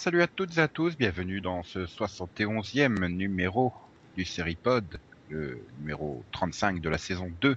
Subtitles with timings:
[0.00, 3.70] salut à toutes et à tous, bienvenue dans ce 71e numéro
[4.16, 7.54] du Seripod, le numéro 35 de la saison 2.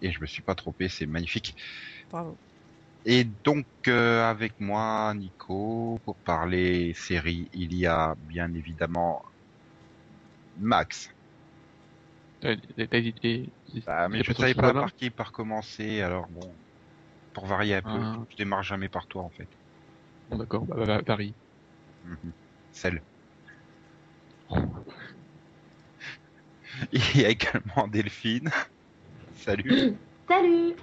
[0.00, 1.54] Et je me suis pas trompé, c'est magnifique.
[2.10, 2.38] Bravo.
[3.04, 9.22] Et donc euh, avec moi, Nico, pour parler série, il y a bien évidemment
[10.58, 11.10] Max.
[12.40, 13.50] T'as t'as hésité.
[13.86, 16.50] Ah, mais je ton savais pas par qui par commencer, alors bon,
[17.34, 18.16] pour varier un peu, Ah.
[18.30, 19.48] je démarre jamais par toi en fait.
[20.30, 21.34] Bon, d'accord, bah, bah, Paris.
[22.72, 23.02] Celle.
[26.92, 28.50] Il y a également Delphine.
[29.36, 29.94] Salut.
[30.28, 30.74] Salut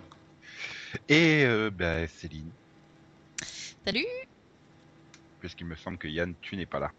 [1.08, 2.52] Et euh, bah, Céline,
[3.86, 4.06] Salut
[5.40, 6.92] puisqu'il me semble que Yann, tu n'es pas là.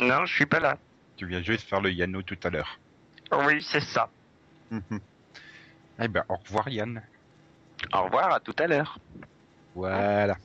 [0.00, 0.78] Non, je suis pas là.
[1.16, 2.78] Tu viens juste faire le Yanno tout à l'heure.
[3.30, 4.10] Oui, c'est ça.
[6.00, 7.02] Eh ben, au revoir Yann.
[7.92, 8.98] Au revoir, à tout à l'heure.
[9.74, 10.36] Voilà.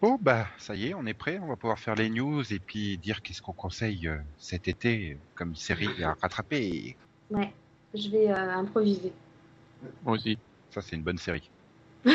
[0.00, 1.38] Bon, bah, ça y est, on est prêt.
[1.42, 5.12] On va pouvoir faire les news et puis dire qu'est-ce qu'on conseille euh, cet été
[5.12, 6.96] euh, comme série à rattraper.
[7.30, 7.52] Ouais,
[7.94, 9.12] je vais euh, improviser.
[10.04, 10.38] Moi aussi.
[10.70, 11.50] Ça, c'est une bonne série.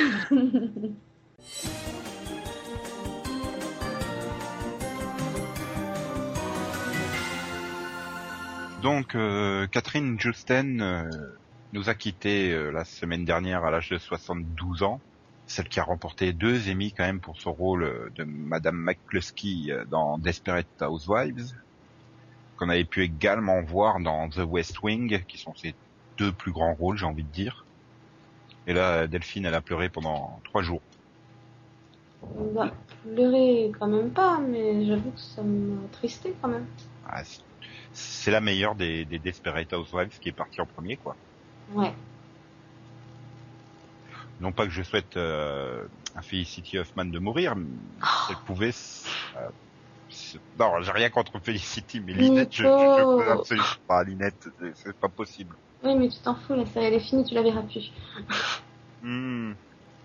[8.82, 11.10] Donc, euh, Catherine Justen euh,
[11.74, 15.02] nous a quittés euh, la semaine dernière à l'âge de 72 ans.
[15.48, 19.86] Celle qui a remporté deux Emmy quand même pour son rôle de Madame McCluskey euh,
[19.86, 21.52] dans Desperate Housewives,
[22.58, 25.76] qu'on avait pu également voir dans The West Wing, qui sont ses
[26.18, 27.68] deux plus grands rôles, j'ai envie de dire.
[28.68, 30.82] Et là, Delphine, elle a pleuré pendant trois jours.
[32.54, 32.72] bah,
[33.04, 36.66] pleurer quand même pas, mais j'avoue que ça m'a tristé quand même.
[37.08, 37.42] Ah, c'est-
[37.94, 41.16] c'est la meilleure des, des Desperate Housewives qui est partie en premier, quoi.
[41.74, 41.94] Ouais.
[44.40, 48.74] Non pas que je souhaite euh, à Felicity Huffman de mourir, mais si elle pouvait...
[49.38, 49.50] euh,
[50.60, 54.04] non, j'ai rien contre Felicity, mais Linette, je, peux absolument pas.
[54.04, 55.56] Linette, c'est- pas possible.
[55.84, 57.92] Oui, mais tu t'en fous, la série elle est finie, tu la verras plus.
[59.02, 59.54] Hmm.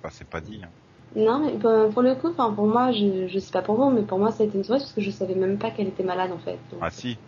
[0.03, 0.63] Bah, c'est pas dit.
[0.63, 0.71] Hein.
[1.17, 3.91] Non, mais bah, pour le coup, enfin pour moi, je, je sais pas pour vous,
[3.91, 5.89] mais pour moi ça a été une surprise parce que je savais même pas qu'elle
[5.89, 6.59] était malade en fait.
[6.71, 7.19] Donc, Ah si.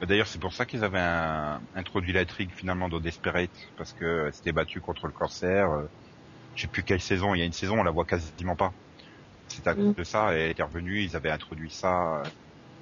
[0.00, 3.92] Bah, D'ailleurs, c'est pour ça qu'ils avaient un- introduit la trigue finalement dans Desperate, parce
[3.92, 5.70] que elle s'était battue contre le cancer.
[5.70, 5.86] euh,
[6.58, 7.34] je sais plus quelle saison.
[7.34, 8.74] Il y a une saison, on la voit quasiment pas.
[9.48, 9.94] C'est à cause Mm.
[9.96, 10.32] de ça.
[10.34, 12.22] Elle était revenue, ils avaient introduit ça.
[12.26, 12.30] euh,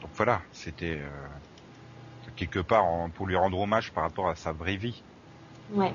[0.00, 1.28] donc voilà, c'était euh,
[2.36, 5.06] quelque part en- pour lui rendre hommage par rapport à sa vraie vie.
[5.70, 5.94] Ouais.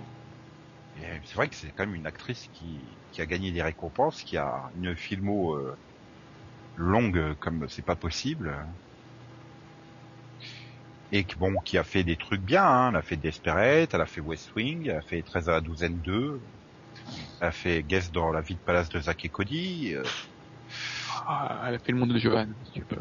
[0.96, 4.24] Et c'est vrai que c'est quand même une actrice qui, qui a gagné des récompenses,
[4.24, 5.78] qui a une filmo euh,
[6.76, 8.68] longue comme c'est pas possible.
[11.12, 12.90] Et qui, bon, qui a fait des trucs bien, hein.
[12.90, 15.62] elle a fait Desperate, elle a fait West Wing, elle a fait 13 à la
[15.62, 16.42] douzaine 2,
[17.40, 20.04] elle a fait Guest dans la vie de palace de Zack et Cody, euh,
[21.28, 22.98] Ah, elle a fait le monde de Johan, si tu peux.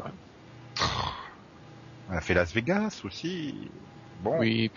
[2.09, 3.69] elle a fait Las Vegas aussi.
[4.21, 4.71] Bon, Oui,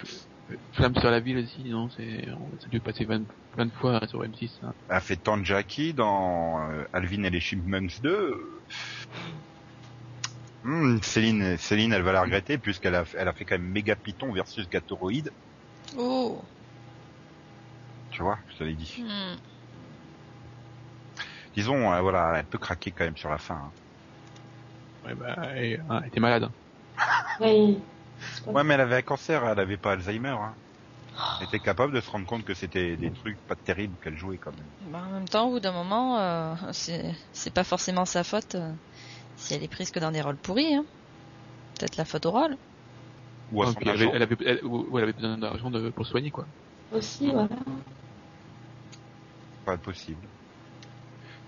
[0.72, 3.22] Flamme sur la ville aussi, non, c'est, on- ça a dû passer 20,
[3.56, 4.74] 20 fois sur M6, hein.
[4.88, 8.36] elle a fait Tanjaki dans euh, Alvin et les Chipmunks 2.
[10.62, 13.96] Hmm, Céline, Céline, elle va la regretter puisqu'elle a, elle a fait quand même Méga
[13.96, 15.30] Python versus Gatoroid.
[15.96, 16.42] Oh
[18.14, 19.02] Tu vois, je te l'ai dit.
[19.02, 19.34] Hmm.
[21.56, 23.56] Disons, euh, voilà, elle peut craquer quand même sur la fin.
[23.56, 23.70] hein.
[25.04, 26.48] Ouais, bah, elle, hein, elle était malade.
[27.40, 27.76] Oui.
[28.46, 30.28] Ouais, mais elle avait un cancer, elle avait pas Alzheimer.
[30.28, 30.54] Hein.
[31.40, 34.38] Elle était capable de se rendre compte que c'était des trucs pas terribles qu'elle jouait
[34.38, 34.92] quand même.
[34.92, 38.70] Bah, en même temps, au bout d'un moment, euh, c'est pas forcément sa faute euh,
[39.36, 40.74] si elle est prise que dans des rôles pourris.
[40.74, 40.84] Hein.
[41.78, 42.56] Peut-être la faute au rôle.
[43.52, 45.90] Ou à Ouais, son elle, avait, elle, avait, elle, ou elle avait besoin d'argent de,
[45.90, 46.46] pour soigner, quoi.
[46.94, 47.48] Aussi, voilà.
[49.64, 50.26] Pas possible.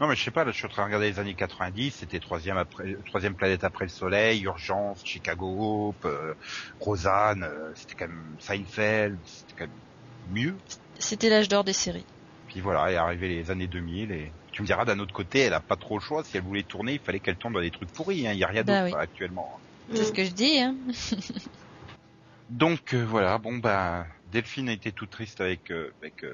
[0.00, 1.90] Non, mais je sais pas, là, je suis en train de regarder les années 90,
[1.90, 6.34] c'était troisième après, troisième planète après le soleil, Urgence, Chicago Hope, euh,
[6.80, 10.54] Rosanne, euh, c'était quand même Seinfeld, c'était quand même mieux.
[10.98, 12.04] C'était l'âge d'or des séries.
[12.48, 15.54] Puis voilà, est arrivé les années 2000 et tu me diras d'un autre côté, elle
[15.54, 16.22] a pas trop le choix.
[16.24, 18.26] Si elle voulait tourner, il fallait qu'elle tourne dans des trucs pourris.
[18.26, 18.32] Hein.
[18.32, 19.02] Il y a rien Bah d'autre oui.
[19.02, 19.58] actuellement.
[19.94, 20.58] C'est ce que je dis.
[20.58, 20.74] Hein.
[22.50, 26.24] Donc euh, voilà, bon bah Delphine a été toute triste avec avec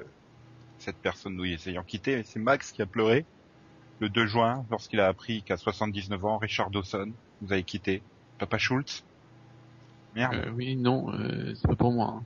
[0.83, 2.23] cette personne nous ayant quitté.
[2.23, 3.25] C'est Max qui a pleuré
[3.99, 8.01] le 2 juin lorsqu'il a appris qu'à 79 ans, Richard Dawson nous avait quitté.
[8.37, 9.03] Papa Schultz.
[10.15, 10.33] Merde.
[10.35, 12.15] Euh, oui, non, euh, c'est pas pour moi.
[12.17, 12.23] hein.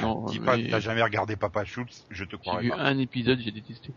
[0.00, 2.76] Non, Dis pas mais t'as jamais regardé Papa Schultz, je te j'ai croirais vu pas.
[2.78, 3.92] un épisode, j'ai détesté.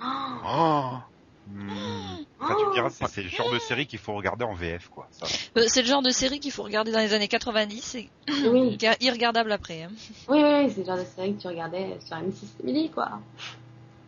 [0.00, 0.98] Oh,
[1.48, 2.24] Oh.
[2.40, 4.88] Enfin, tu me diras, c'est c'est le genre de série qu'il faut regarder en VF,
[4.88, 5.06] quoi.
[5.12, 5.26] Ça.
[5.56, 8.08] Euh, C'est le genre de série qu'il faut regarder dans les années 90 et
[8.48, 9.84] oui, qui est irregardable après.
[9.84, 9.90] hein.
[10.28, 13.20] oui, oui, c'est le genre de série que tu regardais sur M6 Emily, quoi.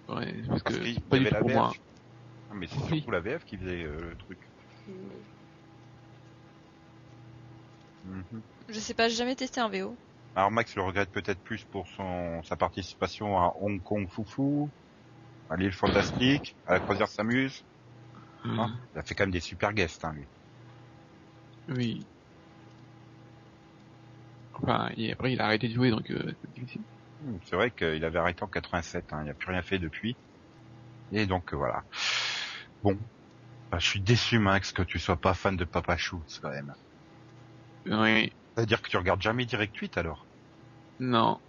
[0.09, 1.57] Ouais, parce que qu'il y pas du avait tout la pour VF.
[1.59, 1.73] moi.
[2.51, 2.97] Ah, mais c'est Oui.
[2.99, 4.39] surtout la VF qui faisait euh, le truc.
[8.05, 8.41] Mhm.
[8.69, 9.95] Je sais pas, j'ai jamais testé un VO.
[10.35, 14.69] Alors Max le regrette peut-être plus pour son sa participation à Hong Kong Foufou,
[15.49, 17.67] à l'île fantastique, à la croisière s'amuse.
[18.45, 18.59] Mm.
[18.59, 20.29] Hein il a fait quand même des super guests, hein, lui.
[21.69, 22.09] Oui.
[24.53, 26.85] Enfin, et après, il a arrêté de jouer, donc euh, c'est difficile.
[27.21, 30.19] Hmm, C'est vrai qu'il avait arrêté en 87, hein, il a plus rien fait depuis.
[31.13, 31.87] Et donc euh, voilà.
[32.83, 32.99] Bon,
[33.71, 36.77] Bah, je suis déçu Max que tu sois pas fan de Papa Schultz quand même.
[37.87, 38.33] Oui.
[38.55, 40.29] C'est-à-dire que tu regardes jamais Direct 8 alors?
[41.01, 41.41] Non.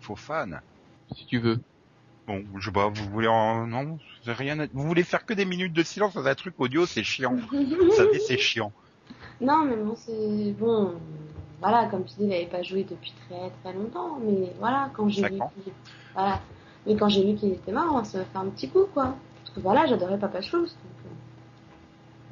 [0.00, 0.60] Faux fan.
[1.14, 1.64] Si tu veux.
[2.32, 3.66] Bon, je sais pas, vous voulez en...
[3.66, 4.66] Non, c'est rien à...
[4.72, 7.34] Vous voulez faire que des minutes de silence dans un truc audio, c'est chiant.
[7.50, 8.72] Vous savez, c'est chiant.
[9.40, 10.94] Non, mais bon, c'est bon.
[11.60, 15.08] Voilà, comme tu dis, il avait pas joué depuis très très longtemps, mais voilà, quand
[15.08, 15.28] j'ai vu
[15.64, 15.72] qu'il,
[16.14, 16.40] voilà,
[16.86, 19.16] mais quand j'ai vu qu'il était mort, ça m'a fait un petit coup, quoi.
[19.42, 20.76] Parce que voilà, j'adorais Papa Schultz.
[20.76, 21.12] Donc,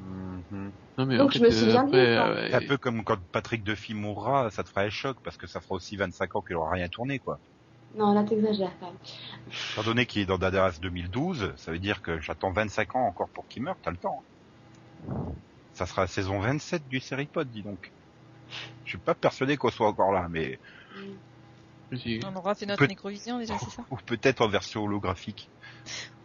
[0.00, 0.06] euh,
[0.52, 0.70] Mhm.
[0.98, 2.32] Non, mais Donc, en je me souviens après, bien, quoi.
[2.36, 5.36] euh, C'est un peu comme quand Patrick Duffy mourra, ça te fera un choc parce
[5.36, 7.38] que ça fera aussi 25 ans qu'il aura rien tourné, quoi.
[7.96, 8.96] Non, là t'exagères quand même.
[9.72, 13.28] Étant donné qu'il est dans Daderas 2012, ça veut dire que j'attends 25 ans encore
[13.30, 14.22] pour qu'il meure, t'as le temps.
[15.74, 17.90] Ça sera la saison 27 du Seripod, dis donc.
[18.84, 20.58] Je suis pas persuadé qu'on soit encore là, mais
[21.96, 25.48] suis- On aura fait notre Peut- nécrovision déjà, c'est ça ou peut-être en version holographique.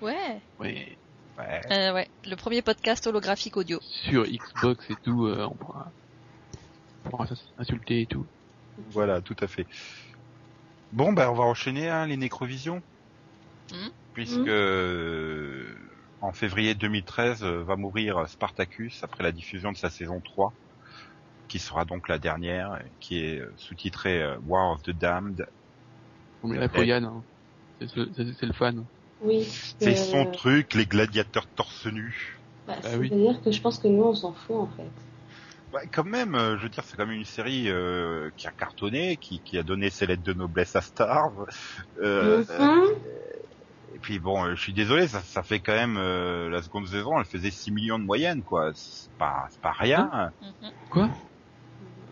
[0.02, 0.40] Ouais.
[0.60, 0.96] oui.
[1.38, 1.62] Ouais.
[1.72, 3.80] Euh, ouais, le premier podcast holographique audio.
[3.82, 5.92] Sur Xbox et tout, euh, on pourra,
[7.06, 8.26] on pourra s'ins- insulter et tout.
[8.92, 9.68] Voilà, tout à fait.
[10.96, 12.82] Bon, ben on va enchaîner hein, les nécrovisions,
[13.70, 13.92] Mhm.
[14.14, 15.66] puisque euh,
[16.22, 20.54] en février 2013 euh, va mourir Spartacus après la diffusion de sa saison 3,
[21.50, 25.46] qui sera donc la dernière, qui est euh, sous-titrée euh, War of the Damned.
[26.44, 27.24] On met la hein.
[27.82, 28.86] c'est le fan.
[29.22, 29.44] Oui.
[29.44, 32.38] C'est euh, son truc, les gladiateurs torse nus.
[32.68, 33.10] bah, Ah oui.
[33.10, 34.90] C'est-à-dire que je pense que nous on s'en fout en fait.
[35.76, 38.52] Ouais, quand même, euh, je veux dire, c'est quand même une série euh, qui a
[38.52, 41.32] cartonné, qui, qui a donné ses lettres de noblesse à Star.
[42.02, 42.96] Euh, Mhm.
[43.94, 46.88] Et puis bon, euh, je suis désolé, ça, ça fait quand même euh, la seconde
[46.88, 48.72] saison, elle faisait 6 millions de moyenne, quoi.
[48.74, 50.32] C'est pas, c'est pas rien.
[50.42, 50.72] Mhm.
[50.90, 51.10] Quoi?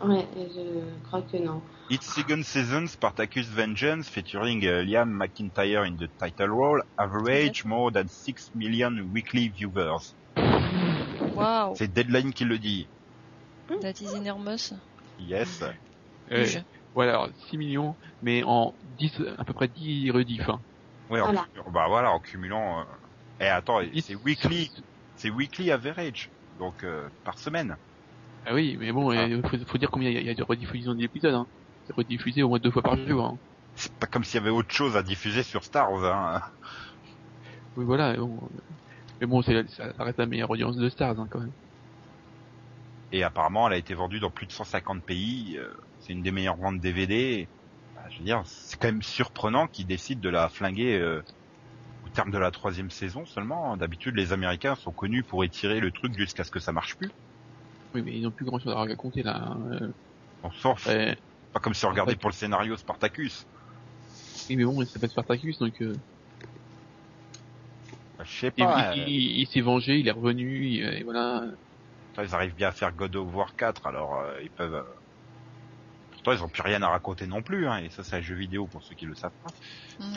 [0.03, 1.61] Ouais, et je crois que non.
[1.89, 7.91] Its second season, Spartacus Vengeance, featuring uh, Liam McIntyre in the title role, average more
[7.91, 10.15] than 6 million weekly viewers.
[11.35, 12.87] Waouh, C'est Deadline qui le dit.
[13.81, 14.73] That is enormous.
[15.19, 15.63] Yes.
[16.31, 16.45] Euh,
[16.95, 20.47] Voilà, alors, 6 millions, mais en 10, à peu près 10 rediff.
[20.49, 20.59] Hein.
[21.09, 21.45] Ouais, en, Voilà.
[21.71, 22.79] bah voilà, en cumulant.
[22.79, 22.83] euh,
[23.39, 24.71] Et attends, et 10 c'est weekly,
[25.15, 26.29] c'est weekly average,
[26.59, 27.75] donc euh, par semaine.
[28.45, 29.25] Ah oui, mais bon, Ah.
[29.25, 31.33] il faut, faut dire combien il y a, il y a de rediffusion d'épisodes.
[31.33, 31.47] Hein.
[31.87, 33.25] C'est rediffusé au moins deux fois par jour.
[33.25, 33.37] Hein.
[33.75, 36.05] C'est pas comme s'il y avait autre chose à diffuser sur Star Wars.
[36.05, 36.41] Hein.
[37.75, 38.15] Oui, voilà.
[38.17, 38.37] Bon,
[39.19, 41.51] mais bon, c'est, ça reste la meilleure audience de Stars hein, quand même.
[43.13, 45.55] Et apparemment, elle a été vendue dans plus de 150 pays.
[45.57, 47.47] euh, C'est une des meilleures ventes DVD.
[47.95, 51.21] Bah, je veux dire, c'est quand même surprenant qu'ils décident de la flinguer euh,
[52.03, 53.77] au terme de la troisième saison seulement.
[53.77, 57.11] D'habitude, les Américains sont connus pour étirer le truc jusqu'à ce que ça marche plus.
[57.93, 59.37] Oui, mais ils n'ont plus grand chose à raconter là.
[59.37, 59.61] hein.
[59.79, 59.93] Euh,
[60.41, 60.91] On s'en fout.
[60.91, 61.15] ouais.
[61.53, 63.45] Pas comme si on regardait pour le scénario Spartacus.
[64.49, 65.95] Oui, mais bon, il s'appelle Spartacus, donc euh,
[68.17, 68.95] Bah, je sais il, pas.
[68.95, 71.45] il- il- il s'est vengé, il est revenu, et voilà.
[72.13, 74.75] Pourtant, ils arrivent bien à faire God of War 4, alors euh, ils peuvent.
[74.75, 74.83] euh,
[76.11, 78.35] Pourtant, ils ont plus rien à raconter non plus, hein, et ça, c'est un jeu
[78.35, 79.53] vidéo pour ceux qui le savent pas.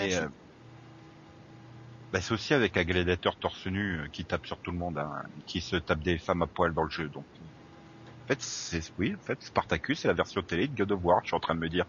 [0.05, 0.29] Et, euh,
[2.13, 5.23] bah, c'est aussi avec un gladiateur torse nu qui tape sur tout le monde, hein,
[5.47, 7.09] qui se tape des femmes à poil dans le jeu.
[7.09, 11.01] Donc, en fait, c'est oui, en fait, Spartacus, c'est la version télé de God of
[11.03, 11.21] War.
[11.23, 11.87] Je suis en train de me dire.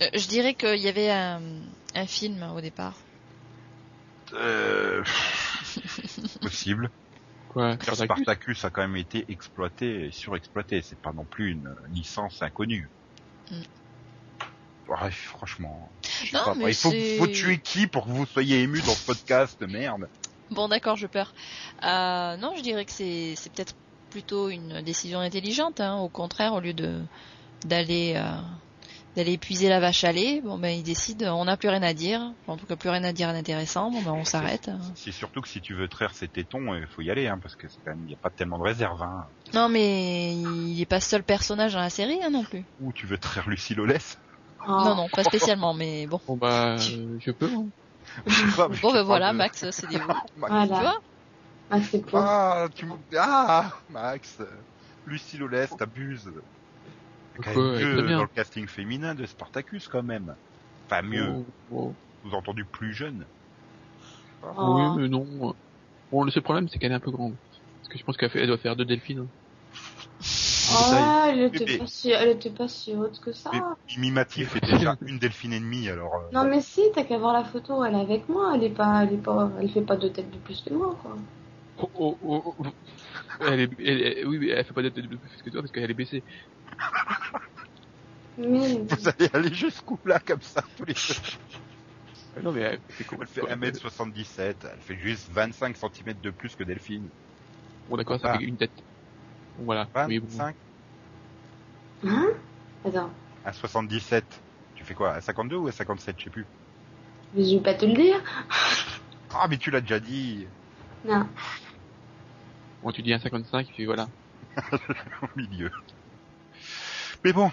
[0.00, 1.42] Je dirais qu'il y avait un,
[1.94, 2.96] un film au départ.
[4.32, 5.02] Euh...
[6.40, 6.90] possible.
[7.50, 10.82] Quoi, Spartacus Spartacus a quand même été exploité et surexploité.
[10.82, 12.88] C'est pas non plus une licence inconnue.
[13.50, 13.62] Mm.
[14.88, 15.90] Ouais, franchement.
[16.04, 18.92] je sais Non, pas, mais il faut, tuer qui pour que vous soyez ému dans
[18.92, 20.08] ce podcast, merde.
[20.52, 21.34] Bon, d'accord, je peur.
[21.82, 23.74] Euh, non, je dirais que c'est c'est peut-être
[24.10, 25.80] plutôt une décision intelligente.
[25.80, 25.96] Hein.
[25.96, 27.02] Au contraire, au lieu de
[27.64, 28.40] d'aller euh,
[29.16, 30.40] d'aller épuiser la vache à lait.
[30.42, 32.32] Bon, ben, il décide, on n'a plus rien à dire.
[32.46, 33.90] En tout cas, plus rien à dire d'intéressant.
[33.90, 34.70] Bon, ben, on s'arrête.
[34.94, 37.56] C'est surtout que si tu veux traire ses tétons, il faut y aller, hein, parce
[37.56, 39.02] que c'est quand même, il n'y a pas tellement de réserve.
[39.02, 39.26] Hein.
[39.54, 42.64] Non, mais il est pas seul personnage dans la série, hein, non plus.
[42.80, 44.18] Ou tu veux traire Lucie Lolès
[44.66, 44.72] Oh.
[44.72, 46.20] Non, non, pas spécialement, mais bon.
[46.26, 47.46] Bon bah, euh, je peux.
[47.46, 47.66] Hein.
[48.82, 50.20] Bon, ben voilà, Max, c'est des Max.
[50.26, 50.66] Tu Voilà.
[50.66, 51.00] vois?
[51.70, 52.18] Ah, c'est pour.
[52.18, 52.86] Ah, tu
[53.18, 54.38] ah, Max,
[55.06, 56.30] Lucie Lolès, t'abuses.
[57.36, 58.16] C'est quand même Elle est mieux très bien.
[58.16, 60.34] dans le casting féminin de Spartacus quand même.
[60.86, 61.94] Enfin mieux, Oh, oh.
[62.28, 63.24] sous-entendu plus jeune.
[64.42, 64.74] Oh.
[64.96, 65.54] Oui, mais non.
[66.10, 67.34] Bon, le seul problème, c'est qu'elle est un peu grande.
[67.80, 69.26] Parce que je pense qu'elle doit faire deux delphines.
[70.72, 70.94] Oh,
[71.28, 73.50] elle était, pas si, elle était pas si haute que ça.
[73.98, 76.14] Mimatif est déjà une delphine et demie, alors.
[76.14, 78.70] euh, Non mais si, t'as qu'à voir la photo, elle est avec moi, elle est
[78.70, 81.16] pas, elle est pas, elle fait pas deux têtes de plus que moi quoi.
[81.82, 82.66] Oh, oh, oh, oh.
[83.40, 85.90] Elle est, elle est- oui, mais elle fait pas de plus que toi parce qu'elle
[85.90, 86.22] est baissée.
[88.38, 91.00] Mais Vous allez aller jusqu'où là, comme ça, tous les deux?
[92.38, 96.54] Euh, Non, mais elle fait Elle fait 1m77, elle fait juste 25 cm de plus
[96.54, 97.08] que Delphine.
[97.88, 98.38] Bon, d'accord, ça Ah.
[98.38, 98.70] fait une tête.
[99.58, 99.88] Voilà.
[100.06, 100.26] Oui, bon.
[100.28, 100.54] 25
[102.06, 102.28] hein?
[102.86, 103.10] Attends,
[103.44, 104.24] à 77.
[104.74, 105.12] Tu fais quoi?
[105.12, 106.46] À 52 ou à 57, je sais plus.
[107.34, 108.22] mais je vais pas te le dire.
[109.34, 110.46] Ah, mais tu l'as déjà dit
[111.04, 111.26] Non.
[112.82, 114.06] Bon, tu dis un 55, puis voilà.
[115.22, 115.70] au milieu.
[117.24, 117.50] Mais bon,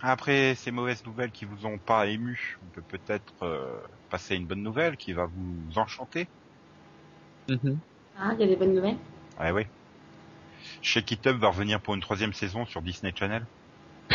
[0.00, 4.36] après ces mauvaises nouvelles qui vous ont pas ému, on peut peut-être euh, passer à
[4.36, 6.26] une bonne nouvelle qui va vous enchanter.
[7.48, 7.78] Mhm.
[8.18, 8.96] Ah, il y a des bonnes nouvelles?
[9.38, 9.66] Ouais, ouais.
[10.82, 13.44] Shake It Up va revenir pour une troisième saison sur Disney Channel.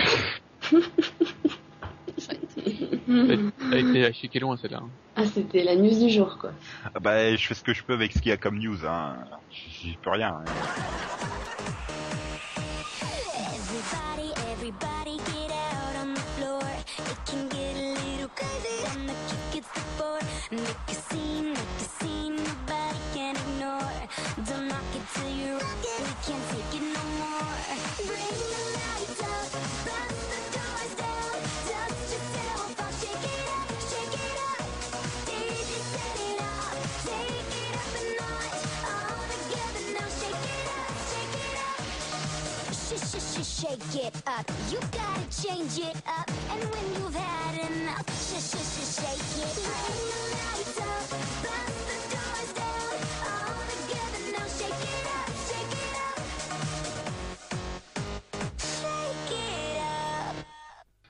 [3.07, 4.81] Elle a été acheté loin, celle-là.
[5.21, 6.51] Ah, c'était la news du jour quoi.
[6.95, 8.85] Ah bah, je fais ce que je peux avec ce qu'il y a comme news,
[8.85, 9.17] hein.
[9.51, 10.37] J'y peux rien.
[10.47, 11.18] hein.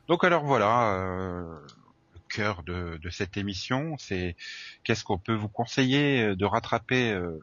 [0.07, 1.59] Donc alors voilà, euh,
[2.15, 4.35] le cœur de, cette émission, c'est
[4.83, 7.39] qu'est-ce qu'on peut vous conseiller de rattraper euh,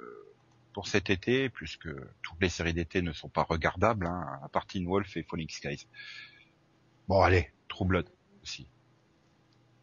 [0.76, 1.88] pour cet été, puisque
[2.20, 5.48] toutes les séries d'été ne sont pas regardables, hein, à part Teen Wolf et Falling
[5.48, 5.86] Skies.
[7.08, 8.10] Bon allez, True Blood
[8.42, 8.68] aussi.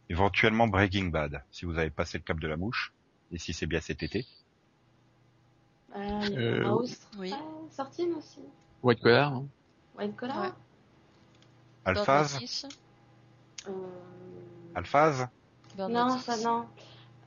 [0.10, 2.94] Éventuellement Breaking Bad, si vous avez passé le cap de la mouche,
[3.32, 4.28] et si c'est bien cet été.
[5.96, 7.34] Euh, Euh, House, oui.
[7.72, 8.42] sortine aussi.
[8.84, 9.48] White Collar, hein.
[9.98, 10.42] White Collar.
[10.44, 10.52] Ouais.
[11.86, 12.38] Alphaz.
[13.68, 13.72] Euh...
[14.76, 15.28] Alphaz
[15.76, 16.68] Non, ça non.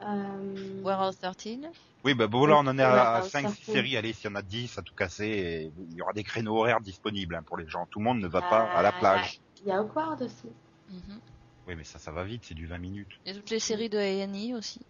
[0.03, 0.83] Euh...
[0.83, 1.59] Warehouse 13.
[2.05, 3.73] Oui, bah bon, là, on en est à Ouais, 5 ça 6 fait.
[3.73, 3.97] séries.
[3.97, 6.57] Allez, s'il y en a 10 à tout casser, et il y aura des créneaux
[6.57, 7.87] horaires disponibles hein, pour les gens.
[7.91, 9.41] Tout le monde ne va pas à la plage.
[9.61, 10.49] Il y a Awkward aussi.
[10.89, 11.21] Mhm.
[11.67, 13.11] Oui, mais ça, ça va vite, c'est du 20 minutes.
[13.25, 14.81] Et toutes les séries de A&E aussi.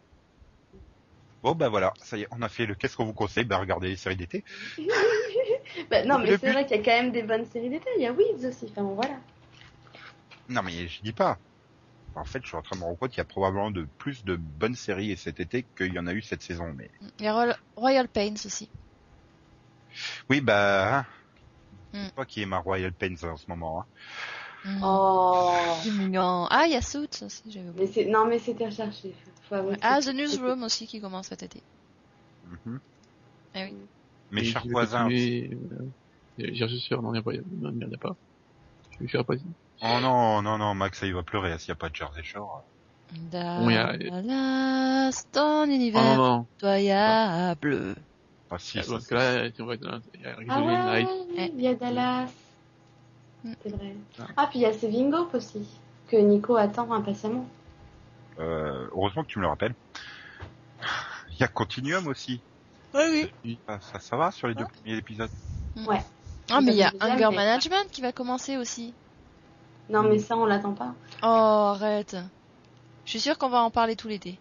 [1.42, 3.44] Bon, bah voilà, ça y est, on a fait le qu'est-ce qu'on vous conseille?
[3.44, 4.44] Bah regardez les séries d'été.
[5.90, 7.88] bah, non, mais c'est vrai qu'il y a quand même des bonnes séries d'été.
[7.96, 8.66] Il y a Weeds aussi.
[8.70, 9.18] Enfin bon, voilà.
[10.48, 11.38] Non, mais je dis pas.
[12.16, 13.86] En fait, je suis en train de me rendre compte qu'il y a probablement de
[13.98, 16.72] plus de bonnes séries cet été qu'il y en a eu cette saison.
[16.74, 18.70] Mais Il y a Royal, Royal Pains aussi.
[20.30, 21.06] oui, bah, hein.
[22.14, 23.80] Toi qui est ma Royal Pains en ce moment.
[23.80, 23.86] Hein.
[24.64, 24.80] Mhm.
[24.82, 25.74] Oh.
[25.82, 26.46] C'est mignon.
[26.50, 27.86] Ah, il y a Suits aussi, j'avais oublié.
[27.86, 29.14] Mais c'est non, mais c'était recherché.
[29.48, 31.60] Faut Ah, The Newsroom aussi qui commence cet été.
[32.44, 32.80] Mhm.
[33.54, 33.76] Ah oui.
[34.30, 35.08] Mes Et chers voisins.
[35.08, 35.48] euh,
[36.38, 38.16] J'ai reçu sûr, non, il n'y en a pas.
[39.00, 39.34] Je suis pas
[39.82, 42.22] Oh non, non, non, Max, il va pleurer hein, s'il n'y a pas de Jersey
[42.22, 42.62] Shore.
[43.30, 43.36] Y
[43.76, 47.94] a- Dallas, ton Oh non, univers pitoyable.
[48.50, 51.02] Ah si, ça, Parce que là, si on va dans- il y a Ah ouais,
[51.02, 51.52] Night.
[51.54, 52.28] il y a Dallas.
[53.44, 53.52] Mm.
[53.62, 53.96] C'est vrai.
[54.18, 54.24] Ah.
[54.36, 55.66] Ah, puis il y a Saving Hope aussi.
[56.08, 57.46] Que Nico attend impatiemment.
[58.38, 59.74] Euh, heureusement que tu me le rappelles.
[61.32, 62.40] Il y a Continuum aussi.
[62.94, 63.58] Oui, oui.
[63.68, 65.30] Ça, ça, ça va sur les deux premiers épisodes?
[65.86, 66.02] Ouais.
[66.50, 68.94] Ah, mais il y a mais- Management qui va commencer aussi.
[69.88, 70.08] Non, Mm.
[70.08, 70.94] mais ça, on l'attend pas.
[71.22, 71.26] Oh,
[71.74, 72.16] arrête.
[73.04, 74.38] Je suis sûre qu'on va en parler tout l'été.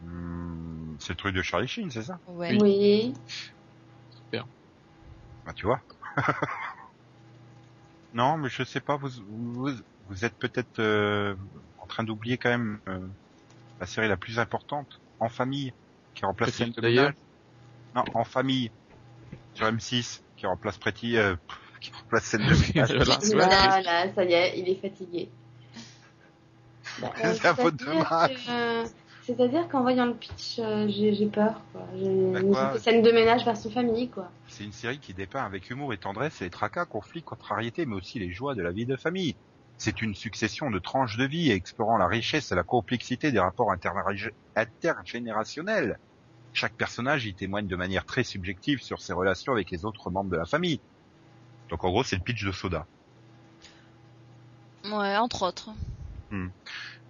[0.00, 2.18] Hmm, c'est le truc de Charlie Sheen, c'est ça?
[2.26, 2.56] Ouais.
[2.60, 3.14] Oui.
[5.46, 5.80] Ah, tu vois.
[8.12, 9.70] non, mais je sais pas, vous, vous,
[10.06, 11.34] vous êtes peut-être euh,
[11.78, 13.08] en train d'oublier quand même euh,
[13.80, 15.72] la série la plus importante, En Famille,
[16.14, 17.12] qui remplace d'ailleurs.
[17.94, 18.70] Non, En Famille,
[19.54, 21.34] sur M6, qui remplace Pretty, euh,
[21.80, 22.54] qui remplace Scène de.
[23.34, 23.80] Voilà.
[23.80, 25.28] Là, là, ça y est, il est fatigué.
[27.00, 28.34] Bah, euh, C'est à faute de Max.
[28.34, 28.84] que- euh,
[29.22, 31.60] C'est-à-dire qu'en voyant le pitch, euh, j'ai peur.
[31.72, 31.82] Quoi.
[31.92, 34.28] Bah une scène de ménage version famille, quoi.
[34.48, 38.18] C'est une série qui dépeint avec humour et tendresse les tracas, conflits, contrariétés, mais aussi
[38.18, 39.36] les joies de la vie de famille.
[39.78, 43.72] C'est une succession de tranches de vie explorant la richesse et la complexité des rapports
[43.72, 45.98] intergé- intergénérationnels.
[46.52, 50.30] Chaque personnage y témoigne de manière très subjective sur ses relations avec les autres membres
[50.30, 50.80] de la famille.
[51.70, 52.86] Donc en gros, c'est le pitch de Soda.
[54.84, 55.70] Ouais, entre autres.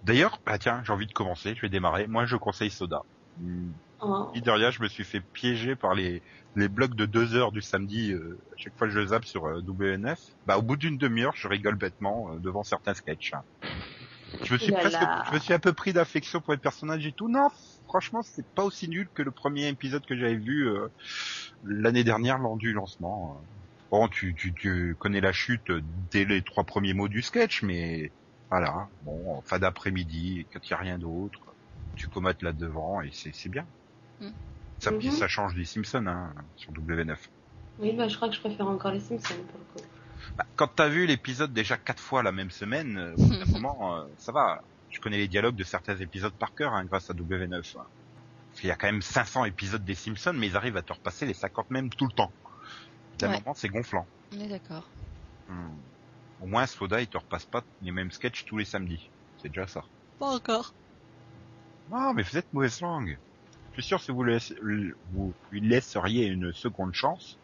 [0.03, 2.07] D'ailleurs, bah tiens, j'ai envie de commencer, je vais démarrer.
[2.07, 3.01] Moi, je conseille Soda.
[3.37, 3.71] Hmm,
[4.03, 4.31] Oh.
[4.33, 6.23] Ni de rien, je me suis fait piéger par les,
[6.55, 8.11] les blocs de deux heures du samedi.
[8.11, 11.33] euh, à chaque fois que je zappe sur euh, W9, bah au bout d'une demi-heure,
[11.35, 13.33] je rigole bêtement euh, devant certains sketchs.
[14.41, 14.99] Je me suis là presque,
[15.29, 17.29] je me suis un peu pris d'affection pour les personnages et tout.
[17.29, 17.49] Non,
[17.85, 20.87] franchement, c'est pas aussi nul que le premier épisode que j'avais vu euh,
[21.63, 23.39] l'année dernière lors du lancement.
[23.91, 25.69] Bon, tu, tu, tu connais la chute
[26.11, 28.13] dès les trois premiers mots du sketch, mais
[28.49, 28.89] voilà.
[29.01, 31.39] Bon, en fin d'après-midi, quand il y a rien d'autre,
[31.97, 33.67] tu commates là devant et c'est c'est bien.
[34.19, 34.29] Mm.
[34.79, 35.11] Ça, Mhm.
[35.11, 37.17] ça change des Simpsons hein, sur W9.
[37.79, 39.87] Oui, bah, je crois que je préfère encore les Simpsons pour le coup.
[40.37, 43.45] Bah, quand t'as vu l'épisode déjà quatre fois la même semaine, euh, au bout d'un
[43.59, 44.61] moment, euh, ça va.
[44.89, 47.75] Je connais les dialogues de certains épisodes par cœur hein, grâce à W9.
[47.77, 47.85] hein.
[48.49, 50.91] Parce qu'il y a quand même 500 épisodes des Simpsons, mais ils arrivent à te
[50.93, 52.33] repasser les 50 mêmes tout le temps.
[53.21, 53.39] D'un Ouais.
[53.39, 54.07] moment, c'est gonflant.
[54.35, 54.89] On est d'accord.
[55.47, 55.75] Hmm.
[56.39, 59.09] Au moins, Soda, il te repasse pas les mêmes sketchs tous les samedis.
[59.37, 59.83] C'est déjà ça.
[60.19, 60.73] Pas encore.
[61.89, 63.17] Non, mais vous êtes mauvaise langue.
[63.73, 64.53] Je suis sûr que si vous, laisse-
[65.11, 67.37] vous lui laisseriez une seconde chance,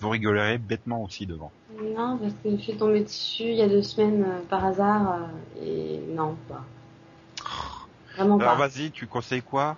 [0.00, 1.52] vous rigolerez bêtement aussi devant.
[1.96, 5.12] Non, parce que je suis tombée dessus il y a deux semaines euh, par hasard
[5.14, 6.64] euh, et non, quoi.
[8.14, 8.66] Vraiment Alors pas.
[8.68, 9.76] vas-y, tu conseilles quoi?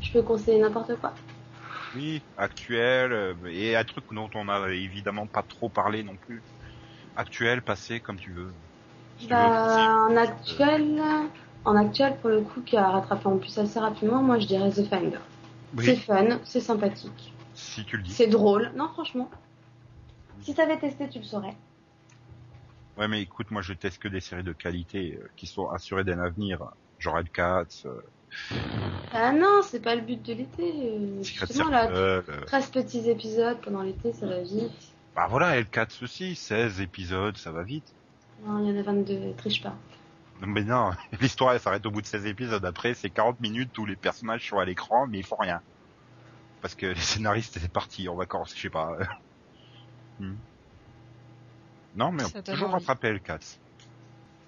[0.00, 1.14] Je peux conseiller n'importe quoi.
[1.94, 6.42] Oui, actuel, euh, et un truc dont on a évidemment pas trop parlé non plus.
[7.16, 8.54] Actuel, passé, comme tu veux.
[9.16, 11.00] Si tu veux, Bah, en actuel,
[11.64, 14.70] en actuel, pour le coup, qui a rattrapé en plus assez rapidement, moi je dirais
[14.70, 15.18] The Finder.
[15.78, 18.12] C'est fun, c'est sympathique, si tu le dis.
[18.12, 18.72] c'est drôle.
[18.76, 19.30] Non, franchement.
[20.42, 21.56] Si t'avais testé, tu le saurais.
[22.96, 26.04] Ouais, mais écoute, moi je teste que des séries de qualité euh, qui sont assurées
[26.04, 26.64] d'un avenir.
[26.98, 28.00] Genre Cats, euh,
[29.12, 30.62] Ah non, c'est pas le but de l'été.
[30.62, 34.72] euh, Justement, Circle, là, euh, 13 petits épisodes pendant l'été, ça va vite.
[35.14, 37.92] bah voilà, L4 aussi, 16 épisodes, ça va vite.
[38.44, 39.74] Non, il y en a 22, triche pas.
[40.40, 42.64] Non, Mais non, l'histoire elle s'arrête au bout de 16 épisodes.
[42.64, 45.60] Après, c'est 40 minutes où les personnages sont à l'écran, mais ils font rien.
[46.60, 48.96] Parce que les scénaristes étaient partis en vacances, je sais pas.
[50.20, 50.34] Hmm.
[51.96, 53.58] Non, mais on peut toujours rattraper L4.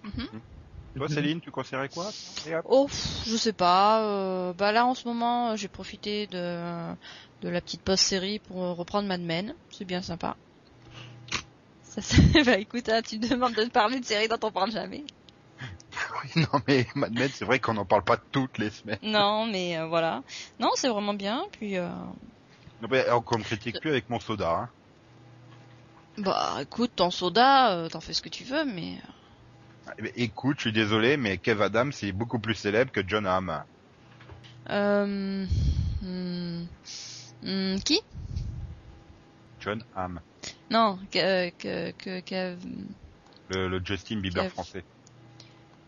[0.05, 0.41] Mhm.
[0.97, 2.11] Toi, Céline, tu conseillerais quoi.
[2.65, 2.89] Oh,
[3.27, 4.03] je sais pas.
[4.03, 6.95] euh, bah là, en ce moment, euh, j'ai profité de,
[7.43, 9.55] de la petite post-série pour euh, reprendre Mad Men.
[9.71, 10.37] C'est bien sympa.
[11.83, 12.01] Ça,
[12.47, 15.05] bah écoute, hein, tu me demandes de te parler de série dont on parle jamais.
[16.25, 18.99] Oui, non, mais Mad Men, c'est vrai qu'on n'en parle pas toutes les semaines.
[19.03, 20.23] Non, mais euh, voilà.
[20.61, 21.43] Non, c'est vraiment bien.
[21.53, 21.89] Puis, euh,
[22.83, 24.51] Non, mais on me critique plus avec mon soda.
[24.51, 24.69] Hein.
[26.19, 28.97] bah écoute, ton soda, euh, t'en fais ce que tu veux, mais...
[29.99, 33.27] Eh ben, Écoute, je suis désolé, mais Kev Adams est beaucoup plus célèbre que John
[33.27, 33.63] Hamm.
[34.71, 35.47] Euh...
[36.03, 36.65] hmm,
[37.43, 38.01] hmm, qui?
[39.61, 40.21] John Hamm,
[40.71, 42.59] Non, que, que, que, Kev,
[43.51, 44.51] le, le Justin Bieber Kev.
[44.53, 44.85] français.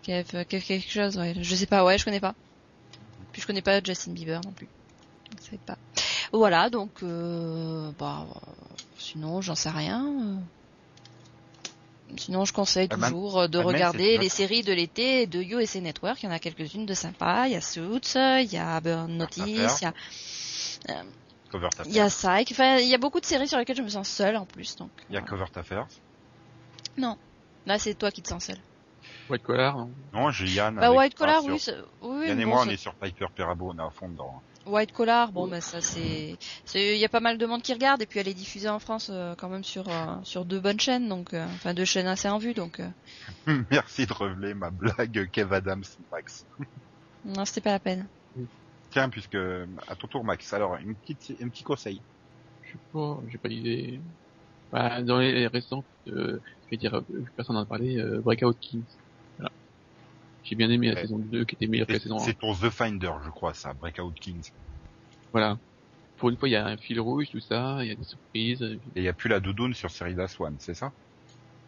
[0.02, 1.34] Kev, Kev quelque chose, ouais.
[1.40, 2.34] Je sais pas, ouais, je connais pas.
[3.32, 4.68] Puis je connais pas Justin Bieber non plus.
[5.66, 5.78] Pas.
[6.32, 8.38] Voilà, donc, euh, bah, euh,
[8.98, 10.40] sinon, j'en sais rien.
[12.10, 12.14] Euh.
[12.16, 15.26] Sinon, je conseille Ah, Mad- toujours euh, de Men, regarder c'est- les séries de l'été
[15.26, 16.22] de USA Network.
[16.22, 17.46] Il y en a quelques-unes de sympas.
[17.46, 19.94] Il y a Suits, il y a Burn Notice, il y a,
[21.50, 22.34] Covert il y a Affairs.
[22.44, 22.52] Psych.
[22.52, 24.76] Enfin, il y a beaucoup de séries sur lesquelles je me sens seule en plus.
[24.76, 25.30] Donc, Il y a voilà.
[25.30, 25.86] Covert Affairs.
[27.66, 28.58] Là, c'est toi qui te sens seule.
[29.28, 30.76] White Collar, non Non, j'ai Yann.
[30.76, 32.28] Bah, avec- White Collar, oui.
[32.28, 34.42] Yann et moi, on est sur Piper Perabo, on est à fond dedans.
[34.68, 36.36] White Collar, bon, bah, ça c'est,
[36.74, 38.78] il y a pas mal de monde qui regarde et puis elle est diffusée en
[38.78, 42.06] France euh, quand même sur euh, sur deux bonnes chaînes, donc, euh, enfin deux chaînes
[42.06, 42.88] assez en vue, donc euh,
[43.70, 46.46] Merci de révéler ma blague Kev Adams, Max.
[47.24, 48.06] non, c'était pas la peine.
[48.90, 50.52] Tiens, puisque à ton tour, Max.
[50.52, 52.00] Alors, une petite, un petit conseil.
[52.62, 54.00] Je sais pas, j'ai pas d'idée.
[54.72, 57.02] Bah, dans les récents, euh, je vais dire,
[57.36, 58.82] personne n'en a parlé, euh, Breakout Kings.
[60.44, 62.20] J'ai bien aimé la saison 2 qui était meilleure que la saison 1.
[62.20, 64.50] c'est ton The Finder, je crois, ça, Breakout Kings.
[65.32, 65.58] Voilà.
[66.16, 68.04] Pour une fois, il y a un fil rouge, tout ça, il y a des
[68.04, 68.62] surprises.
[68.62, 70.92] Et il n'y a plus la doudoune sur Serida Swan, c'est ça?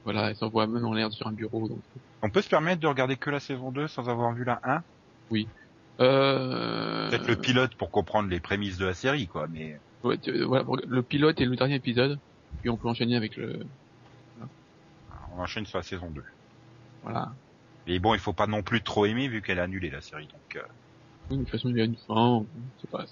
[0.05, 1.69] Voilà, elle s'envoie même en l'air sur un bureau.
[1.69, 1.79] Donc,
[2.23, 4.83] On peut se permettre de regarder que la saison 2 sans avoir vu la 1
[6.01, 7.11] euh...
[7.11, 9.79] Peut-être le pilote pour comprendre les prémices de la série, quoi, mais...
[10.03, 12.19] ouais, euh, voilà, le pilote et le dernier épisode,
[12.61, 13.61] puis on peut enchaîner avec le,
[15.37, 16.25] On enchaîne sur la saison 2.
[17.03, 17.33] voilà.
[17.87, 20.27] Et bon, il faut pas non plus trop aimer vu qu'elle a annulé la série,
[20.29, 20.57] donc...
[20.57, 20.63] euh,
[21.31, 22.45] Oui, de toute façon, il y a une fin,
[22.81, 23.05] c'est pas.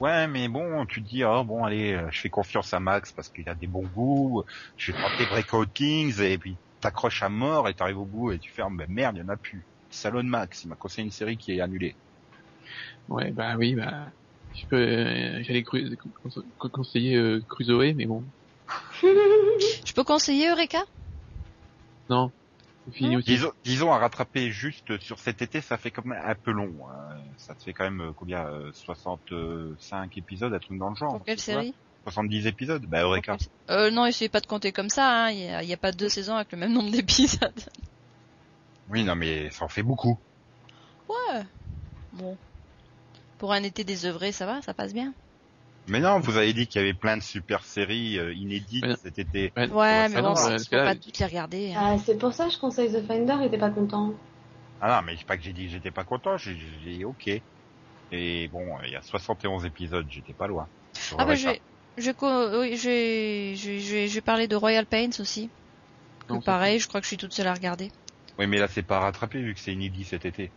[0.00, 3.12] Ouais, mais bon, tu te dis, oh bon, allez, euh, je fais confiance à Max
[3.12, 4.42] parce qu'il a des bons goûts,
[4.76, 8.38] je vais tenter Breakout Kings, et puis t'accroches à mort et t'arrives au bout et
[8.40, 9.64] tu fais, oh, ben merde, il y en a plus.
[9.90, 11.94] Salon Max, il m'a conseillé une série qui est annulée.
[13.08, 14.08] Ouais, bah oui, bah,
[14.54, 15.96] je peux, euh, j'allais cru-
[16.58, 18.24] conseiller euh, Crusoe, mais bon,
[19.02, 20.78] Je peux conseiller Eureka?
[22.08, 22.32] Non.
[22.90, 23.26] Fini aussi.
[23.26, 26.72] Disons, disons à rattraper juste sur cet été, ça fait quand même un peu long.
[26.90, 27.16] hein.
[27.36, 31.12] Ça te fait quand même euh, combien euh, 65 épisodes, un truc dans le genre.
[31.16, 31.74] Pour quelle c'est ça série?
[32.04, 32.84] 70 épisodes?
[32.86, 33.36] Bah Eureka.
[33.70, 35.30] Euh, non, essayez pas de compter comme ça, hein.
[35.30, 37.52] il y, a, il y a pas deux saisons avec le même nombre d'épisodes.
[38.90, 40.18] Oui, non mais ça en fait beaucoup.
[41.08, 41.42] Ouais.
[42.12, 42.36] Bon.
[43.38, 45.14] Pour un été désœuvré, ça va, ça passe bien.
[45.86, 48.96] Mais non, vous avez dit qu'il y avait plein de super séries euh, inédites Ouais.
[49.02, 49.52] cet été.
[49.56, 51.72] Ouais, Ouais, mais ah bon, non, c'est- parce faut pas toutes les regarder.
[51.72, 51.94] hein.
[51.94, 54.14] Ah, c'est pour ça que je conseille The Finder et t'es pas content.
[54.80, 57.04] Ah non, mais c'est pas que j'ai dit que j'étais pas content, j'ai j'ai dit
[57.04, 57.28] ok.
[58.12, 60.68] Et bon, il y a 71 épisodes, j'étais pas loin.
[61.16, 61.36] Ah bah Eureka.
[61.36, 61.62] je vais,
[61.96, 65.10] je, co- oui, je vais, je, vais- je vais, je vais parler de Royal Pains
[65.20, 65.50] aussi.
[66.28, 67.92] non, pareil, je crois que je suis toute seule à regarder.
[68.38, 70.52] Oui, mais là c'est pas rattrapé vu que c'est inédit cet été.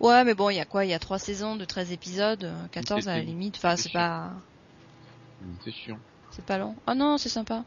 [0.00, 0.84] Ouais, mais bon, il y a quoi?
[0.84, 3.56] Il y a trois saisons de 13 épisodes, euh, 14 à la limite.
[3.56, 4.32] Enfin, c'est pas,
[5.64, 5.98] C'est chiant.
[6.30, 6.76] c'est pas long.
[6.86, 7.64] Ah non, c'est sympa.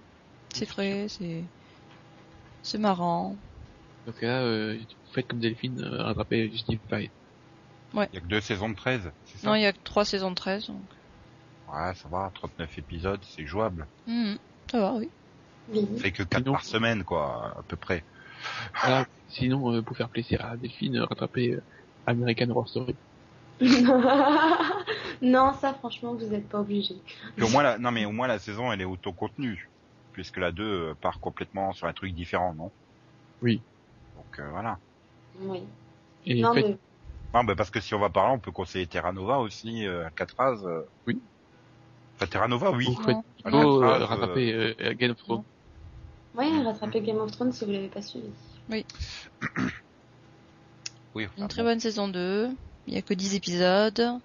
[0.53, 1.43] C'est frais, c'est,
[2.63, 3.35] c'est marrant.
[4.19, 7.09] Que là, euh, vous faites comme Delphine, euh, rattraper Steve Pye.
[7.93, 9.47] Il y a que deux saisons de 13, c'est ça?
[9.47, 10.81] Non, il y a que trois saisons de 13, donc.
[11.71, 13.85] Ouais, ça va, 39 épisodes, c'est jouable.
[14.07, 14.37] Mhm.
[14.71, 15.09] Ça va, oui.
[15.71, 15.87] Oui.
[15.99, 18.03] C'est que 4 Sinon- par semaine, quoi, à peu près.
[18.81, 19.05] Voilà.
[19.27, 21.61] Sinon, euh, pour faire plaisir à Delphine, euh, rattraper euh,
[22.09, 22.95] American Horror Story.
[25.21, 26.95] non, ça franchement, vous êtes pas obligé.
[27.41, 29.69] Au moins la, non mais au moins la saison elle est autocontenue,
[30.13, 32.71] puisque la 2 euh, part complètement sur un truc différent, non?
[33.41, 33.61] Oui.
[34.15, 34.77] Donc euh, voilà.
[35.41, 35.61] Oui.
[36.25, 36.77] Et non, mais
[37.33, 39.85] Non, bah parce que si on va par là, on peut conseiller Terra Nova aussi,
[39.85, 40.63] euh, Alcatraz.
[40.65, 40.81] euh.
[41.05, 41.19] Oui.
[42.15, 42.85] Enfin Terra Nova, oui.
[42.85, 42.95] vous
[43.43, 45.43] plutôt euh, rattraper euh, Game of Thrones.
[46.35, 48.29] ouais, rattraper Game of Thrones si vous l'avez pas suivi.
[48.69, 48.85] Oui.
[51.25, 51.69] enfin, Une très bon.
[51.69, 52.49] bonne saison 2.
[52.87, 54.19] Il y a que 10 épisodes.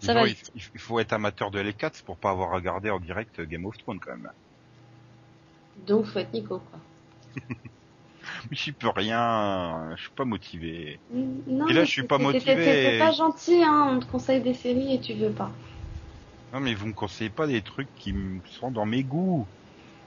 [0.00, 3.40] Ça va il, il faut être amateur de L4 pour pas avoir regardé en direct
[3.40, 4.30] Game of Thrones quand même.
[5.86, 6.80] Donc, faut être Nico, quoi.
[8.50, 10.98] Mais j'y peux rien, je suis pas motivé.
[11.12, 12.98] Non, Et là, je suis pas motivé.
[12.98, 13.88] pas gentil, hein.
[13.96, 15.50] On te conseille des séries et tu veux pas.
[16.52, 19.46] Non mais vous me conseillez pas des trucs qui me sont dans mes goûts.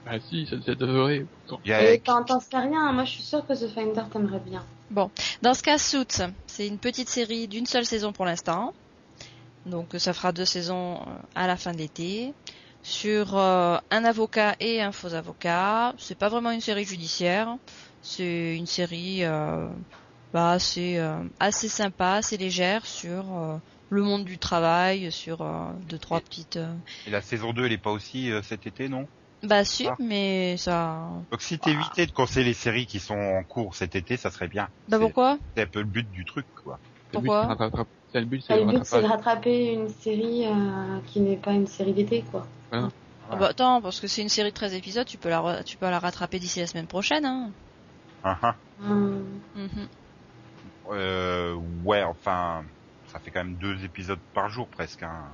[0.08, 1.26] Ah si, ça, ça devrait.
[1.68, 2.92] Et t'en t'en sais rien.
[2.92, 4.64] Moi, je suis sûre que The Finder t'aimerait bien.
[5.42, 8.72] Dans ce cas, Suits, c'est une petite série d'une seule saison pour l'instant.
[9.66, 12.32] Donc ça fera deux saisons euh, à la fin de l'été.
[12.84, 15.92] Sur euh, un avocat et un faux avocat.
[15.98, 17.56] C'est pas vraiment une série judiciaire.
[18.00, 19.66] C'est une série euh,
[20.32, 23.56] bah, assez, euh, assez sympa, assez légère sur euh,
[23.90, 26.58] le monde du travail, sur euh, deux, trois petites...
[26.58, 26.72] euh,
[27.08, 29.08] Et la saison 2 elle est pas aussi euh, cet été, non?
[29.46, 29.94] Bah si, Ah.
[29.98, 31.08] mais ça...
[31.30, 34.48] Donc si t'évitais de conseiller les séries qui sont en cours cet été, ça serait
[34.48, 34.68] bien.
[34.88, 36.78] Bah pourquoi C'est un peu le but du truc, quoi.
[37.12, 39.02] Le but, Pourquoi c'est de rattraper- c'est le but, c'est Et le le but, c'est
[39.02, 42.46] de rattraper une série euh, qui n'est pas une série d'été, quoi.
[42.72, 45.76] Ah bah attends, parce que c'est une série de 13 épisodes, tu peux la, tu
[45.76, 47.24] peux la rattraper d'ici la semaine prochaine.
[47.24, 47.50] Hein.
[48.22, 48.54] Ah, ah.
[48.82, 49.88] Hum, Mhm.
[50.92, 51.54] Euh,
[51.84, 52.64] ouais, enfin,
[53.12, 55.02] ça fait quand même deux épisodes par jour presque.
[55.02, 55.24] Hein.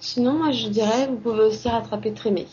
[0.00, 2.46] Sinon, moi, je dirais, vous pouvez aussi rattraper Trémé.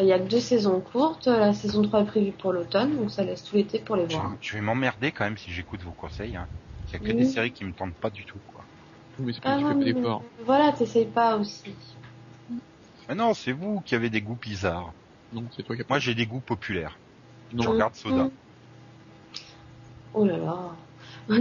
[0.00, 1.26] Il y a deux saisons courtes.
[1.26, 4.14] La saison 3 est prévue pour l'automne, donc ça laisse tout l'été pour les Je,
[4.16, 4.32] voir.
[4.40, 6.36] je vais m'emmerder quand même si j'écoute vos conseils.
[6.36, 6.46] Hein.
[6.88, 7.14] Il y a que Oui.
[7.14, 8.64] des séries qui me tentent pas du tout, quoi.
[9.18, 9.94] Mais c'est Ah pas, fais.
[10.44, 11.74] Voilà, t'essayes pas aussi.
[13.08, 14.92] Mais non, c'est vous qui avez des goûts bizarres.
[15.32, 16.96] Non, c'est toi qui Moi, j'ai des goûts populaires.
[17.50, 18.22] Je Non, regarde Soda.
[18.22, 18.30] Hum.
[20.14, 20.70] Oh là là.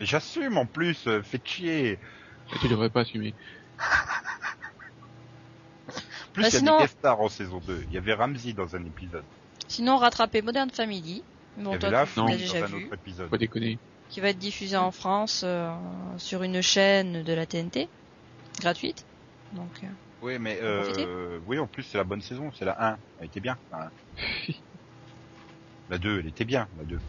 [0.00, 1.98] J'assume en plus, euh, faites chier.
[2.60, 3.34] tu devrais pas assumer.
[6.38, 7.84] En plus, Bah, il y a sinon- des guest stars en saison 2.
[7.88, 9.24] Il y avait Ramsey dans un épisode.
[9.66, 11.22] Sinon, rattraper Modern Family.
[11.56, 12.26] il y Bon, avait toi, la tu non.
[12.26, 12.84] l'as dans déjà un vu.
[12.84, 13.28] autre épisode.
[13.30, 13.78] Pas déconner.
[14.08, 15.70] Qui va être diffusé en France euh,
[16.16, 17.88] sur une chaîne de la TNT.
[18.60, 19.04] Gratuite.
[19.52, 19.86] Donc, euh,
[20.22, 22.50] Oui, mais euh, oui, en plus, c'est la bonne saison.
[22.54, 22.98] C'est la 1.
[23.20, 23.56] Elle était bien.
[23.72, 23.90] la
[24.48, 24.52] 1.
[25.90, 27.00] La 2, elle était bien, la 2.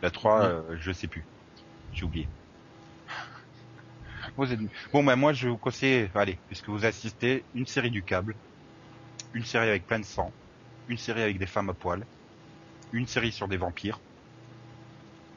[0.00, 0.46] La 3, Oui.
[0.46, 1.24] euh, je sais plus.
[1.92, 2.28] J'ai oublié.
[4.92, 8.38] Bon, bah, moi, je vous conseille, allez, puisque vous assistez, une série du câble.
[9.34, 10.34] une série avec plein de sang,
[10.88, 12.06] une série avec des femmes à poil,
[12.92, 14.00] une série sur des vampires.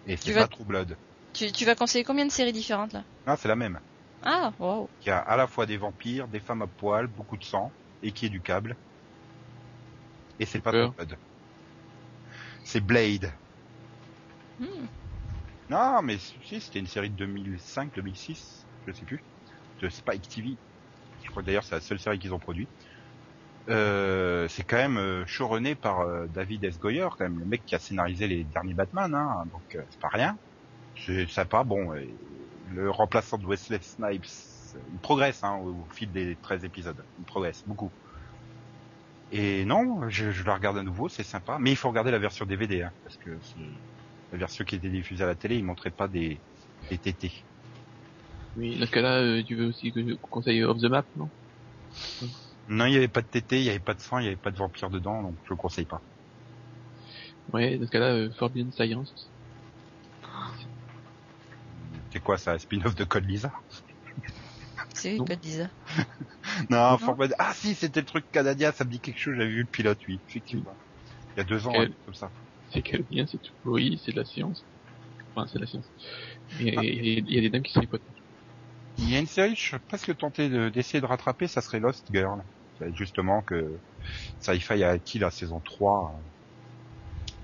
[0.06, 0.98] Et c'est vas- pas True Blood.
[1.34, 3.06] Tu, tu vas conseiller combien de séries différentes là?
[3.26, 3.80] Ah, c'est la même.
[4.22, 4.90] Ah, wow.
[5.02, 8.14] Qui a à la fois des vampires, des femmes à poil, beaucoup de sang, et
[8.14, 8.78] qui est du câble.
[10.40, 10.72] Et c'est pas.
[10.72, 11.20] True Blood.
[12.64, 13.34] C'est Blade.
[14.60, 14.86] Hmm.
[15.70, 18.59] Non, mais si, c'était une série de 2005, 2006,
[18.90, 19.22] je sais plus,
[19.82, 20.56] de Spike TV.
[21.24, 22.70] Je crois d'ailleurs c'est la seule série qu'ils ont produite.
[23.70, 26.80] Euh, c'est quand même euh, showrunné par euh, David S.
[26.80, 30.00] Goyer, quand même le mec qui a scénarisé les derniers Batman, hein, donc euh, c'est
[30.00, 30.38] pas rien.
[30.96, 31.94] C'est sympa, bon.
[32.74, 34.26] le remplaçant de Wesley Snipes,
[34.76, 37.92] il progresse hein, au, fil des 13 épisodes, il progresse beaucoup.
[39.32, 42.46] Et non, je, la regarde à nouveau, c'est sympa, mais il faut regarder la version
[42.46, 43.30] DVD, hein, parce que
[44.32, 46.40] la version qui était diffusée à la télé, il montrait pas des,
[46.90, 47.44] des tétés.
[48.60, 51.30] Oui, dans ce cas-là, euh, tu veux aussi que je conseille Off the Map, non?
[52.68, 54.28] Non, il y avait pas de tétés, il y avait pas de sang, il y
[54.28, 56.02] avait pas de vampire dedans, donc je le conseille pas.
[57.54, 59.32] Ouais, dans ce cas-là, euh, Forbidden Science.
[62.12, 63.54] C'est quoi ça, un spin-off de Code Lisa?
[64.94, 65.26] C'est Non.
[65.26, 65.70] Code Lisa.
[66.70, 69.62] Non, Forbidden- ah si, c'était le truc canadien, ça me dit quelque chose, j'avais vu
[69.62, 70.76] le pilote, oui, effectivement.
[71.36, 72.30] Il y a deux ans, Quel- comme ça.
[72.72, 73.54] C'est quel lien, c'est tout.
[73.66, 74.66] Oui, c'est de la science.
[75.34, 75.90] Enfin, c'est de la science.
[76.60, 76.82] Il y, Ah.
[76.82, 78.19] a- il y a- il y a des dames qui sont hypothèques.
[79.00, 81.80] Il y a une série, je serais presque tenté de- d'essayer de rattraper, ça serait
[81.80, 82.44] Lost Girl.
[82.78, 83.80] C'est Justement que
[84.40, 86.30] Sci-Fi a acquis la saison 3, euh,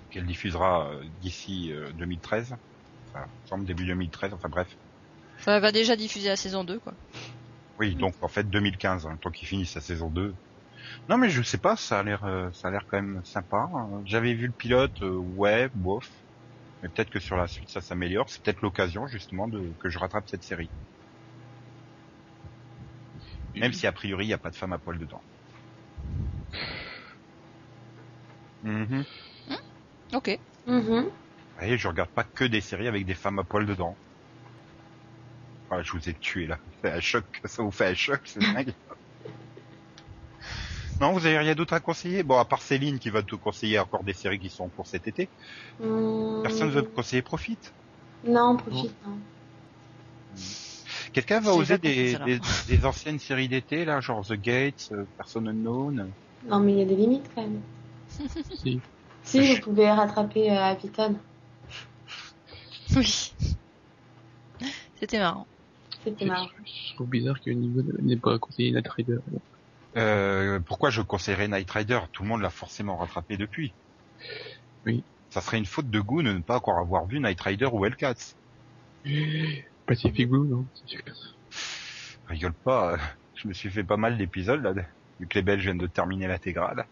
[0.10, 2.56] qu'elle diffusera euh, d'ici euh, 2013.
[3.14, 4.78] Enfin, il me semble début 2013, enfin bref.
[5.40, 6.94] Enfin, elle va déjà diffuser la saison 2, quoi.
[7.80, 10.36] Oui, donc en fait 2015, hein, tant qu'il finisse sa saison 2.
[11.10, 13.68] Non mais je sais pas, ça a l'air euh, ça a l'air quand même sympa.
[13.76, 16.10] Euh, J'avais vu le pilote, euh, ouais, bof.
[16.82, 20.00] Mais peut-être que sur la suite ça s'améliore, c'est peut-être l'occasion justement de que je
[20.00, 20.72] rattrape cette série.
[23.56, 25.24] Même si a priori il n'y a pas de femme à poil dedans.
[28.62, 29.06] Mhm.
[30.14, 30.30] Ok.
[30.66, 31.10] Mhm.
[31.60, 33.98] Ouais, je regarde pas que des séries avec des femmes à poil dedans.
[35.70, 36.60] Ah, je vous ai tué là.
[36.82, 38.74] Ça fait un choc, ça vous fait un choc, c'est dingue.
[41.02, 42.24] non, vous avez rien d'autre à conseiller?
[42.24, 45.08] Bon, à part Céline qui va te conseiller encore des séries qui sont pour cet
[45.08, 45.30] été.
[45.80, 47.74] Hum, Personne ne veut me conseiller Profite?
[48.24, 48.98] Non, profite.
[49.04, 49.20] hein.
[51.16, 52.26] Quelqu'un va oser des, celle-là.
[52.26, 56.10] des, des anciennes séries d'été là, genre The Gates, euh, Person Unknown.
[56.46, 57.62] Non, mais il y a des limites quand même.
[58.54, 58.82] Si.
[59.24, 60.74] Si, vous pouvez rattraper euh.
[62.98, 63.34] Oui.
[65.00, 65.48] C'était marrant.
[66.04, 66.50] C'était marrant.
[66.66, 69.20] je trouve bizarre que niveau n'ait pas conseillé Night Rider.
[69.96, 72.02] Euh, pourquoi je conseillerais Night Rider?
[72.12, 73.72] Tout le monde l'a forcément rattrapé depuis.
[74.86, 75.02] Oui.
[75.30, 77.86] Ça serait une faute de goût de ne pas encore avoir vu Night Rider ou
[77.86, 78.36] Hellcats.
[79.86, 80.66] Pacific Blue, non
[82.28, 82.98] rigole pas, euh,
[83.36, 84.74] je me suis fait pas mal d'épisodes là,
[85.20, 86.86] vu que les Belges viennent de terminer l'intégrale.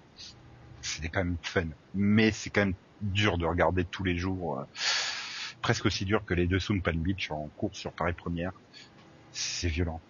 [0.81, 4.63] C'était quand même fun, mais c'est quand même dur de regarder tous les jours, euh,
[5.61, 8.51] presque aussi dur que les deux Soon Pan Beach en course sur Paris Première.
[9.31, 10.01] C'est violent.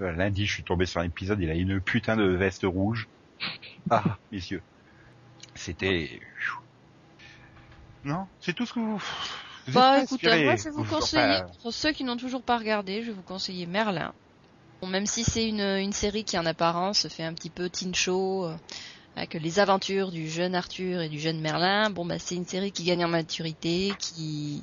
[0.00, 3.08] Euh, Lundi, je suis tombé sur un épisode, il a une putain de veste rouge.
[3.90, 4.62] Ah, messieurs.
[5.54, 6.20] C'était...
[8.04, 9.02] Non, c'est tout ce que vous...
[9.66, 10.44] vous Bah pas écoute, inspiré.
[10.44, 13.22] moi je vais vous conseiller, pour ceux qui n'ont toujours pas regardé, je vais vous
[13.22, 14.12] conseiller Merlin.
[14.80, 17.94] Bon, même si c'est une, une série qui en apparence fait un petit peu teen
[17.94, 18.56] show, euh,
[19.16, 22.72] avec les aventures du jeune Arthur et du jeune Merlin, bon bah c'est une série
[22.72, 24.62] qui gagne en maturité, qui,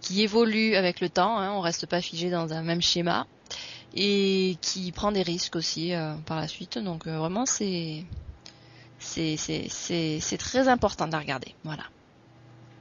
[0.00, 3.26] qui évolue avec le temps, hein, on reste pas figé dans un même schéma,
[3.94, 8.04] et qui prend des risques aussi euh, par la suite, donc euh, vraiment c'est...
[9.00, 11.82] C'est, c'est, c'est, c'est très important de la regarder, voilà.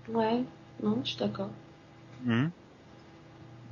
[0.07, 0.41] Ouais,
[0.81, 1.49] non, je suis d'accord.
[2.27, 2.51] hum.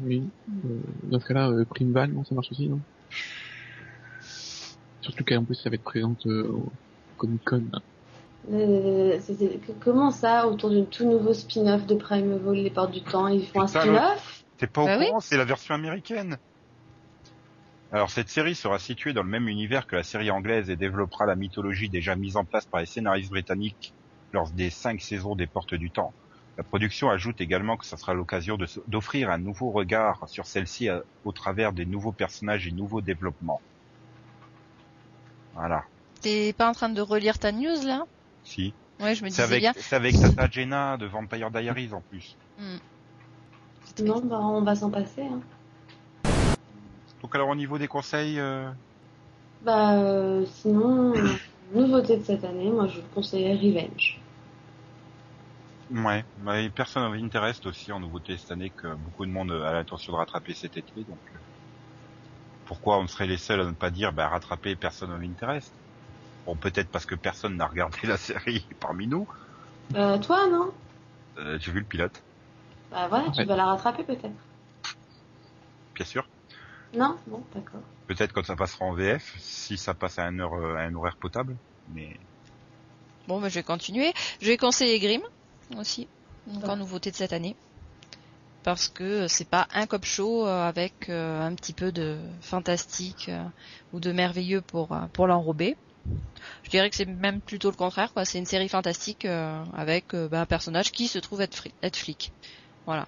[0.03, 0.29] Oui.
[0.65, 2.81] Euh, dans ce cas-là, euh, Primeval, non, ça marche aussi, non?
[5.01, 6.71] Surtout qu'en plus, ça va être présente euh, au
[7.17, 7.63] Comic Con.
[8.51, 9.19] Euh,
[9.79, 13.61] comment ça, autour d'un tout nouveau spin-off de Primeval, les portes du temps, ils font
[13.61, 14.43] un spin-off?
[14.57, 15.05] T'es pas au Bah oui.
[15.05, 16.37] courant, c'est la version américaine.
[17.91, 21.25] Alors cette série sera située dans le même univers que la série anglaise et développera
[21.25, 23.93] la mythologie déjà mise en place par les scénaristes britanniques
[24.31, 26.15] lors des cinq saisons des Portes du Temps.
[26.57, 30.45] La production ajoute également que ça sera l'occasion de s- d'offrir un nouveau regard sur
[30.45, 33.61] celle-ci à- au travers des nouveaux personnages et nouveaux développements.
[35.53, 35.83] Voilà.
[36.21, 38.05] T'es pas en train de relire ta news là?
[38.43, 38.73] Si.
[38.99, 39.73] Ouais, je me disais avec, bien.
[39.75, 42.35] c'est avec Tata Jenna de Vampire Diaries en plus.
[42.59, 42.77] Hmm.
[44.03, 45.23] Non, bah on va s'en passer.
[45.23, 45.41] Hein.
[47.21, 48.69] Donc alors au niveau des conseils, euh,
[49.63, 51.27] Bah euh, sinon, euh,
[51.73, 54.19] nouveauté de cette année, moi je vous conseillerais Revenge.
[55.93, 59.51] Ouais, bah, et Person of Interest aussi en nouveauté cette année que beaucoup de monde
[59.51, 61.03] a l'intention de rattraper cet été.
[61.03, 61.37] Donc euh,
[62.65, 65.73] pourquoi on serait les seuls à ne pas dire bah rattraper Person of Interest
[66.45, 69.27] Bon, peut-être parce que personne n'a regardé la série parmi nous.
[69.95, 70.71] Euh, toi, non?
[71.37, 72.23] Euh, J'ai vu le pilote,
[72.89, 73.45] Bah voilà, tu Ouais.
[73.45, 74.31] vas la rattraper peut-être.
[75.95, 76.25] bien sûr.
[76.93, 77.17] Non?
[77.27, 77.81] Bon, d'accord.
[78.07, 80.93] Peut-être quand ça passera en VF, si ça passe à un, heure, euh, à un
[80.95, 81.55] horaire potable.
[81.93, 82.15] Mais
[83.27, 84.13] Bon, bah, je vais continuer.
[84.41, 85.21] Je vais conseiller Grimm
[85.77, 86.07] aussi,
[86.47, 87.55] donc en nouveauté de cette année,
[88.63, 93.29] parce que c'est pas un cop show euh, avec euh, un petit peu de fantastique
[93.29, 93.43] euh,
[93.93, 95.75] ou de merveilleux pour pour l'enrober.
[96.63, 98.25] Je dirais que c'est même plutôt le contraire, quoi.
[98.25, 102.31] C'est une série fantastique avec bah, un personnage qui se trouve être, flic.
[102.87, 103.05] Voilà.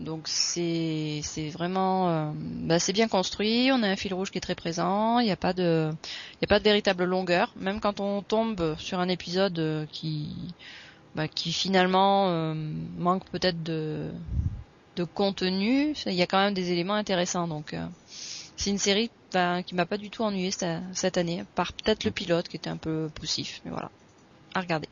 [0.00, 3.70] Donc c'est c'est vraiment euh, bah, c'est bien construit.
[3.72, 5.20] On a un fil rouge qui est très présent.
[5.20, 5.90] Il n'y a pas de
[6.34, 7.52] il y a pas de véritable longueur.
[7.56, 10.54] Même quand on tombe sur un épisode qui
[11.14, 12.54] bah, qui finalement euh,
[12.98, 14.10] manque peut-être de
[14.98, 17.46] de contenu, il y a quand même des éléments intéressants.
[17.46, 17.86] Donc euh,
[18.56, 22.04] c'est une série bah, qui m'a pas du tout ennuyé cette, cette année, par peut-être
[22.04, 23.90] le pilote qui était un peu poussif, mais voilà,
[24.54, 24.88] à regarder.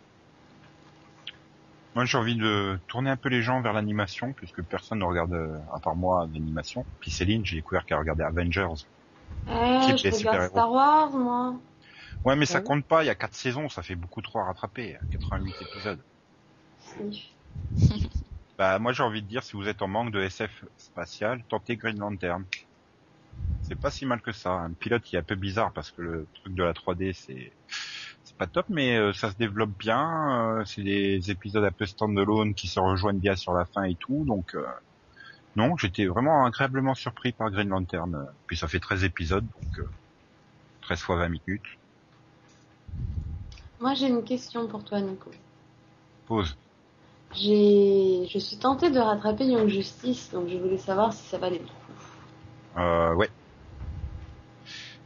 [1.94, 5.33] moi j'ai envie de tourner un peu les gens vers l'animation, puisque personne ne regarde,
[5.33, 6.85] euh, à part moi, l'animation.
[7.00, 8.85] Puis Céline, j'ai découvert qu'elle regardait Avengers.
[9.48, 10.50] Eh, je regarde.
[10.50, 11.55] Star Wars, moi.
[12.27, 14.47] Ouais, mais ça compte pas, il y a quatre saisons, ça fait beaucoup trop à
[14.47, 16.01] rattraper, 88 épisodes.
[16.81, 17.33] Si.
[18.59, 21.77] Bah moi j'ai envie de dire, si vous êtes en manque de SF spatial, tentez
[21.77, 22.43] Green Lantern.
[23.62, 24.51] C'est pas si mal que ça.
[24.53, 27.53] Un pilote qui est un peu bizarre parce que le truc de la 3D c'est
[28.25, 30.59] c'est pas top, mais euh, ça se développe bien.
[30.61, 33.95] euh, c'est des épisodes un peu standalone qui se rejoignent bien sur la fin et
[33.95, 34.25] tout.
[34.27, 34.67] Donc euh,
[35.55, 38.27] non, j'étais vraiment agréablement surpris par Green Lantern.
[38.47, 39.89] Puis ça fait 13 épisodes, donc euh,
[40.83, 41.62] 13 fois 20 minutes.
[43.81, 45.31] Moi, j'ai une question pour toi, Nico.
[46.27, 46.57] Pause.
[47.35, 51.59] J'ai, je suis tentée de rattraper Young Justice, donc je voulais savoir si ça valait
[51.59, 52.81] le coup.
[52.81, 53.29] Euh, ouais.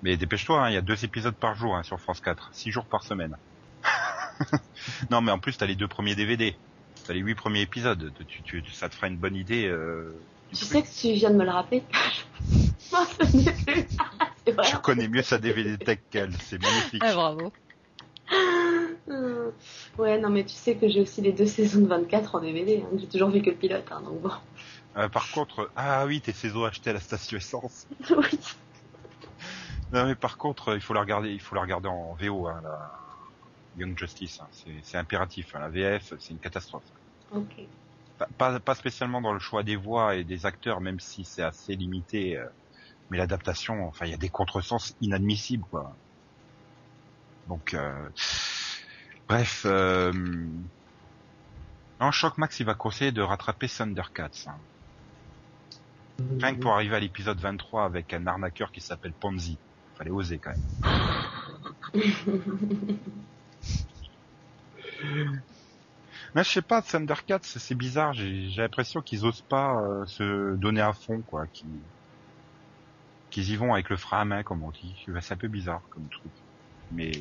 [0.03, 2.71] Mais dépêche-toi, hein, il y a deux épisodes par jour hein, sur France 4, six
[2.71, 3.37] jours par semaine.
[5.11, 6.55] non, mais en plus, t'as les deux premiers DVD.
[7.07, 8.13] T'as les huit premiers épisodes.
[8.29, 9.67] Tu, tu, ça te fera une bonne idée.
[9.67, 10.15] Euh,
[10.51, 10.69] Tu truc.
[10.69, 11.83] sais que tu viens de me le rappeler.
[14.47, 16.33] Je connais mieux sa DVD tech qu'elle.
[16.41, 17.03] C'est magnifique.
[17.05, 17.53] Ah, bravo.
[19.99, 22.83] Ouais, non, mais tu sais que j'ai aussi les deux saisons de 24 en DVD.
[22.83, 22.97] Hein.
[22.97, 24.31] J'ai toujours vu que le pilote, hein, donc bon.
[24.97, 27.87] Euh, par contre, ah oui, tes saisons achetées à la station essence.
[28.11, 28.39] oui.
[29.93, 32.61] Non, mais par contre, il faut la regarder, il faut la regarder en VO, hein,
[32.63, 32.93] la
[33.77, 34.41] Young Justice.
[34.83, 35.53] C'est, impératif.
[35.55, 36.85] La VF, c'est une catastrophe.
[37.33, 37.55] Ok.
[38.19, 41.43] Pas- pas, pas spécialement dans le choix des voix et des acteurs, même si c'est
[41.43, 42.37] assez limité.
[42.37, 42.47] euh,
[43.11, 45.97] mais l'adaptation, enfin, il y a des contresens inadmissibles, quoi.
[47.51, 48.09] Donc, euh,
[49.29, 49.65] bref.
[49.67, 50.13] Euh,
[52.01, 54.47] non, Choc Max, il va conseiller de rattraper Thundercats.
[54.47, 54.55] Hein.
[56.41, 59.59] Rien que pour arriver à l'épisode 23 avec un arnaqueur qui s'appelle Ponzi.
[59.97, 60.61] Fallait oser quand même.
[66.37, 68.13] Mais je sais pas, Thundercats, c'est bizarre.
[68.13, 71.49] J'ai j'ai l'impression qu'ils osent pas euh, se donner à fond, quoi.
[71.49, 71.67] Qu'ils
[73.31, 74.95] qu'ils y vont avec le frein à main, comme on dit.
[75.21, 76.31] C'est un peu bizarre comme truc.
[76.93, 77.13] Mais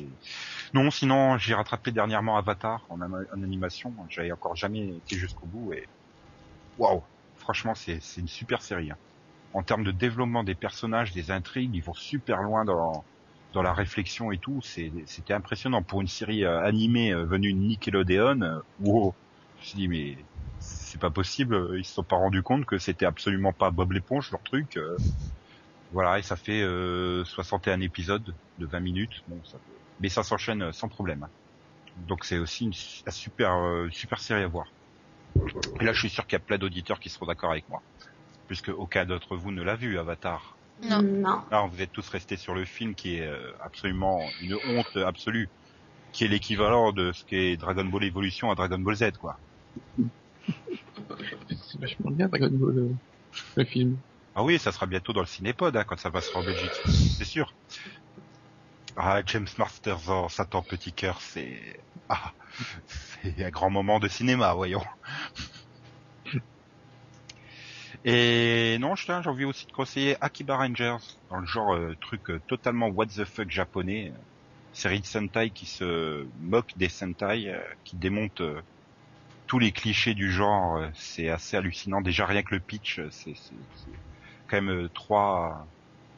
[0.74, 3.00] non, sinon j'ai rattrapé dernièrement Avatar en,
[3.32, 3.92] animation.
[4.08, 5.86] J'avais encore jamais été jusqu'au bout et
[6.78, 7.02] waouh,
[7.36, 8.90] franchement c'est une super série.
[8.90, 8.96] hein.
[9.52, 13.04] En termes de développement des personnages, des intrigues, ils vont super loin dans
[13.52, 14.60] dans la réflexion et tout.
[14.62, 18.42] C'était impressionnant pour une série euh, animée euh, venue de Nickelodeon.
[18.42, 19.12] euh, wow,
[19.56, 20.16] je me suis dit mais
[20.60, 21.76] c'est pas possible.
[21.76, 24.78] Ils se sont pas rendus compte que c'était absolument pas Bob l'éponge leur truc.
[25.92, 29.12] Voilà, et ça fait euh, 61 épisodes de 20 minutes.
[29.26, 31.26] Bon, ça peut- mais ça s'enchaîne euh, sans problème.
[31.96, 34.66] Donc c'est aussi une su- une super euh, super série à voir.
[35.80, 37.82] Et là, je suis sûr qu'il y a plein d'auditeurs qui seront d'accord avec moi,
[38.46, 40.58] puisque aucun d'entre vous ne l'a vu, Avatar.
[40.88, 41.02] Non.
[41.02, 41.40] Non.
[41.50, 45.50] Alors vous êtes tous restés sur le film qui est euh, absolument une honte absolue,
[46.12, 49.38] qui est l'équivalent de ce qu'est Dragon Ball Evolution à Dragon Ball Z, quoi.
[51.48, 52.88] C'est vachement bien, Dragon Ball,
[53.56, 53.96] le film.
[54.34, 56.70] Ah oui, ça sera bientôt dans le cinépod hein, quand ça passera en Belgique,
[57.18, 57.52] c'est sûr.
[58.96, 62.32] Ah, James Masters en Satan Petit Cœur, c'est ah,
[63.22, 64.82] c'est un grand moment de cinéma, voyons.
[68.04, 70.96] Et non, j'ai envie aussi de conseiller Akiba Rangers,
[71.28, 74.18] dans le genre euh, truc euh, totalement what the fuck japonais, euh,
[74.72, 77.54] série de Sentai qui se moque des Sentai,
[77.84, 78.42] qui démonte
[79.46, 82.00] tous les clichés du genre, c'est assez hallucinant.
[82.00, 83.34] Déjà rien que le pitch, c'est
[84.50, 85.66] quand même euh, trois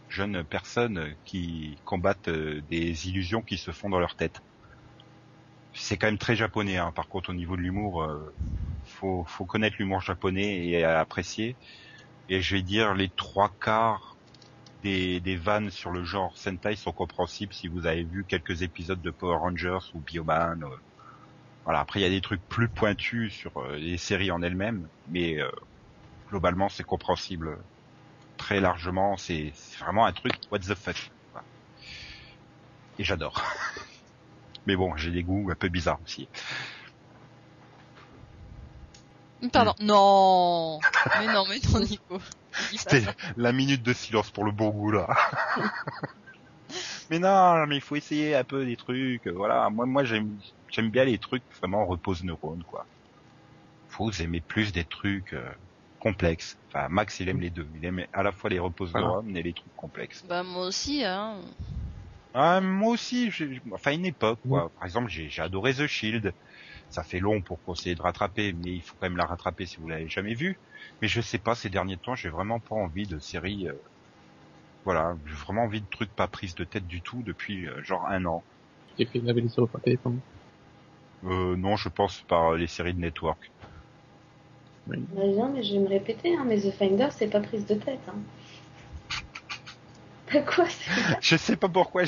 [0.08, 4.42] jeunes personnes qui combattent euh, des illusions qui se font dans leur tête.
[5.74, 6.92] C'est quand même très japonais, hein.
[6.94, 8.34] par contre au niveau de l'humour, euh,
[8.84, 11.56] faut, faut connaître l'humour japonais et apprécier.
[12.28, 14.16] Et je vais dire les trois quarts
[14.82, 19.10] des, vannes sur le genre Sentai sont compréhensibles si vous avez vu quelques épisodes de
[19.10, 20.64] Power Rangers ou Bioman.
[21.64, 25.38] Voilà, après il y a des trucs plus pointus sur les séries en elles-mêmes, mais
[26.28, 27.58] globalement c'est compréhensible
[28.42, 29.16] très largement.
[29.16, 31.10] C'est vraiment un truc what the fuck.
[31.32, 31.46] Voilà.
[32.98, 33.40] Et j'adore.
[34.66, 36.28] mais bon, j'ai des goûts un peu bizarres aussi.
[39.52, 39.74] Pardon.
[39.80, 40.80] Non.
[41.20, 42.20] Mais non, mais non, Nico.
[42.52, 43.02] C'était
[43.36, 45.08] la minute de silence pour le bon goût là.
[47.10, 49.26] mais non, mais il faut essayer un peu des trucs.
[49.26, 50.38] Voilà, moi, moi j'aime,
[50.68, 52.86] j'aime bien les trucs vraiment repose neurones quoi.
[53.88, 55.50] Faut vous aimer plus des trucs euh,
[56.02, 56.58] complexes.
[56.68, 57.68] Enfin, Max il aime les deux.
[57.74, 59.06] Il aime à la fois les repose Voilà.
[59.06, 60.24] neurones et les trucs complexes.
[60.28, 61.40] Bah moi aussi, hein.
[62.34, 64.70] Ah, moi aussi, j'ai- enfin une époque quoi.
[64.70, 66.34] Par exemple, j'ai, adoré The Shield.
[66.90, 69.76] Ça fait long pour essayer de rattraper, mais il faut quand même la rattraper si
[69.80, 70.60] vous l'avez jamais vue.
[71.00, 73.68] Mais je sais pas, ces derniers temps, j'ai vraiment pas envie de séries.
[73.68, 73.74] euh,
[74.84, 78.06] voilà, j'ai vraiment envie de trucs pas prises de tête du tout depuis euh, genre
[78.08, 78.44] un an.
[78.98, 80.20] J'ai fait laver les cerveaux par téléphone.
[81.24, 83.51] Euh, non, je pense par les séries de network.
[84.86, 87.74] Bah, bien, mais je vais me répéter, hein, mais The Finder, c'est pas prise de
[87.74, 88.00] tête.
[88.08, 88.14] Hein.
[90.32, 90.66] Bah quoi,
[91.22, 92.02] Je sais pas pourquoi.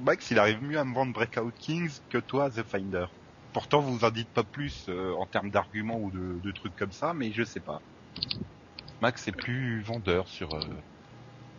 [0.00, 3.06] Max, il arrive mieux à me vendre Breakout Kings que toi, The Finder.
[3.52, 6.92] Pourtant, vous en dites pas plus euh, en termes d'arguments ou de, de trucs comme
[6.92, 7.80] ça, mais je sais pas.
[9.00, 10.54] Max est plus vendeur sur.
[10.54, 10.60] euh,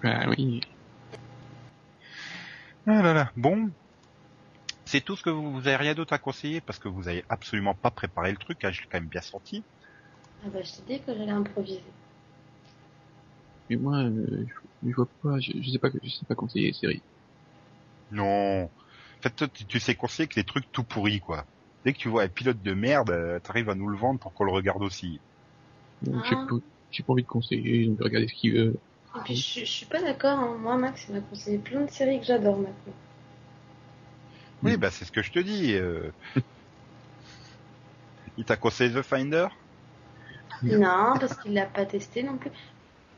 [0.04, 0.62] Ah oui.
[2.86, 3.32] Ah là là.
[3.36, 3.70] Bon,
[4.86, 7.24] c'est tout ce que vous, vous avez rien d'autre à conseiller parce que vous avez
[7.30, 8.64] absolument pas préparé le truc.
[8.64, 9.66] Hein, je l'ai quand même bien senti.
[10.44, 11.82] Ah bah je t'ai dit que j'allais improviser.
[13.70, 14.46] Mais moi, euh,
[14.84, 17.04] je, je vois pas, je, je sais pas, que- je sais pas conseiller les séries.
[18.12, 18.64] Non.
[18.66, 21.46] En fait, toi, tu, tu sais conseiller que les trucs tout pourris, quoi.
[21.86, 24.34] Dès que tu vois un pilote de merde, euh, t'arrives à nous le vendre pour
[24.34, 25.20] qu'on le regarde aussi.
[26.02, 26.46] Donc, J'ai Ah.
[26.50, 26.56] pas,
[26.92, 28.80] j'ai pas envie de conseiller, donc regarder ce qu'il veut.
[29.16, 30.58] Et puis je, je suis pas d'accord, hein.
[30.60, 32.94] moi Max il m'a conseillé plein de séries que j'adore maintenant.
[34.62, 35.74] Oui, bah c'est ce que je te dis.
[35.76, 36.12] euh.
[38.38, 39.48] Il t'a conseillé The Finder?
[40.64, 42.52] Non, parce qu'il l'a pas testé non plus.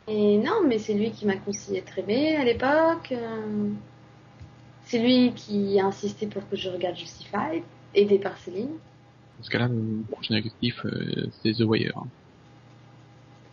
[0.07, 3.11] Et non, mais c'est lui qui m'a conseillé Trébé à l'époque.
[3.11, 3.69] euh.
[4.85, 7.63] C'est lui qui a insisté pour que je regarde Justified,
[7.95, 8.67] aidé par Céline.
[9.37, 11.93] Dans ce cas-là, le prochain objectif, euh, c'est The Wire.
[11.97, 12.07] hein.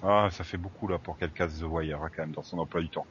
[0.02, 2.58] Ah, ça fait beaucoup là pour qu'elle casse The Wire hein, quand même dans son
[2.58, 3.06] emploi du temps.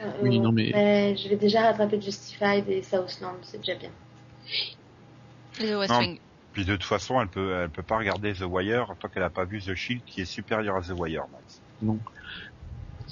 [0.00, 3.90] Euh, Oui, non, mais- je vais déjà rattraper Justified et Southland, c'est déjà bien.
[5.60, 5.98] Et The West Non.
[5.98, 6.18] Wing.
[6.52, 9.30] Puis de toute façon, elle peut, elle peut pas regarder The Wire tant qu'elle a
[9.30, 11.26] pas vu The Shield qui est supérieur à The Wire.
[11.32, 11.60] Max.
[11.82, 11.98] Non.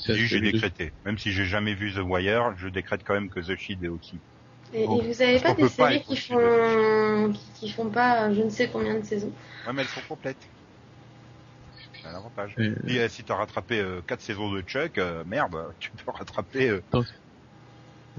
[0.06, 0.92] J'ai décrété.
[1.04, 3.88] Même si j'ai jamais vu The Wire, je décrète quand même que The Shield est
[3.88, 4.18] au-dessus.
[4.74, 8.34] Et, Oh, et vous avez pas des séries qui font, qui, qui font pas euh,
[8.34, 9.32] je ne sais combien de saisons
[9.66, 10.36] Ouais, mais elles sont complètes.
[11.94, 12.54] C'est un avantage.
[12.58, 16.10] Euh, Et euh, si t'as rattrapé euh, 4 saisons de Chuck, euh, merde, tu peux
[16.10, 16.68] rattraper...
[16.68, 17.02] euh, dans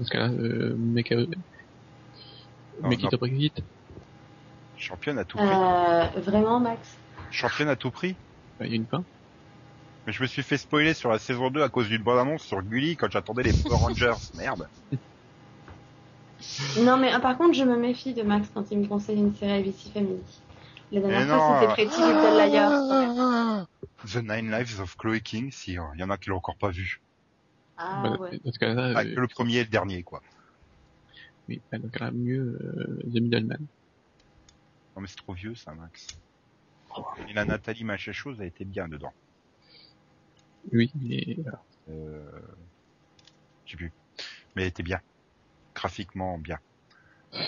[0.04, 1.26] ce cas-là, euh, mec, euh,
[2.82, 3.62] Non, mec, vite.
[4.80, 5.46] Championne à tout prix.
[5.48, 6.96] euh, Vraiment, Max
[7.30, 8.14] Championne à tout prix
[8.58, 8.86] Bah, Il y a une.
[10.06, 12.42] Mais je me suis fait spoiler sur la saison 2 à cause d'une bonne annonce
[12.42, 14.14] sur Gulli quand j'attendais les Power Rangers.
[14.36, 14.66] Merde.
[16.78, 19.34] Non, mais ah, par contre, je me méfie de Max quand il me conseille une
[19.34, 20.18] série ABC Family.
[20.90, 23.66] La dernière Mais fois, c'était Pretty Little Liars.
[24.06, 26.70] The Nine Lives of Chloe King, si, il y en a qui l'ont encore pas
[26.70, 27.00] vu.
[27.76, 28.40] Ah Bah, ouais.
[28.42, 30.22] Dans ce cas-là, Ah, euh, que le premier et le dernier, quoi.
[31.48, 33.66] oui, bah, dans ce cas-là, mieux euh, The Middleman.
[34.96, 36.08] Non mais c'est trop vieux ça, Max.
[37.28, 39.12] Et la Nathalie machin chose a été bien dedans.
[40.72, 41.36] Oui, mais.
[41.88, 42.30] Euh...
[43.64, 43.92] Je sais plus.
[44.54, 45.00] Mais elle était bien.
[45.74, 46.58] Graphiquement bien.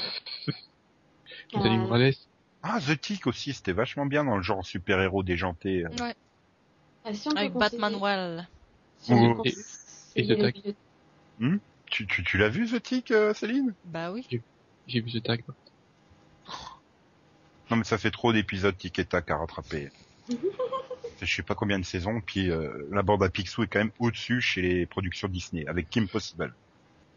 [1.53, 2.14] Nathalie Morales,
[2.62, 5.84] Ah, The Tick aussi, c'était vachement bien dans le genre super-héros déjanté.
[5.84, 5.88] euh.
[6.01, 6.14] Ouais.
[7.05, 8.49] ah, si on peut Avec Batman Well.
[8.99, 9.51] si on peut
[10.14, 10.74] Et- The Tag.
[11.38, 13.74] le- Tu, tu, tu l'as vu The Tick, euh, Céline?
[13.84, 14.26] Bah oui.
[14.86, 15.45] j'ai vu The Tag.
[17.73, 19.89] Non mais ça fait trop d'épisodes Tic et Tac à rattraper.
[21.23, 23.93] Je sais pas combien de saisons, puis euh, la bande à Picsou est quand même
[23.99, 26.55] au-dessus chez les productions Disney, avec Kim Possible.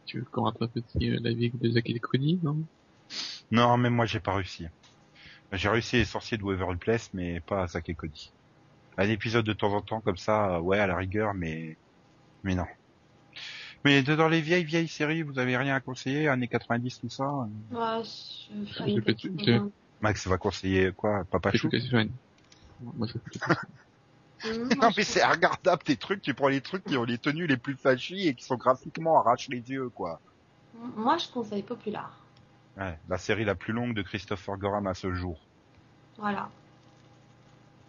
[0.05, 2.57] Tu veux qu'on rattrape aussi euh, la vie de Zack et Cody, non?
[3.51, 4.65] Non, même moi j'ai pas réussi.
[5.51, 8.31] J'ai réussi les sorciers de Waverly Place, mais pas à Zack et Cody.
[8.97, 11.77] Un épisode de temps en temps comme ça, ouais, à la rigueur, mais
[12.43, 12.65] mais non.
[13.83, 17.09] Mais de- dans les vieilles vieilles séries, vous avez rien à conseiller, années 90 tout
[17.09, 17.25] ça?
[17.25, 19.59] Euh, Ouais, je
[20.05, 21.69] Max va conseiller quoi, Papa Chou.
[22.81, 23.07] Moi.
[24.45, 27.17] Hum, Non mais je- c'est regardable tes trucs, tu prends les trucs qui ont les
[27.17, 30.19] tenues les plus flashy et qui sont graphiquement arrache les yeux quoi.
[30.95, 32.11] Moi, je conseille Populaire.
[32.77, 35.39] Ouais, la série la plus longue de Christopher Gorham à ce jour.
[36.19, 36.49] Voilà.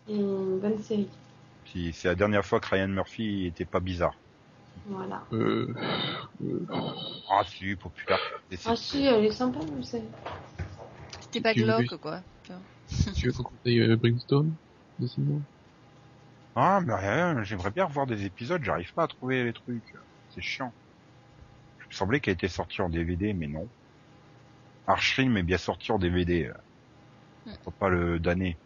[0.09, 1.09] Et une bonne série.
[1.65, 4.15] Puis c'est la dernière fois que Ryan Murphy était pas bizarre.
[4.87, 5.25] Voilà.
[5.33, 5.75] Euh,
[6.45, 6.67] euh,
[7.29, 7.75] Ah si,
[8.53, 10.03] c'est- Ah si, elle est sympa, mais c'est...
[11.27, 12.21] C'était pas Tu veux glauque, quoi.
[13.15, 14.55] tu veux qu'on conseille euh, Brimstone
[14.99, 15.43] de Simon
[16.55, 19.95] Ah, mais rien, j'aimerais bien revoir des épisodes, j'arrive pas à trouver les trucs.
[20.35, 20.73] C'est chiant.
[21.81, 23.69] Il me semblait qu'elle était sortie en DVD, mais non.
[24.87, 26.47] Archrim est bien sorti en DVD.
[26.47, 26.55] euh.
[27.47, 27.55] Hmm.
[27.65, 28.57] Faut pas le damner.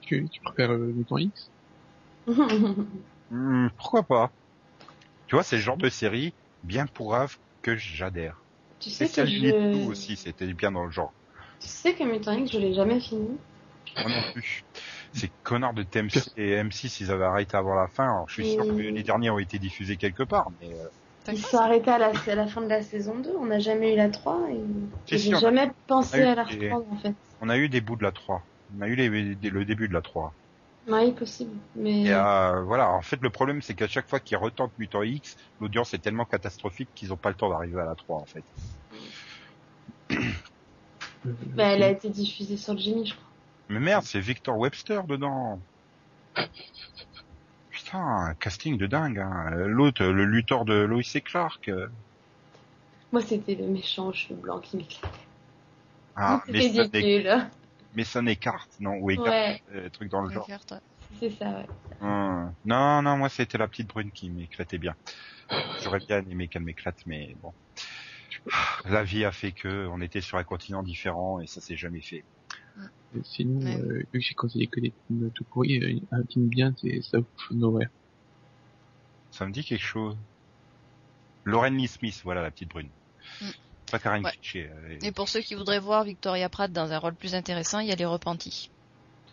[0.00, 1.50] tu, tu préfères euh, Mutant X?
[3.30, 4.30] Hmm, pourquoi pas
[5.26, 8.42] Tu vois, c'est le genre de série bien pourrave que j'adhère.
[8.80, 9.50] tu sais que je...
[9.50, 11.12] 2 aussi, c'était bien dans le genre.
[11.60, 13.36] Tu sais que Mutant X, je l'ai jamais fini.
[13.96, 14.64] Moi non plus.
[15.12, 18.04] Ces connards de TMC et M6, ils avaient arrêté avant la fin.
[18.04, 21.38] Alors, je suis sûr que les derniers ont été diffusés quelque part, mais euh, Ils
[21.38, 23.34] sont arrêtés à la, à la fin de la saison 2.
[23.38, 24.60] On n'a jamais eu la 3 et,
[25.18, 27.14] j'ai a- jamais pensé à la des- reprendre en fait.
[27.40, 28.42] on a eu des bouts de la 3.
[28.76, 30.32] On a eu les- le début de la 3.
[30.86, 31.50] Oui, possible.
[31.74, 35.02] Mais Et euh, voilà, en fait, le problème, c'est qu'à chaque fois qu'ils retentent Mutant
[35.02, 38.24] X, l'audience est tellement catastrophique qu'ils ont pas le temps d'arriver à la 3, en
[38.26, 38.44] fait.
[41.54, 43.24] Bah, elle a été diffusée sur le Jimmy, je crois.
[43.68, 45.60] Mais merde, c'est Victor Webster dedans.
[47.70, 49.18] Putain, un casting de dingue.
[49.18, 49.50] Hein.
[49.66, 51.70] L'autre, le lutteur de Lois et Clark.
[53.12, 55.08] Moi, c'était le méchant aux cheveux blancs qui m'éclatait.
[56.16, 56.98] Ah, c'était Mason, et...
[56.98, 57.46] ridicule.
[57.96, 60.48] Mason Eckhart, non, ou Ouais, euh, truc dans le genre.
[61.18, 61.66] C'est ça, ouais.
[62.00, 62.52] Hum.
[62.64, 64.94] Non, non, moi c'était la petite brune qui m'éclatait bien.
[65.82, 67.52] J'aurais bien aimé qu'elle m'éclate, mais bon.
[68.88, 72.00] La vie a fait que on était sur un continent différent et ça s'est jamais
[72.00, 72.24] fait.
[72.78, 73.76] Euh, Sinon, Ouais.
[73.80, 77.00] euh, vu que j'ai conseillé que des films tout pourris, euh, un film bien, c'est
[77.02, 77.88] South of Nowhere.
[79.30, 80.16] Ça me dit quelque chose.
[81.44, 82.88] Lauren Lee Smith, voilà la petite brune.
[83.40, 83.46] Mm.
[83.90, 84.32] Pas Karen Ouais.
[84.56, 87.88] Euh, Et pour ceux qui voudraient voir Victoria Pratt dans un rôle plus intéressant, il
[87.88, 88.70] y a Les Repentis.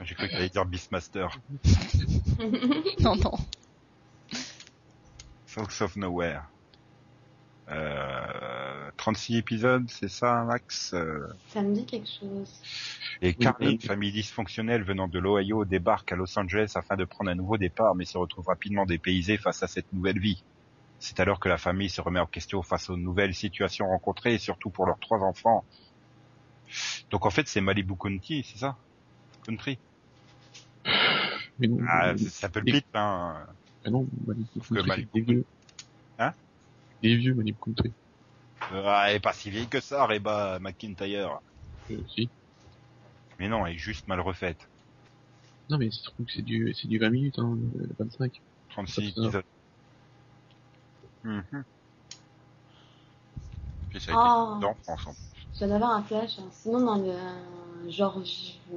[0.01, 1.37] J'ai cru qu'elle allait dire Beastmaster.
[2.99, 3.33] Non, non.
[5.45, 6.41] South of Nowhere.
[7.69, 8.64] Euh,
[8.97, 12.49] 36 épisodes, c'est ça, Max Euh, ça me dit quelque chose.
[13.21, 13.73] Et Oui, Carly, oui.
[13.73, 17.57] une famille dysfonctionnelle venant de l'Ohio, débarque à Los Angeles afin de prendre un nouveau
[17.57, 20.43] départ, mais se retrouve rapidement dépaysée face à cette nouvelle vie.
[20.99, 24.39] C'est alors que la famille se remet en question face aux nouvelles situations rencontrées, et
[24.39, 25.65] surtout pour leurs trois enfants.
[27.11, 28.75] Donc en fait, c'est Malibu County, c'est ça?
[29.45, 29.77] Country?
[31.59, 33.45] Mais non, Ah, ça s'appelle et- Pete, hein.
[33.85, 35.07] ah non, Malibu Country.
[36.19, 36.33] Hein?
[37.03, 37.91] Des vieux Malibu Country.
[38.73, 41.39] Ah, elle est pas si vieille que ça, Reba McIntyre.
[41.91, 42.29] Euh, si.
[43.39, 44.67] Mais non, elle est juste mal refaite.
[45.69, 48.41] Non, mais c'est trouve que c'est du, c'est du 20 minutes, hein, euh, 25.
[48.69, 49.07] 36 Ça, ça.
[49.07, 49.43] épisodes.
[51.23, 51.63] Mhm.
[53.89, 54.15] Puis ça a
[54.53, 54.57] Oh.
[54.57, 55.07] été en France.
[55.07, 55.21] en plus.
[55.53, 56.39] Je viens d'avoir un flash.
[56.39, 56.47] hein.
[56.51, 57.31] Sinon, dans le euh,
[57.89, 58.19] genre...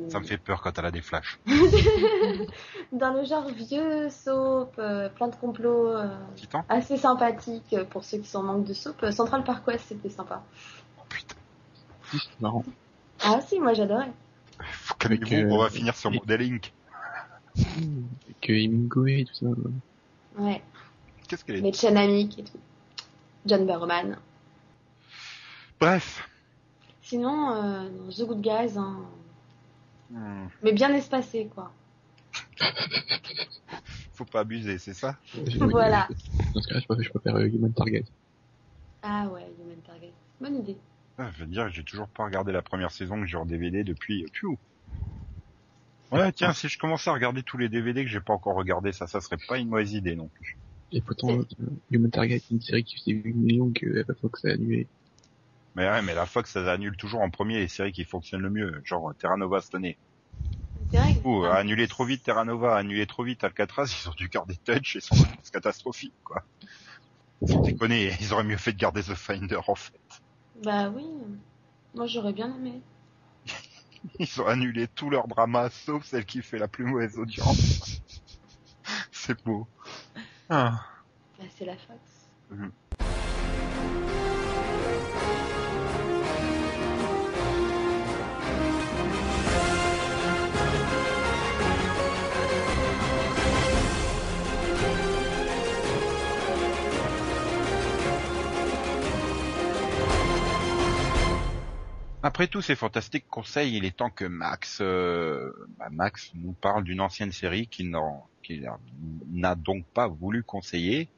[0.09, 1.39] Ça me fait peur quand elle a des flashs.
[2.93, 8.05] dans le genre vieux soap, euh, plein de complots euh, Titan assez sympathiques euh, pour
[8.05, 9.05] ceux qui sont en manque de soap.
[9.11, 10.43] Central Park West, c'était sympa.
[10.99, 11.37] Oh putain.
[12.41, 12.65] Marrant.
[13.23, 14.13] Ah si, moi j'adorais.
[14.61, 16.73] Faut on va finir sur les- Model Inc.
[17.57, 19.47] Avec euh, Hemingway et tout ça.
[20.39, 20.63] ouais.
[21.29, 22.59] Qu'est-ce qu'elle est Mais Chanamic et tout.
[23.47, 24.17] John Barrowman.
[25.81, 26.29] Bref.
[27.09, 29.01] Sinon, euh, The Good Guys, hein.
[30.11, 31.73] Hmm, mais bien espacé quoi.
[34.13, 35.17] Faut pas abuser, c'est ça?
[35.59, 36.07] Voilà.
[36.53, 38.05] Dans ce cas-là, je préfère, je préfère euh, Human Target.
[39.03, 40.13] Ah ouais, Human Target.
[40.39, 40.77] Bonne idée.
[41.17, 43.85] Ah, Je veux dire, j'ai toujours pas regardé la première saison que j'ai en DVD
[43.85, 44.27] depuis...
[44.45, 44.49] euh.
[46.13, 48.93] Ouais, tiens, si je commençais à regarder tous les DVD que j'ai pas encore regardé,
[48.93, 50.59] ça, ça serait pas une mauvaise idée non plus.
[50.93, 51.39] Et pourtant,
[51.91, 54.87] Human Target est une série qui faisait 8 millions que la Fox a annulé.
[55.75, 58.51] Mais ouais, mais la Fox, ça annule toujours en premier les séries qui fonctionnent le
[58.51, 59.97] mieux, genre Terra Nova cette année.
[61.25, 64.57] Ou Ah, annuler trop vite Terra Nova, annuler trop vite Alcatraz, ils ont dû garder
[64.65, 65.15] Touch et sont
[65.53, 66.43] catastrophique, quoi.
[67.47, 70.01] Faut déconner, ils auraient mieux fait de garder The Finder, en fait.
[70.65, 71.07] Bah oui.
[71.95, 72.81] Moi j'aurais bien aimé.
[74.19, 78.01] Ils ont annulé tout leur drama, sauf celle qui fait la plus mauvaise audience.
[79.13, 79.67] C'est beau.
[80.49, 80.81] Ah.
[81.39, 82.01] Bah c'est la Fox.
[82.51, 82.73] Mhm.
[102.23, 106.83] Après tous ces fantastiques conseils, il est temps que Max, euh, bah, Max nous parle
[106.83, 107.97] d'une ancienne série qu'il
[109.31, 111.09] n'a donc pas voulu conseiller,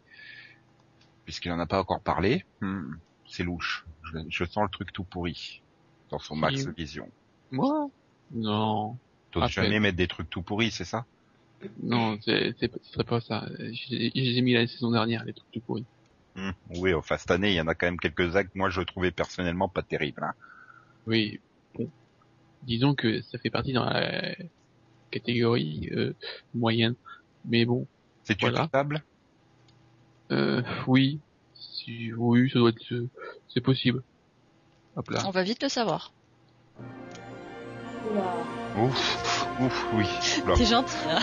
[1.24, 2.44] puisqu'il n'en a pas encore parlé.
[2.60, 2.94] Hmm,
[3.26, 3.86] c'est louche.
[4.04, 5.62] Je, je sens le truc tout pourri
[6.10, 6.66] dans son Max.
[6.76, 7.08] Vision.
[7.50, 7.88] Moi?
[8.32, 8.98] Non.
[9.30, 11.06] T'oses jamais mettre des trucs tout pourris, c'est ça?
[11.82, 13.46] Non, c'est, ce serait pas ça.
[13.58, 15.84] Je les ai- je les ai mis la saison dernière, les trucs tout pourris.
[16.34, 16.50] Hmm.
[16.76, 19.10] Oui, enfin cette année, il y en a quand même quelques-uns que moi je trouvais
[19.10, 20.22] personnellement pas terribles.
[20.24, 20.34] Hein.
[21.10, 21.40] Oui,
[21.74, 21.90] bon.
[22.62, 24.32] Disons que ça fait partie dans la
[25.10, 26.14] catégorie euh,
[26.54, 26.94] moyenne.
[27.44, 27.88] Mais bon,
[28.22, 28.62] C'est Voilà.
[28.64, 29.02] utilisables
[30.30, 31.18] euh, oui,
[31.54, 33.08] si, oui, ça doit être, euh,
[33.48, 34.04] c'est possible.
[34.94, 35.24] Hop là.
[35.26, 36.12] On va vite le savoir.
[38.76, 40.06] Ouf, ouf, oui.
[40.56, 41.18] T'es gentil, là.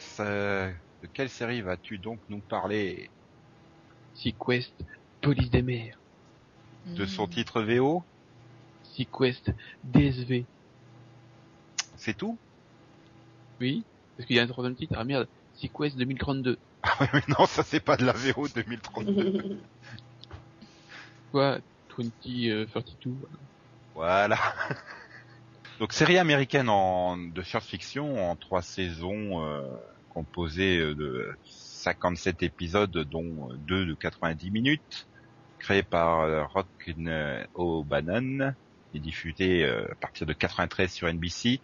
[0.00, 0.72] Max, euh,
[1.02, 3.10] de quelle série vas-tu donc nous parler?
[4.14, 4.72] Sequest,
[5.20, 6.00] Police des mers.
[6.96, 7.30] De son Hmm.
[7.30, 8.02] titre VO
[8.82, 9.50] Sequest,
[9.84, 10.46] DSV.
[11.98, 12.38] C'est tout?
[13.60, 13.84] Oui,
[14.16, 14.94] parce qu'il y a un troisième titre.
[14.96, 16.58] Ah merde, Sequest 2032.
[16.82, 19.30] Ah ouais, mais non, ça c'est pas de la VO 2032.
[21.30, 21.60] Quoi?
[21.98, 23.20] 2032.
[23.94, 24.38] Voilà.
[25.80, 29.62] Donc série américaine en, de science-fiction en trois saisons euh,
[30.10, 35.08] composée de 57 épisodes dont euh, deux de 90 minutes,
[35.58, 38.54] créée par euh, Rock N- O'Bannon
[38.92, 41.62] et diffusée euh, à partir de 93 sur NBC,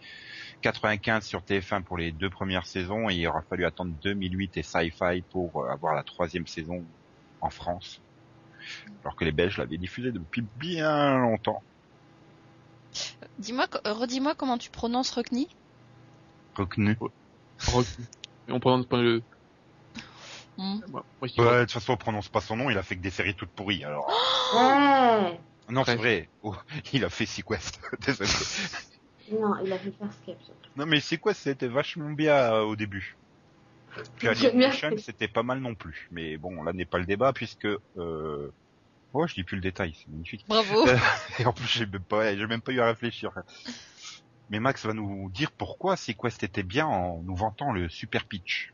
[0.61, 4.63] 95 sur TF1 pour les deux premières saisons et il aura fallu attendre 2008 et
[4.63, 6.87] Sci-Fi pour euh, avoir la troisième saison
[7.41, 8.01] en France,
[9.03, 11.63] alors que les Belges l'avaient diffusée depuis bien longtemps.
[13.37, 15.47] Dis-moi, euh, redis-moi comment tu prononces Rockney?
[16.55, 16.97] Rocknu.
[17.67, 17.85] Rock.
[18.47, 19.21] Et on prononce pas le.
[20.57, 20.79] Hmm.
[20.89, 23.01] Moi, moi, Ouais, de toute façon, on prononce pas son nom, il a fait que
[23.01, 24.07] des séries toutes pourries, alors.
[24.55, 25.39] Ouais.
[25.69, 26.29] non, c'est vrai.
[26.41, 26.55] Oh,
[26.93, 27.79] il a fait Sequest.
[28.05, 28.29] Désolé.
[29.31, 30.69] Non, il a fait Farscape surtout.
[30.75, 33.15] Non, mais Sequest, c'était vachement bien euh, au début.
[34.17, 34.27] Puis.
[34.27, 36.07] Alienation, c'était pas mal non plus.
[36.11, 37.67] Mais bon, là n'est pas le débat, puisque...
[37.97, 38.51] Euh...
[39.13, 40.45] Oh, je dis plus le détail, c'est magnifique.
[40.47, 40.85] Bravo.
[41.39, 43.31] Et en plus, j'ai même pas, j'ai même pas eu à réfléchir.
[44.49, 48.73] Mais Max va nous dire pourquoi Sequest était bien en nous vantant le super pitch.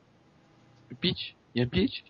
[0.89, 1.35] Le pitch?
[1.55, 2.03] Il y a un pitch?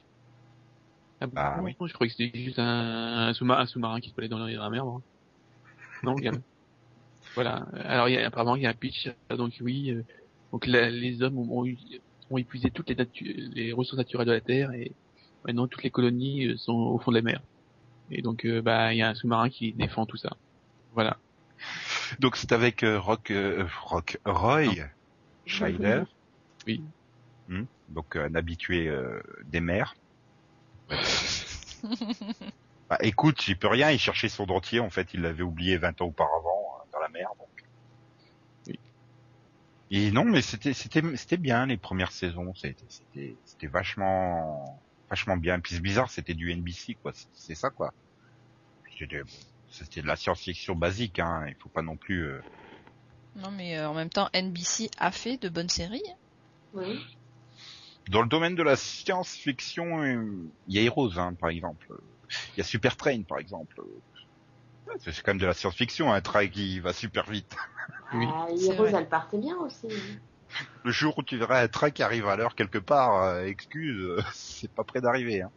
[1.21, 1.75] Ah, Ah non, oui.
[1.87, 4.85] je croyais que c'était juste un, un sous-marin, qui se balait dans la mer.
[4.85, 5.01] moi.
[6.03, 6.33] Non, il y a...
[7.35, 7.65] voilà.
[7.85, 9.09] Alors, il y a, apparemment, il y a un pitch.
[9.29, 10.03] Donc oui, euh,
[10.51, 11.75] donc la- les hommes ont, ont
[12.29, 14.91] ont épuisé toutes les, natu- les ressources naturelles de la Terre et
[15.45, 17.41] maintenant toutes les colonies euh, sont au fond de la mer.
[18.11, 20.35] Et donc, euh, bah, il y a un sous-marin qui défend tout ça.
[20.93, 21.17] Voilà.
[22.19, 24.65] Donc c'est avec euh, Rock, euh, Rock, Roy
[25.45, 26.03] Scheider.
[26.67, 26.81] Oui.
[27.47, 29.95] Hmm, donc un habitué euh, des mers.
[32.89, 36.01] Bah, écoute, j'y peux rien, il cherchait son dentier, en fait, il l'avait oublié 20
[36.01, 37.29] ans auparavant euh, dans la mer.
[37.39, 37.47] Donc.
[38.67, 38.79] Oui.
[39.89, 45.37] Et non, mais c'était c'était c'était bien les premières saisons, c'était c'était c'était vachement vachement
[45.37, 45.59] bien.
[45.59, 47.93] Puis c'est bizarre, c'était du NBC quoi, c'est- c'est ça quoi.
[48.97, 49.29] C'était bon,
[49.73, 51.45] c'était de la science-fiction basique, hein.
[51.47, 52.23] Il faut pas non plus.
[52.27, 52.41] euh,
[53.35, 56.03] Non, mais euh, en même temps, NBC a fait de bonnes séries.
[56.73, 57.03] Oui.
[58.09, 61.87] Dans le domaine de la science-fiction, euh, il y a Heroes, hein, par exemple.
[62.55, 63.81] Il y a Super Train, par exemple.
[64.99, 67.55] C'est quand même de la science-fiction, un train qui va super vite.
[68.13, 68.27] Oui.
[68.29, 68.93] Ah, Heroes, vrai.
[68.95, 69.87] elle partait bien aussi.
[70.83, 73.97] Le jour où tu verras un train qui arrive à l'heure quelque part, euh, excuse,
[74.03, 75.41] euh, c'est pas près d'arriver.
[75.41, 75.51] Hein.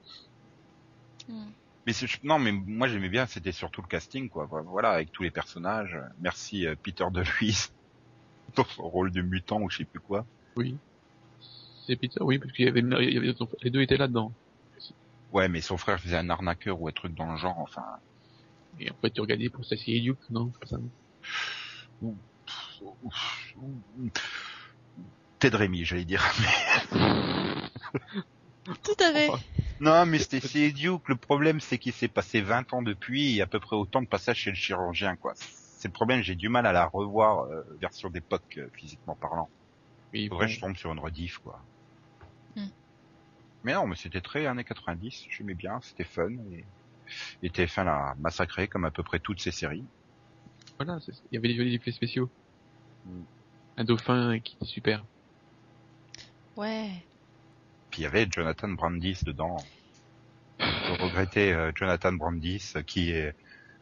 [1.29, 1.51] Hmm.
[1.87, 1.93] Mais
[2.25, 4.47] non, mais moi j'aimais bien, c'était surtout le casting, quoi.
[4.47, 5.97] Voilà, avec tous les personnages.
[6.21, 7.73] Merci euh, Peter DeLuise
[8.57, 10.27] dans son rôle de mutant ou je sais plus quoi.
[10.57, 10.77] Oui.
[11.87, 14.33] C'est Peter, oui, parce qu'il y avait, il y avait les deux étaient là-dedans.
[15.33, 17.85] Ouais, mais son frère faisait un arnaqueur ou un truc dans le genre, enfin.
[18.81, 20.79] Et en fait, tu regardais pour Sassy et Duke, non, ça.
[25.39, 26.25] Ted Rémy, j'allais dire.
[28.83, 29.31] Tout à fait.
[29.79, 30.19] Non, mais
[30.55, 33.77] et Duke, le problème c'est qu'il s'est passé 20 ans depuis et à peu près
[33.77, 35.35] autant de passages chez le chirurgien, quoi.
[35.37, 39.51] C'est le problème, j'ai du mal à la revoir, euh, version d'époque, euh, physiquement parlant.
[40.15, 40.53] Oui, faudrait bon.
[40.53, 41.61] je tombe sur une rediff, quoi.
[43.65, 46.31] Mais non, mais c'était très années 90, j'aimais bien, c'était fun.
[46.53, 46.65] Et,
[47.43, 49.85] et TF1 l'a massacré comme à peu près toutes ses séries.
[50.79, 52.31] Voilà, c'est- il y avait des jolis effets spéciaux.
[53.05, 53.23] Mm.
[53.77, 55.05] Un dauphin qui était super.
[56.57, 57.06] Ouais.
[57.97, 59.57] Puis il y avait Jonathan Brandis dedans.
[60.61, 63.35] Je regrettais euh, Jonathan Brandis qui est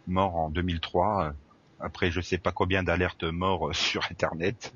[0.06, 1.32] mort en 2003 euh,
[1.80, 4.72] après je sais pas combien d'alertes morts euh, sur internet.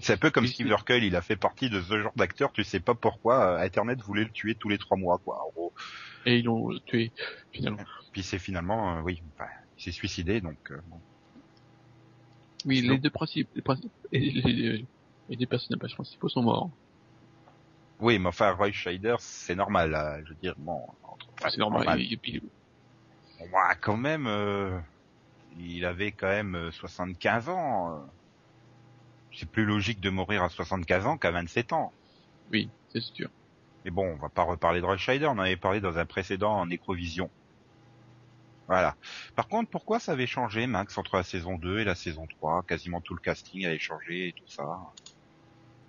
[0.00, 2.62] C'est un peu comme Steve Urkel, il a fait partie de ce genre d'acteur, tu
[2.62, 5.42] sais pas pourquoi internet voulait le tuer tous les trois mois quoi.
[5.42, 5.72] En gros.
[6.26, 7.12] Et ils l'ont tué,
[7.52, 7.84] finalement.
[8.12, 9.22] Puis c'est finalement oui,
[9.78, 10.58] il s'est suicidé donc
[10.90, 11.00] bon.
[12.66, 14.84] Oui, les deux principes, les principes, et les,
[15.30, 16.70] les deux personnages principaux sont morts.
[18.00, 21.58] Oui, mais enfin Roy Scheider, c'est normal là, je veux dire bon, entre- enfin, c'est
[21.58, 22.00] normal.
[22.22, 22.42] Puis,
[23.40, 24.78] Ouais, quand même, euh,
[25.58, 27.94] il avait quand même euh, 75 ans.
[27.94, 28.00] euh.
[29.32, 31.92] C'est plus logique de mourir à 75 ans qu'à 27 ans.
[32.50, 33.28] oui, c'est sûr.
[33.84, 36.04] Mais bon, on va pas reparler de Roy Scheider, on en avait parlé dans un
[36.04, 37.30] précédent en Nécrovision.
[38.66, 38.96] Voilà.
[39.34, 42.62] Par contre, pourquoi ça avait changé, Max, entre la saison 2 et la saison 3
[42.64, 44.64] Quasiment tout le casting avait changé et tout ça.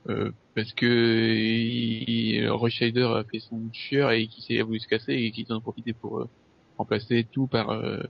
[0.10, 4.88] Euh, parce que il, Roy Scheider a fait son chieur et qui s'est voulu se
[4.88, 6.30] casser et qui en a profité pour euh,
[6.78, 8.02] remplacer tout par euh,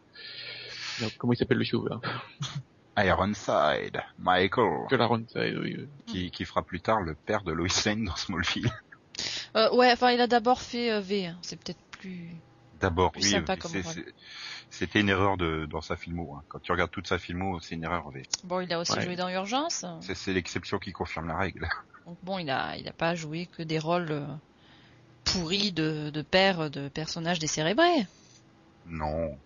[1.00, 2.00] alors, comment il s'appelle le chauve là
[3.04, 5.76] Ironside, Michael, Que la Ronside, oui.
[5.80, 5.88] euh.
[6.06, 8.70] qui, qui fera plus tard le père de Lois Lane dans Smallville.
[9.56, 11.26] Euh, ouais, enfin, il a d'abord fait euh, V.
[11.28, 11.38] hein.
[11.42, 12.30] C'est peut-être plus.
[12.82, 13.34] D'abord, oui,
[14.70, 16.36] c'était une erreur de dans sa filmo.
[16.36, 16.44] hein.
[16.50, 18.10] Quand tu regardes toute sa filmo, c'est une erreur.
[18.10, 18.24] V.
[18.44, 19.02] Bon, il a aussi Ouais.
[19.02, 19.86] joué dans Urgence.
[20.02, 21.68] C'est l'exception qui confirme la règle.
[22.06, 24.26] Donc bon, il a, il a pas joué que des rôles euh,
[25.26, 28.08] pourris de, de père de personnages décérébrés.
[28.88, 29.38] Non.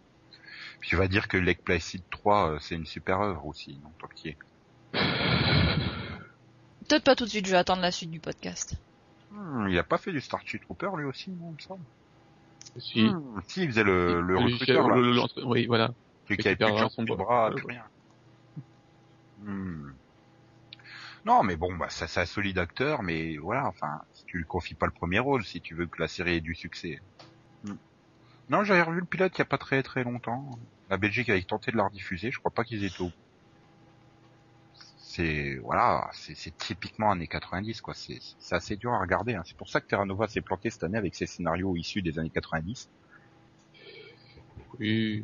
[0.79, 3.91] Puis tu vas dire que Lake Placid 3, euh, c'est une super œuvre aussi, non,
[3.99, 4.37] tant qu'il est.
[6.87, 8.75] Peut-être pas tout de suite, je vais attendre la suite du podcast.
[9.31, 11.83] Hmm, il a pas fait du Starship Trooper lui aussi, non, il me semble.
[12.77, 13.03] Si.
[13.03, 14.95] Hmm, si, il faisait le, le Le- recruteur, là.
[14.95, 15.91] le- oui, voilà.
[16.27, 17.51] Celui qui avait plus de son bras.
[17.51, 17.73] plus ouais.
[17.73, 17.83] rien.
[19.43, 19.91] Hmm.
[21.25, 24.45] Non, mais bon, bah, ça, c'est un solide acteur, mais voilà, enfin, si tu lui
[24.45, 26.99] confies pas le premier rôle, si tu veux que la série ait du succès.
[27.63, 27.75] Hmm.
[28.49, 30.49] Non, j'avais revu le pilote il y a pas très très longtemps.
[30.89, 33.11] La Belgique avait tenté de la rediffuser, je crois pas qu'ils étaient au
[35.15, 37.93] c'est voilà, c'est typiquement années 90 quoi.
[37.93, 39.35] C'est c'est assez dur à regarder.
[39.35, 39.43] Hein.
[39.45, 42.19] C'est pour ça que Terra Nova s'est planté cette année avec ses scénarios issus des
[42.19, 42.89] années 90.
[44.79, 45.23] Oui.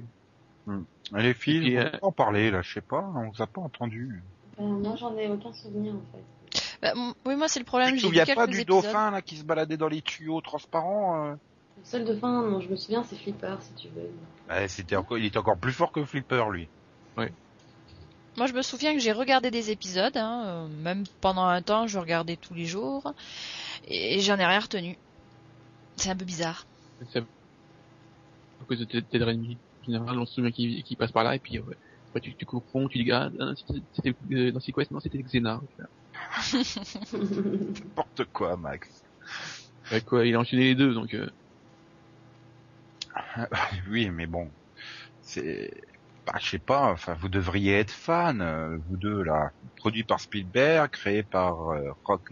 [1.17, 3.41] Et les filles, puis, on euh, peut en parler là, je sais pas, on vous
[3.41, 4.23] a pas entendu.
[4.57, 6.61] Ben, moi, j'en ai aucun souvenir en fait.
[6.81, 6.93] Bah,
[7.25, 7.95] oui, moi c'est le problème.
[7.95, 8.83] tu te souviens pas du épisodes.
[8.83, 12.69] dauphin là qui se baladait dans les tuyaux transparents euh Le seul dauphin dont je
[12.69, 14.67] me souviens, c'est Flipper, si tu veux.
[14.67, 16.69] C'était encore, il était encore plus fort que Flipper lui.
[18.37, 21.87] Moi, je me souviens que j'ai regardé des épisodes, hein, euh, même pendant un temps,
[21.87, 23.13] je regardais tous les jours,
[23.85, 24.97] et j'en ai rien retenu.
[25.97, 26.65] C'est un peu bizarre.
[27.11, 29.59] C'est à cause de Ted Ted Raimi.
[29.81, 31.75] En général, on se souvient qu'il qu'il passe par là et puis ouais.
[32.09, 35.21] Après, tu, tu confonds, tu dis ah, ah, c'était- c'était euh, dans Sequest, non c'était
[35.21, 35.59] Xena.
[37.13, 39.03] N'importe quoi, Max.
[39.91, 41.13] Ouais, quoi, il a enchaîné les deux donc.
[41.13, 41.29] Euh,
[43.89, 44.51] oui, mais bon,
[45.21, 45.71] c'est,
[46.27, 46.91] bah, je sais pas.
[46.91, 49.51] Enfin, vous devriez être fan, euh, vous deux là.
[49.77, 52.29] Produit par Spielberg, créé par euh, Rock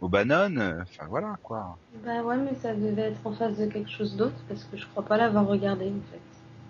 [0.00, 0.56] O'Bannon.
[0.58, 1.78] euh, Enfin voilà quoi.
[2.04, 4.86] bah ouais, mais ça devait être en face de quelque chose d'autre parce que je
[4.86, 6.20] crois pas l'avoir regardé en fait.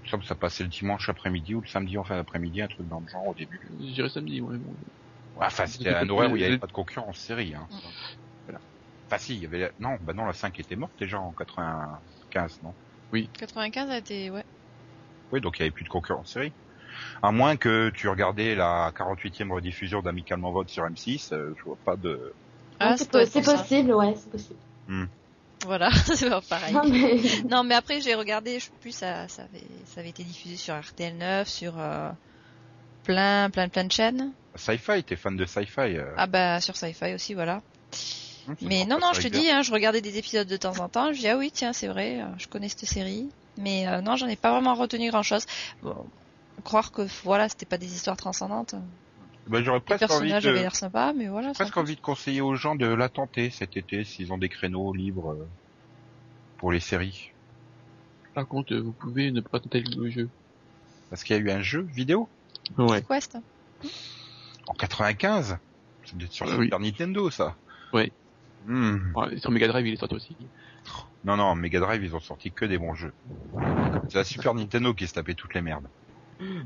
[0.03, 2.63] Il me semble que ça passait le dimanche après-midi ou le samedi en fin d'après-midi,
[2.63, 3.61] un truc dans le genre au début.
[3.81, 4.57] je dirais samedi, ouais.
[4.57, 4.73] Bon.
[5.37, 7.55] Ouais, enfin, c'était un horaire où il n'y avait pas de concurrence série.
[7.55, 7.67] Hein.
[8.47, 8.61] Voilà.
[9.07, 9.73] Enfin si, il y avait...
[9.81, 12.73] Non, bah non, la 5 était morte déjà en 95, non?
[13.13, 14.45] 95 a été, ouais.
[15.33, 16.53] Oui, donc il n'y avait plus de concurrence série.
[17.23, 21.79] À moins que tu regardais la 48e rediffusion d'Amicalement Vote sur M6, euh, je vois
[21.85, 22.33] pas de...
[22.79, 24.59] Ah, ça c'est possible, ouais, c'est possible.
[25.65, 26.75] Voilà, c'est pas pareil.
[26.75, 27.21] Non, mais...
[27.49, 30.57] Non, mais après j'ai regardé, je sais plus, ça, ça avait, ça avait été diffusé
[30.57, 32.11] sur RTL 9, sur euh,
[33.03, 34.33] plein, plein, plein de chaînes.
[34.55, 37.57] Sci-Fi, t'es fan de Sci-Fi euh, Ah bah sur Sci-Fi aussi, voilà.
[37.57, 40.79] hum, ça Mais non, non, je te dis, hein, je regardais des épisodes de temps
[40.79, 41.13] en temps.
[41.13, 43.29] Je dis ah oui, tiens, c'est vrai, euh, je connais cette série.
[43.59, 45.47] Mais euh, non, j'en ai pas vraiment retenu grand-chose.
[45.83, 46.07] Bon,
[46.65, 48.75] croire que voilà, c'était pas des histoires transcendantes.
[49.47, 50.55] Bah, j'aurais Les presque envie avaient de...
[50.55, 51.53] l'air sympas, mais voilà.
[51.53, 54.49] presque sans envie de conseiller aux gens de la tenter cet été s'ils ont des
[54.49, 55.47] créneaux libres euh,
[56.59, 57.31] pour les séries.
[58.35, 60.29] Par contre, euh, vous pouvez ne pas tenter le jeu.
[61.11, 62.29] Parce qu'il y a eu un jeu vidéo
[62.77, 63.03] Ouais.
[63.03, 63.39] Quest.
[64.67, 65.59] en 95.
[66.05, 66.65] C'est peut-être sur Ah oui.
[66.67, 67.55] Super Nintendo ça.
[67.93, 68.11] Ouais.
[68.67, 69.13] Hmm.
[69.15, 70.37] Ouais, Sur Mega Drive, il est sorti aussi.
[71.25, 73.13] Non, non, Mega Drive, ils ont sorti que des bons jeux.
[74.09, 75.89] C'est la Super Nintendo qui se tapait toutes les merdes.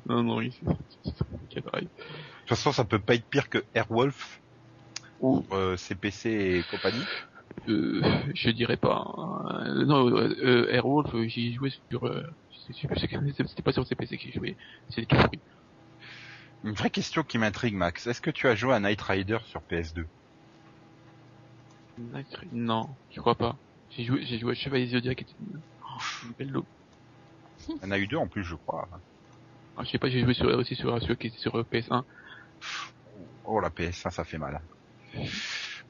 [0.06, 1.84] Non, non, sur Mega Drive.
[1.84, 4.40] De toute façon, ça peut pas être pire que Airwolf
[5.20, 7.04] ou euh, CPC et compagnie.
[7.68, 8.02] Euh,
[8.34, 9.04] je dirais pas.
[9.16, 9.84] hein.
[9.86, 12.06] non, euh, euh, Airwolf, euh, j'y ai joué sur.
[12.06, 12.22] Euh,
[12.72, 14.56] c'était pas sur CPC que j'ai joué.
[14.90, 15.40] C'est tout fruit.
[16.64, 18.06] Une vraie question qui m'intrigue, Max.
[18.06, 20.04] Est-ce que tu as joué à Night Rider sur PS2
[22.52, 23.56] Non, je crois pas.
[23.96, 25.18] J'ai joué, j'ai joué à Chevalier Zodiac.
[25.18, 26.66] qui était une- oh, belle loupe.
[27.68, 28.88] Il y en a eu deux en plus, je crois.
[29.76, 32.04] Ah, je sais pas, j'ai joué sur, aussi sur était sur euh, PS1.
[33.44, 34.60] Oh, la PS1, ça fait mal.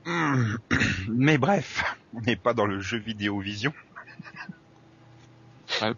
[0.05, 0.55] Hmm.
[1.09, 1.85] Mais bref,
[2.15, 3.73] on n'est pas dans le jeu vidéo vision.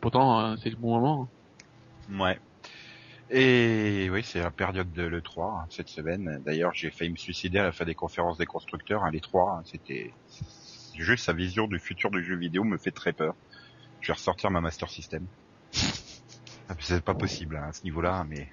[0.01, 1.29] Pourtant, euh, c'est le bon moment.
[2.11, 2.39] Ouais.
[3.31, 6.43] Et oui, c'est la période de l'E3 hein, cette semaine.
[6.45, 9.05] D'ailleurs, j'ai failli me suicider à la fin des conférences des constructeurs.
[9.05, 10.13] Hein, L'E3, hein, c'était
[10.97, 13.35] juste sa vision du futur du jeu vidéo me fait très peur.
[14.01, 15.27] Je vais ressortir ma Master System.
[16.69, 18.49] Ah, C'est pas possible hein, à ce niveau-là, mais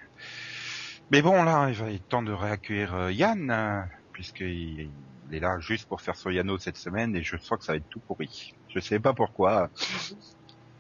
[1.12, 3.82] mais bon là, il va être temps de réaccueillir euh, Yann, euh,
[4.14, 4.90] puisqu'il
[5.30, 7.74] il est là juste pour faire son Yano cette semaine, et je sens que ça
[7.74, 8.56] va être tout pourri.
[8.70, 9.70] Je sais pas pourquoi,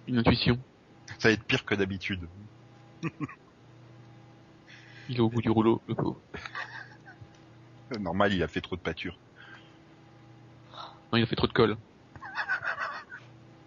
[0.07, 0.57] Une intuition.
[1.19, 2.27] ça va être pire que d'habitude.
[5.07, 6.19] Il est au bout du rouleau, le pauvre.
[7.99, 9.17] Normal, il a fait trop de pâture.
[11.11, 11.77] Non, il a fait trop de colle.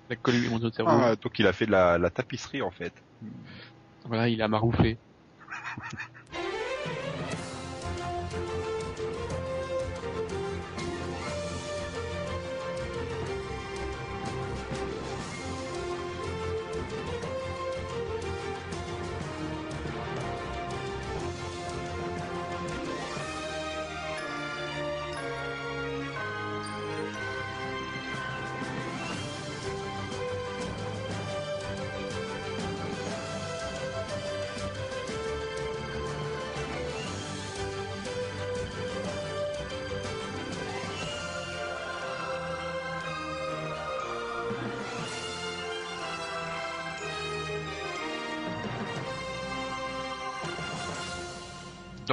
[0.09, 0.91] La colle lui au cerveau.
[0.93, 2.93] Ah, donc il a fait de la, la tapisserie en fait.
[4.05, 4.99] Voilà, il a marouflé.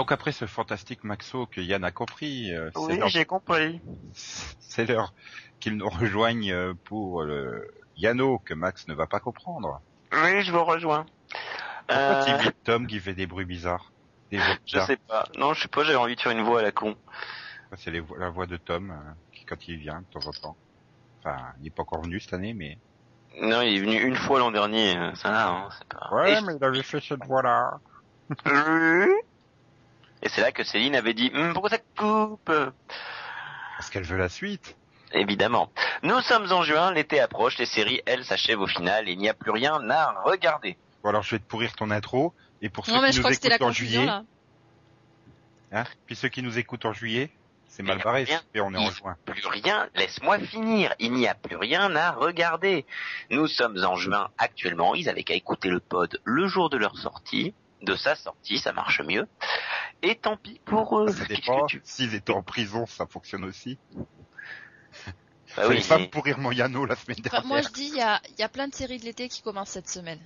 [0.10, 3.80] Donc après ce fantastique Maxo que Yann a compris, euh, c'est Oui, l'heure- j'ai compris.
[4.14, 5.14] c'est l'heure
[5.60, 9.82] qu'il nous rejoigne euh, pour le Yano que Max ne va pas comprendre.
[10.12, 11.06] Oui, je vous rejoins.
[11.88, 13.92] Pourquoi Euh, tu imites Tom qui fait des bruits bizarres
[14.32, 15.26] Des voix je sais pas.
[15.38, 16.96] Non, je sais pas, j'avais envie de faire une voix à la con.
[17.78, 18.96] C'est la voix de Tom euh,
[19.32, 20.58] qui quand il vient de temps en temps.
[21.20, 22.80] Enfin, il n'est pas encore venu cette année, mais...
[23.40, 26.10] Non, il est venu une fois l'an dernier, euh, ça là, hein, c'est pas...
[26.16, 27.80] Ouais, Et, mais il avait fait cette voix-là.
[30.22, 32.52] Et c'est là que Céline avait dit, Hum, pourquoi ça coupe?
[33.78, 34.76] Parce qu'elle veut la suite.
[35.14, 35.72] Évidemment.
[36.04, 39.30] Nous sommes en juin, l'été approche, les séries, elles, s'achèvent au final, et il n'y
[39.30, 40.78] a plus rien à regarder.
[41.04, 42.34] Bon alors je vais te pourrir ton intro.
[42.62, 44.08] Et pour ceux Non qui nous écoutent en juillet,
[45.72, 47.32] hein, puis ceux qui nous écoutent en juillet,
[47.70, 48.42] c'est mal barré, rien.
[48.54, 49.16] et on est en juin.
[49.26, 50.94] Plus rien, laisse-moi finir.
[51.00, 52.86] Il n'y a plus rien à regarder.
[53.30, 54.96] Nous sommes en juin actuellement.
[54.96, 57.54] Ils avaient qu'à écouter le pod le jour de leur sortie.
[57.82, 59.26] De sa sortie, ça marche mieux.
[60.02, 61.12] Et tant pis pour eux.
[61.12, 61.68] Ça dépend.
[61.84, 63.78] S'ils étaient en prison, ça fonctionne aussi.
[65.58, 67.48] Bah oui, pas mais- me pourrir mon Yano la semaine Enfin, dernière.
[67.48, 69.72] moi je dis il y a, y a plein de séries de l'été qui commencent
[69.72, 70.20] cette semaine.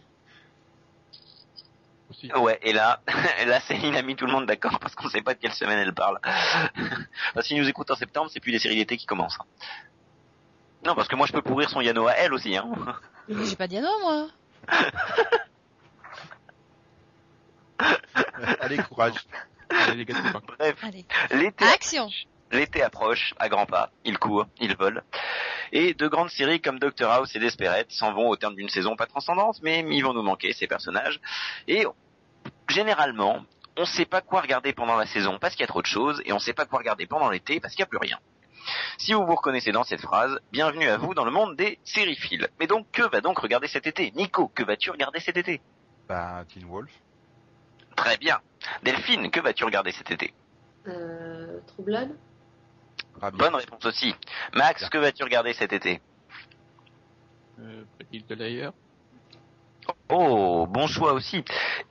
[2.10, 2.30] Aussi.
[2.34, 3.02] Ouais, et là,
[3.48, 5.80] là, Céline a mis tout le monde d'accord parce qu'on sait pas de quelle semaine
[5.80, 6.20] elle parle.
[7.34, 9.38] Parce qu'ils nous écoutent en septembre, c'est plus les séries d'été qui commencent.
[10.86, 12.70] Non, parce que moi je peux pourrir son Yano à elle aussi, hein.
[13.30, 14.28] Mais j'ai pas dit ah non moi.
[18.60, 19.16] Allez, courage.
[19.74, 20.42] Allez, les gars, c'est pas.
[20.58, 21.06] Bref, Allez.
[21.32, 22.10] l'été Action
[22.52, 25.02] L'été approche à grands pas, ils courent, ils volent.
[25.72, 28.96] Et de grandes séries comme Doctor House et Desperate s'en vont au terme d'une saison
[28.96, 31.20] pas transcendante, mais ils vont nous manquer, ces personnages.
[31.68, 31.86] Et
[32.70, 33.44] généralement,
[33.76, 36.22] on sait pas quoi regarder pendant la saison parce qu'il y a trop de choses,
[36.26, 38.20] et on sait pas quoi regarder pendant l'été parce qu'il y a plus rien.
[38.98, 42.48] Si vous vous reconnaissez dans cette phrase, bienvenue à vous dans le monde des sériphiles.
[42.60, 44.12] Mais donc, que va donc regarder cet été?
[44.12, 45.60] Nico, que vas-tu regarder cet été?
[46.08, 46.92] Bah, Teen Wolf.
[47.96, 48.40] Très bien.
[48.84, 50.34] Delphine, que vas-tu regarder cet été?
[50.88, 51.60] Euh,
[53.22, 53.38] Ah, bien.
[53.38, 54.14] Bonne réponse aussi.
[54.54, 56.02] Max, que vas-tu regarder cet été?
[57.60, 57.86] Euh,
[58.30, 58.74] Liars.
[60.10, 61.44] Oh, bon choix aussi.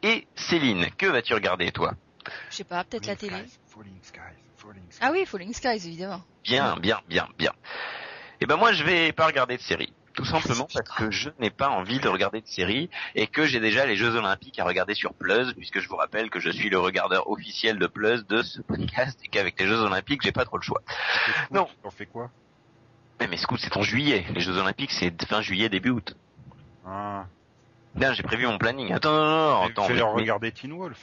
[0.03, 1.95] Et Céline, que vas-tu regarder toi?
[2.51, 3.37] Je sais pas, peut-être la télé.
[3.37, 4.21] Skies, Falling Skies,
[4.57, 4.99] Falling Skies.
[5.01, 6.23] Ah oui, Falling Skies évidemment.
[6.45, 7.53] Bien, bien, bien, bien.
[8.41, 9.93] Eh ben moi je vais pas regarder de série.
[10.15, 13.61] Tout simplement parce que je n'ai pas envie de regarder de série et que j'ai
[13.61, 16.69] déjà les Jeux Olympiques à regarder sur Plus, puisque je vous rappelle que je suis
[16.69, 20.45] le regardeur officiel de Plus de ce podcast et qu'avec les Jeux Olympiques j'ai pas
[20.45, 20.83] trop le choix.
[21.51, 21.67] Non.
[21.83, 22.31] T'en fais quoi?
[23.21, 24.25] Mais mes scouts c'est en juillet.
[24.35, 26.15] Les Jeux Olympiques c'est fin juillet début août.
[26.87, 27.25] ah.
[28.13, 28.91] J'ai prévu mon planning.
[28.93, 29.89] Attends, non, non, non, attends.
[29.89, 30.99] Mais- leur mais- regarder Teen Wolf.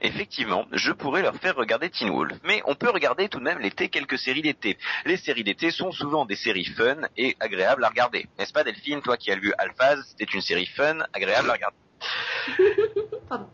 [0.00, 2.36] Effectivement, je pourrais leur faire regarder Teen Wolf.
[2.44, 4.78] Mais on peut regarder tout de même l'été quelques séries d'été.
[5.04, 8.26] Les séries d'été sont souvent des séries fun et agréables à regarder.
[8.38, 11.76] N'est-ce pas Delphine, toi qui as vu Alphaz, c'était une série fun, agréable à regarder.
[13.28, 13.48] Pardon.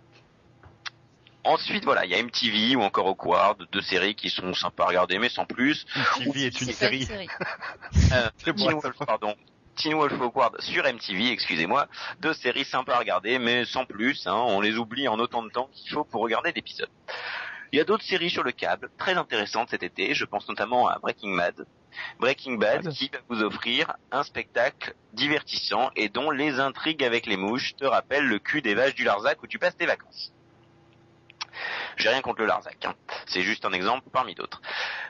[1.45, 4.89] Ensuite, voilà, il y a MTV ou encore Awkward, deux séries qui sont sympas à
[4.89, 5.87] regarder, mais sans plus.
[6.19, 7.09] TV est une C'est pas série.
[8.13, 8.29] Euh,
[9.07, 9.35] pardon.
[9.79, 11.87] Teen Wolf Awkward sur MTV, excusez-moi.
[12.19, 14.27] Deux séries sympas à regarder, mais sans plus.
[14.27, 16.91] Hein, on les oublie en autant de temps qu'il faut pour regarder l'épisode.
[17.71, 20.15] Il y a d'autres séries sur le câble, très intéressantes cet été.
[20.15, 21.65] Je pense notamment à Breaking Bad.
[22.19, 27.37] Breaking Bad qui va vous offrir un spectacle divertissant et dont les intrigues avec les
[27.37, 30.33] mouches te rappellent le cul des vaches du Larzac où tu passes tes vacances.
[31.97, 32.95] J'ai rien contre le Larzac, hein.
[33.27, 34.61] c'est juste un exemple parmi d'autres.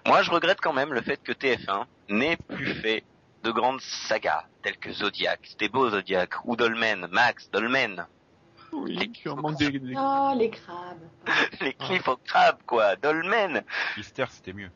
[0.06, 3.04] Moi, je regrette quand même le fait que TF1 n'ait plus fait
[3.42, 8.06] de grandes sagas telles que Zodiac, c'était beau Zodiac, ou Dolmen, Max, Dolmen,
[8.72, 11.08] Oui, tu en manques des, des- Oh, les crabes.
[11.60, 13.62] les Cliff au crabe, quoi, Dolmen,
[13.96, 14.70] Mystère, c'était mieux.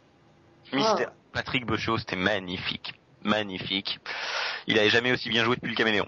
[0.72, 1.12] Mystère.
[1.32, 3.98] Patrick Bechaud, c'était magnifique, magnifique.
[4.66, 6.06] Il avait jamais aussi bien joué depuis le caméléon.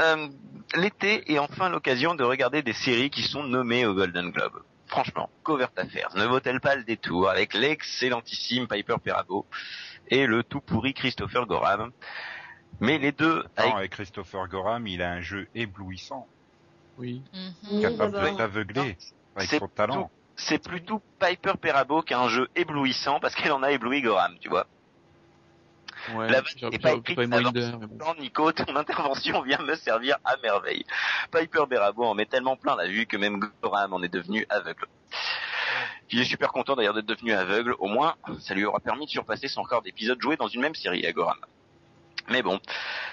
[0.00, 0.28] Euh,
[0.74, 4.62] L'été est enfin l'occasion de regarder des séries qui sont nommées au Golden Globe.
[4.88, 9.46] Franchement, Covert Affairs ne vaut-elle pas le détour avec l'excellentissime Piper Perabo
[10.08, 11.90] et le tout pourri Christopher Gorham
[12.80, 16.26] Mais les deux, avec Non, avec Christopher Gorham, il a un jeu éblouissant,
[16.98, 17.22] Oui.
[17.32, 17.52] Mhm.
[17.72, 18.32] Oui, capable d'abord.
[18.32, 18.96] de t'aveugler
[19.36, 20.10] avec C'est son talent.
[20.36, 24.36] c'est plutôt Piper Perabo qui a un jeu éblouissant parce qu'elle en a ébloui Gorham,
[24.40, 24.66] tu vois.
[26.14, 27.50] Ouais, La vanne n'est pas écrite avant.
[27.90, 28.14] Bon.
[28.20, 30.84] Nico, ton intervention vient me servir à merveille.
[31.32, 34.86] Piper Perabo en met tellement plein la vue que même Gorham en est devenu aveugle.
[36.10, 39.10] Il est super content d'ailleurs d'être devenu aveugle, au moins ça lui aura permis de
[39.10, 41.38] surpasser son record d'épisodes joués dans une même série à Gorham.
[42.28, 42.58] Mais bon,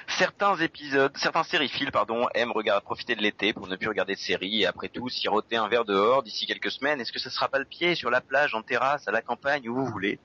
[0.07, 4.19] certains épisodes, certains sériphiles, pardon, aiment regarder, profiter de l'été pour ne plus regarder de
[4.19, 6.99] séries et après tout siroter un verre dehors d'ici quelques semaines.
[6.99, 9.69] Est-ce que ça sera pas le pied sur la plage, en terrasse, à la campagne,
[9.69, 10.19] où vous voulez?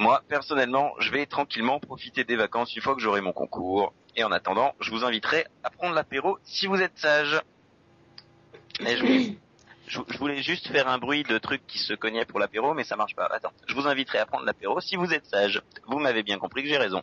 [0.00, 3.92] Moi, personnellement, je vais tranquillement profiter des vacances une fois que j'aurai mon concours.
[4.16, 7.40] Et en attendant, je vous inviterai à prendre l'apéro si vous êtes sage.
[8.80, 9.34] Et je,
[9.88, 12.84] je- je voulais juste faire un bruit de truc qui se cognait pour l'apéro, mais
[12.84, 13.26] ça marche pas.
[13.26, 15.60] Attends, je vous inviterai à prendre l'apéro si vous êtes sage.
[15.86, 17.02] Vous m'avez bien compris que j'ai raison.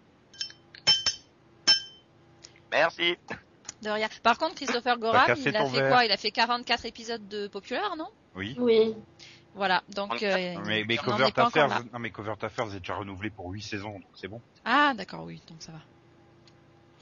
[2.71, 3.17] Merci.
[3.81, 4.07] De rien.
[4.23, 5.91] Par contre, Christopher Gorham, il a fait verre.
[5.91, 6.05] quoi?
[6.05, 8.07] Il a fait 44 épisodes de Populaire, non?
[8.35, 8.55] Oui.
[8.59, 8.93] Oui.
[9.53, 10.21] Voilà, donc...
[10.21, 13.93] euh, Mais, mais Covert Affairs, non mais Covert Affairs est déjà renouvelé pour 8 saisons,
[13.93, 14.41] donc c'est bon.
[14.65, 15.77] Ah, d'accord, oui, donc ça va.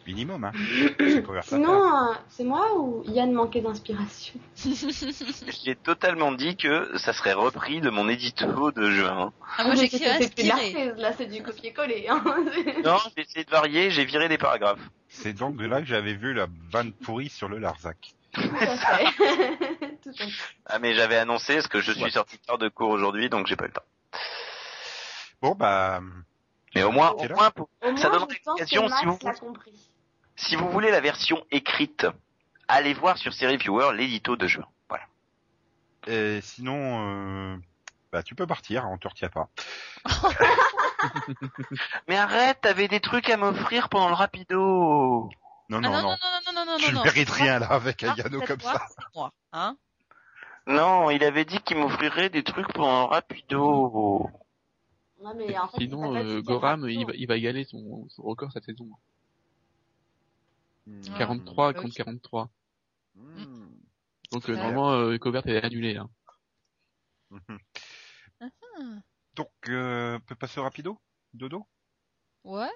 [0.06, 0.52] Minimum, hein.
[1.44, 4.34] Sinon, euh, c'est moi ou Yann manquait d'inspiration?
[5.64, 9.32] J'ai totalement dit que ça serait repris de mon édito de juin.
[9.58, 10.92] Ah, moi plus de la inspiré.
[10.98, 12.08] là c'est du copier-coller.
[12.10, 12.22] Hein.
[12.84, 14.90] Non, j'ai essayé de varier, j'ai viré des paragraphes.
[15.08, 18.14] C'est donc de là que j'avais vu la vanne pourrie sur le Larzac.
[18.34, 19.06] Tout à fait.
[20.04, 20.32] Tout à fait.
[20.66, 22.10] Ah mais j'avais annoncé parce que je suis Ouais.
[22.10, 24.20] sorti tard de cours aujourd'hui, donc j'ai pas eu le temps.
[25.42, 26.02] Bon bah,
[26.76, 29.72] Mais au moins, au pour- Au moins, Ça donnerait l'occasion, que si vous- l'a compris.
[30.44, 32.06] Si vous voulez la version écrite,
[32.68, 34.68] allez voir sur Série Viewer l'édito de juin.
[34.90, 35.06] Voilà.
[36.10, 37.58] euh, sinon, euh,
[38.12, 39.50] bah tu peux partir, on te retient pas.
[42.08, 45.30] Mais arrête, t'avais des trucs à m'offrir pendant le rapido.
[45.70, 46.10] Non, Ah non, non, non, non.
[46.10, 46.16] non,
[46.46, 47.04] non, non, non, Tu non, non.
[47.04, 48.86] mérites rien là avec un Yano comme ça.
[49.16, 49.78] Moi, hein
[50.68, 54.30] Non, il avait dit qu'il m'offrirait des trucs pendant le rapido.
[55.20, 56.88] Ouais, mais en fait, Sinon, euh, rapido.
[56.88, 58.88] il va, il va égaler son, son record cette saison.
[60.86, 61.02] Hmm.
[61.18, 61.84] 43 bah oui.
[61.84, 62.50] contre 43.
[63.16, 63.70] Hmm.
[64.32, 65.98] Donc euh, normalement, euh, Covert est annulé.
[65.98, 66.10] Hein.
[67.32, 67.60] Mhm.
[68.42, 69.00] Ah.
[69.36, 71.00] Donc, euh, on peut passer au rapido?
[71.34, 71.66] Dodo?
[72.44, 72.72] Ouais.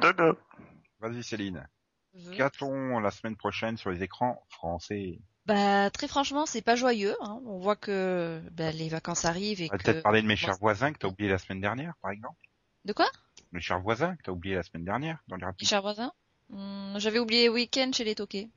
[0.00, 0.38] Dodo.
[1.00, 1.68] Vas-y Céline.
[2.36, 5.18] Qu'a-t-on la semaine prochaine sur les écrans français?
[5.44, 7.16] Bah très franchement, c'est pas joyeux.
[7.20, 7.40] Hein.
[7.46, 9.84] On voit que bah, les vacances arrivent et On va que.
[9.84, 12.38] peut-être parler de mes chers voisins que t'as oublié la semaine dernière, par exemple.
[12.84, 13.10] De quoi?
[13.50, 15.68] Mes chers voisins que t'as oublié la semaine dernière dans les rapides.
[15.68, 16.12] Cher voisin
[16.52, 18.48] Hmm, J'avais oublié Week-end chez les Toqués.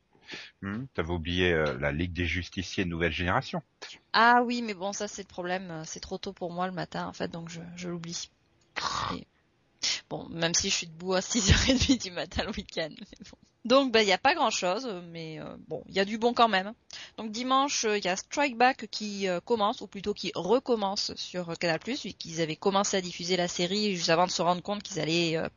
[0.62, 3.62] Hmm, T'avais oublié euh, la Ligue des Justiciers Nouvelle Génération.
[4.14, 5.70] Ah oui, mais bon, ça c'est le problème.
[5.72, 8.30] euh, C'est trop tôt pour moi le matin, en fait, donc je, je l'oublie.
[9.16, 9.26] Et-
[10.10, 12.90] Bon, même si je suis debout à 6h30 du matin le week-end.
[13.32, 13.38] bon.
[13.66, 16.34] Donc, bah, il n'y a pas grand-chose, mais euh, bon, il y a du bon
[16.34, 16.74] quand même.
[17.18, 21.58] Donc, dimanche, il y a Strike Back qui euh, commence, ou plutôt qui recommence sur
[21.58, 24.84] Canal+, vu qu'ils avaient commencé à diffuser la série juste avant de se rendre compte
[24.84, 25.48] qu'ils allaient euh,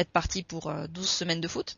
[0.00, 1.76] être partis pour euh, 12 semaines de foot.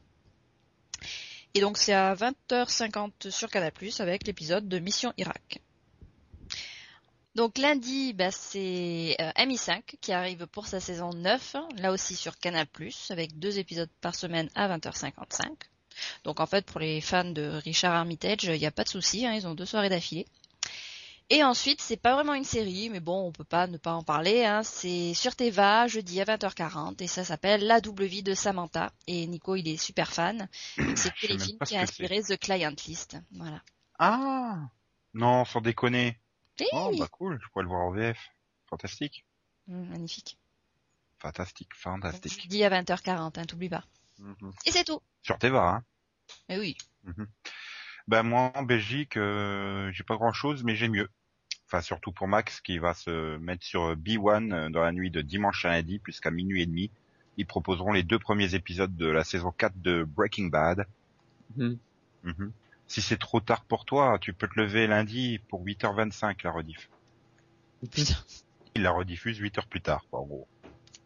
[1.54, 5.60] Et donc, c'est à 20h50 sur Canal+, avec l'épisode de Mission Irak.
[7.34, 12.38] Donc lundi, bah, c'est euh, MI5 qui arrive pour sa saison 9, là aussi sur
[12.38, 12.66] Canal+,
[13.08, 15.48] avec deux épisodes par semaine à 20h55.
[16.24, 19.26] Donc en fait, pour les fans de Richard Armitage, il n'y a pas de souci,
[19.26, 20.26] hein, ils ont deux soirées d'affilée.
[21.34, 24.02] Et ensuite, c'est pas vraiment une série, mais bon, on peut pas ne pas en
[24.02, 24.44] parler.
[24.44, 24.62] Hein.
[24.62, 28.92] C'est sur Teva, jeudi à 20h40, et ça s'appelle La double vie de Samantha.
[29.06, 30.46] Et Nico, il est super fan.
[30.94, 33.16] C'est téléfilm qui a inspiré The Client List.
[33.30, 33.62] Voilà.
[33.98, 34.58] Ah
[35.14, 36.20] Non, sans déconner.
[36.60, 38.18] Oui, Oh, bah cool, je pourrais le voir en VF.
[38.68, 39.24] Fantastique.
[39.70, 40.36] Hum, magnifique.
[41.18, 42.42] Fantastique, fantastique.
[42.42, 43.84] Jeudi à 20h40, hein, t'oublies pas.
[44.18, 44.52] Mhm.
[44.66, 45.00] Et c'est tout.
[45.22, 45.84] Sur Teva, hein.
[46.50, 46.76] Oui.
[48.06, 51.08] Ben moi en Belgique, euh, j'ai pas grand chose, mais j'ai mieux.
[51.72, 55.22] Enfin surtout pour Max qui va se mettre sur B1 euh, dans la nuit de
[55.22, 56.90] dimanche à lundi, puisqu'à minuit et demi,
[57.38, 60.84] ils proposeront les deux premiers épisodes de la saison 4 de Breaking Bad.
[61.56, 61.78] Mhm.
[62.24, 62.52] Mhm.
[62.88, 66.90] Si c'est trop tard pour toi, tu peux te lever lundi pour 8h25 la rediff.
[67.80, 68.16] Putain.
[68.74, 70.46] Il la rediffuse 8 heures plus tard, quoi, en gros.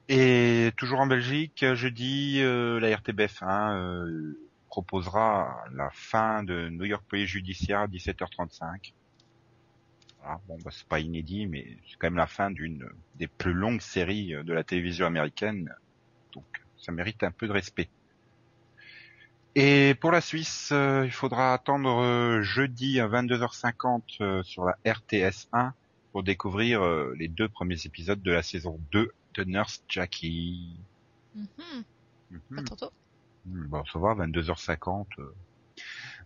[0.08, 4.36] Et toujours en Belgique, jeudi, euh, la RTBF1 euh,
[4.66, 8.92] proposera la fin de New York Police Judiciaire à 17h35.
[10.26, 13.52] Voilà, bon, bah, c'est pas inédit, mais c'est quand même la fin d'une des plus
[13.52, 15.72] longues séries de la télévision américaine,
[16.34, 16.44] donc
[16.76, 17.88] ça mérite un peu de respect.
[19.54, 24.76] Et pour la Suisse, euh, il faudra attendre euh, jeudi à 22h50 euh, sur la
[24.84, 25.72] RTS 1
[26.10, 26.82] pour découvrir
[27.14, 30.76] les deux premiers épisodes de la saison 2 de Nurse Jackie.
[31.34, 31.84] Mhm.
[32.30, 32.58] Mhm.
[32.58, 32.90] À tantôt.
[33.44, 35.06] Hmm, Bon, ça va, 22h50.
[35.20, 35.32] euh.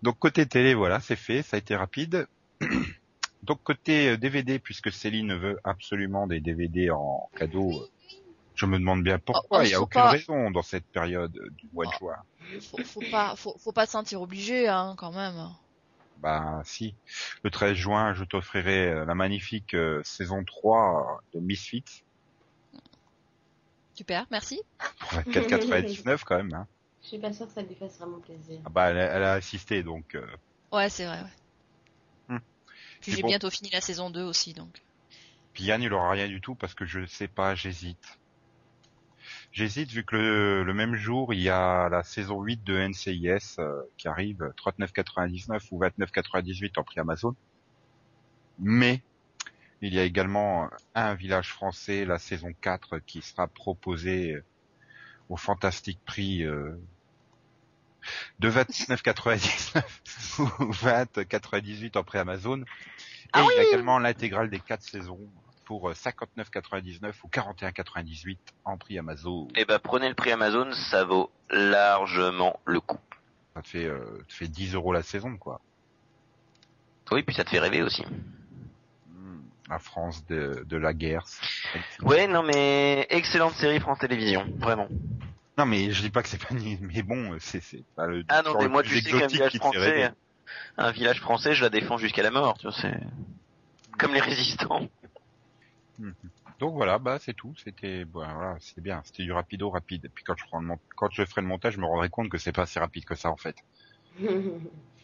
[0.03, 2.27] Donc côté télé, voilà, c'est fait, ça a été rapide.
[3.43, 7.89] Donc côté euh, DVD, puisque Céline veut absolument des DVD en cadeau, euh,
[8.55, 9.61] je me demande bien pourquoi.
[9.61, 11.91] Oh, oh, Il n'y a aucune pas- raison dans cette période euh, du mois de
[11.95, 11.99] Oh.
[11.99, 12.17] juin.
[12.71, 15.49] Faut, faut pas, faut, faut pas se sentir obligé, hein, quand même.
[16.19, 16.95] Bah si.
[17.43, 22.05] Le 13 juin, je t'offrirai euh, la magnifique euh, saison 3 de Misfits
[23.95, 24.61] Super, merci.
[24.99, 26.53] pour 24,99 quand même.
[26.55, 26.67] Hein.
[27.03, 28.61] Je suis pas sûre que ça lui fasse vraiment plaisir.
[28.65, 30.15] Ah bah elle, a- elle a assisté donc.
[30.15, 30.27] euh,
[30.73, 31.31] Ouais, c'est vrai, ouais.
[33.01, 33.29] Puis j'ai bon.
[33.29, 34.83] bientôt fini la saison 2 aussi, donc.
[35.53, 38.19] Puis Yann, il aura rien du tout parce que je sais pas, j'hésite.
[39.53, 43.57] J'hésite vu que le, le même jour, il y a la saison 8 de NCIS
[43.59, 47.35] euh, qui arrive 39,99 ou 29,98 en prix Amazon.
[48.61, 49.03] Mais
[49.81, 54.41] il y a également un village français, la saison 4, qui sera proposée
[55.31, 56.77] au fantastique prix euh,
[58.39, 59.83] de 29,99
[60.41, 62.61] ou 20,98 en prix Amazon.
[62.61, 62.65] Et
[63.33, 65.21] Ah il y a également l'intégrale des quatre saisons
[65.65, 69.47] pour euh, 59,99 ou 41,98 en prix Amazon.
[69.55, 72.99] Eh ben, prenez le prix Amazon, ça vaut largement le coup.
[73.55, 75.61] Ça te fait, euh, te fait 10 euros la saison, quoi.
[77.13, 78.05] Oui, puis ça te fait rêver aussi.
[79.69, 81.25] La France de, de la guerre.
[82.03, 84.89] Ouais, non mais excellente série France Télévisions, vraiment.
[85.61, 88.25] Non, mais je dis pas que c'est pas ni, mais bon, c'est, c'est pas le,
[88.29, 90.09] Ah non, mais moi tu sais qu'un village français, rêver.
[90.79, 92.99] un village français, je la défends jusqu'à la mort, tu vois, c'est
[93.99, 94.89] comme les résistants.
[96.61, 97.55] Donc voilà, bah, c'est tout.
[97.63, 99.03] C'était, bon, voilà, c'est bien.
[99.05, 100.07] C'était du rapido rapide.
[100.07, 102.09] Et puis quand je prends le mont- quand je ferai le montage, je me rendrai
[102.09, 103.57] compte que c'est pas si rapide que ça, en fait.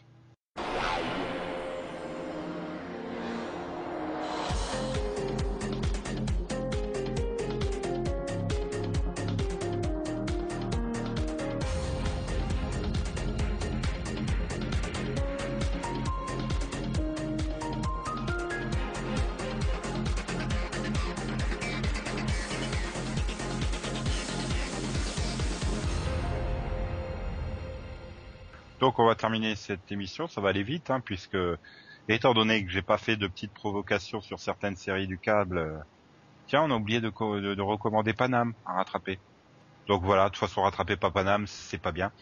[28.87, 31.35] Donc on va terminer cette émission, ça va aller vite, hein, puisque
[32.07, 35.77] étant donné que j'ai pas fait de petites provocations sur certaines séries du câble, euh,
[36.47, 39.21] tiens, on a oublié de, co- de, de recommander Panam à rattraper.
[39.87, 42.13] Donc voilà, de toute façon rattraper pas Panam, c'est pas bien.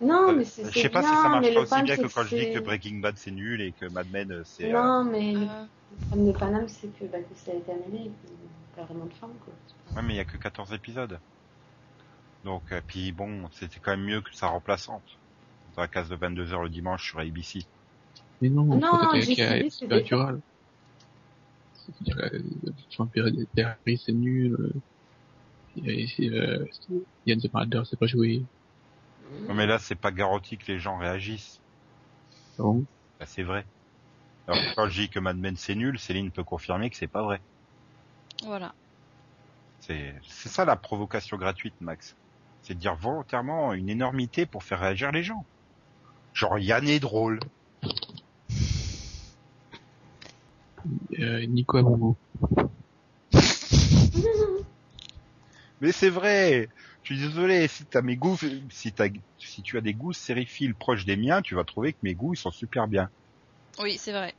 [0.00, 2.02] non, mais c'est Je c'est sais pas bien, si ça marche pas aussi bien c'est
[2.02, 4.42] que quand je dis c'est- que Breaking Bad c'est nul et que euh, Mad Men
[4.44, 4.72] c'est...
[4.72, 5.66] euh, Non, mais le Euh,
[6.08, 8.76] problème de Paname, c'est que, bah, que ça a été annulé et qu'il n'y a
[8.76, 9.52] pas vraiment de fin, quoi.
[9.96, 11.20] Ouais, mais il y a que 14 épisodes.
[12.44, 15.06] Donc, euh, puis bon, c'était quand même mieux que sa remplaçante.
[15.76, 17.64] Dans la case de 22h le dimanche sur ABC.
[18.40, 18.80] Mais non, Non,
[19.22, 20.40] c'est Supernatural.
[21.74, 24.54] C'est-à-dire, euh, c'est nul.
[24.54, 24.72] euh,
[25.84, 28.42] et c'est, euh, c'est- Yann the Marauder, c'est pas joué.
[29.48, 31.60] Non, mais là, c'est pas garanti que les gens réagissent.
[32.58, 32.84] Bon?
[33.18, 33.64] Bah, c'est vrai.
[34.46, 37.22] Alors, quand je dis que Mad Men c'est nul, Céline peut confirmer que c'est pas
[37.22, 37.40] vrai.
[38.44, 38.74] voilà.
[39.80, 42.14] C'est, c'est ça la provocation gratuite, Max.
[42.62, 45.44] C'est de dire volontairement une énormité pour faire réagir les gens.
[46.34, 47.38] Genre, Yann est drôle.
[51.18, 52.16] Euh, Nico mot.
[55.80, 56.68] Mais c'est vrai.
[57.02, 57.66] Je suis désolé.
[57.68, 58.36] Si t'as mes goûts,
[58.70, 61.98] si t'as, si tu as des goûts sériphiles proches des miens, tu vas trouver que
[62.02, 63.10] mes goûts ils sont super bien.
[63.80, 64.34] Oui, c'est vrai.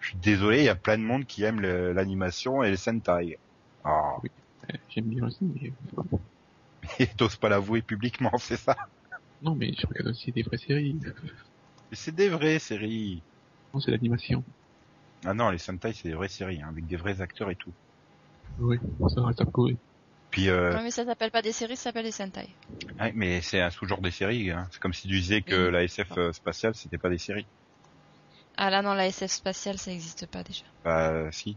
[0.00, 3.38] Je suis désolé, il y a plein de monde qui aime l'animation et le Sentai.
[3.84, 4.16] Ah,
[4.72, 5.72] Euh, J'aime bien aussi, mais
[7.00, 8.76] et t'oses pas l'avouer publiquement, c'est ça?
[9.42, 10.98] Non, mais je regarde aussi des vraies séries.
[11.90, 13.22] Mais c'est des vraies séries.
[13.72, 14.44] Non, c'est l'animation.
[15.24, 17.74] Ah non, les Sentai, c'est des vraies séries, hein, avec des vrais acteurs et tout.
[18.58, 18.78] Oui,
[19.14, 19.76] ça reste à prouver.
[20.30, 22.48] Puis, euh, Ouais, mais ça s'appelle pas des séries, ça s'appelle des Sentai.
[23.00, 24.50] ouais, mais c'est un sous-genre des séries.
[24.50, 24.68] Hein.
[24.72, 25.72] C'est comme si tu disais que Oui.
[25.72, 27.46] la SF euh, spatiale, c'était pas des séries.
[28.56, 30.64] Ah là, non, la SF spatiale, ça existe pas déjà.
[30.84, 31.56] Bah, si.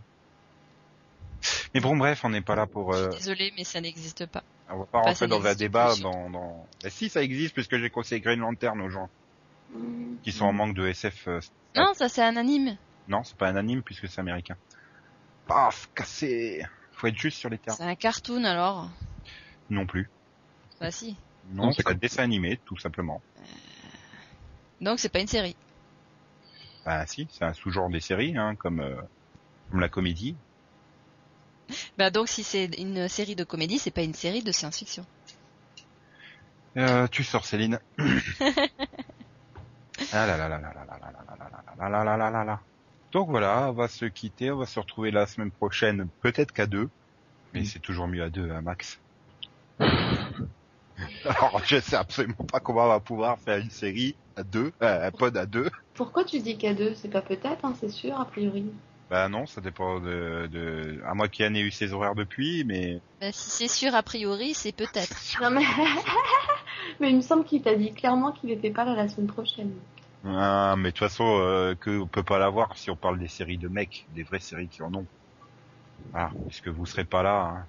[1.73, 2.93] Mais bon, bref, on n'est pas là pour...
[2.93, 4.43] euh, Désolé, mais ça n'existe pas.
[4.71, 6.29] On va pas rentrer dans un débat dans...
[6.29, 6.67] dans...
[6.89, 9.09] Si, ça existe, puisque j'ai conseillé Green Lantern aux gens
[9.73, 10.15] Mm.
[10.23, 11.27] qui sont en manque de SF.
[11.27, 11.39] euh,
[11.75, 12.77] Non, ça c'est un anime.
[13.07, 14.55] Non, c'est pas un anime, puisque c'est américain.
[15.47, 17.77] Paf, cassé Faut être juste sur les termes.
[17.77, 18.89] C'est un cartoon alors.
[19.69, 20.09] Non plus.
[20.79, 21.15] Bah si.
[21.51, 23.21] Non, c'est un dessin animé, tout simplement.
[24.81, 25.55] Donc c'est pas une série.
[26.85, 28.95] Bah si, c'est un sous-genre des séries, hein, comme, euh,
[29.69, 30.35] comme la comédie.
[31.97, 35.05] Bah donc si c'est une série de comédie, c'est pas une série de science-fiction.
[36.77, 37.79] Euh, tu sors Céline.
[37.97, 38.03] ah
[40.25, 42.59] là là là là là là là là là là là là là là là.
[43.11, 46.67] Donc voilà, on va se quitter, on va se retrouver la semaine prochaine, peut-être qu'à
[46.67, 46.89] deux.
[47.53, 47.65] Mais Mm.
[47.65, 48.99] c'est toujours mieux à deux, hein, Max.
[51.25, 55.07] Alors, je sais absolument pas comment on va pouvoir faire une série à deux, euh,
[55.07, 55.69] un pod à deux.
[55.95, 58.65] Pourquoi tu dis qu'à deux C'est pas peut-être, hein, c'est sûr, a priori.
[59.09, 61.01] Bah non, ça dépend de, de...
[61.05, 64.53] à moins qu'Yann ait eu ses horaires depuis, mais Bah si c'est sûr a priori,
[64.53, 65.17] c'est peut-être.
[65.41, 65.63] Non mais...
[66.99, 69.71] mais il me semble qu'il t'a dit clairement qu'il était pas là la semaine prochaine.
[70.25, 73.27] Ah, mais de toute façon, euh, que on peut pas l'avoir si on parle des
[73.29, 75.05] séries de mecs, des vraies séries qui en ont.
[76.11, 77.41] Voilà, puisque vous serez pas là.
[77.55, 77.65] hein.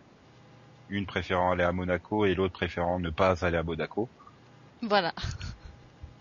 [0.91, 4.09] Une préférant aller à Monaco et l'autre préférant ne pas aller à Monaco,
[4.83, 5.15] Voilà.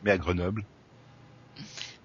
[0.03, 0.63] mais à Grenoble.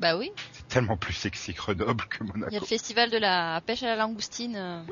[0.00, 0.30] Bah oui.
[0.74, 2.56] Tellement plus sexy Grenoble que Il y a Monaco.
[2.60, 4.56] le festival de la pêche à la langoustine.
[4.56, 4.82] euh,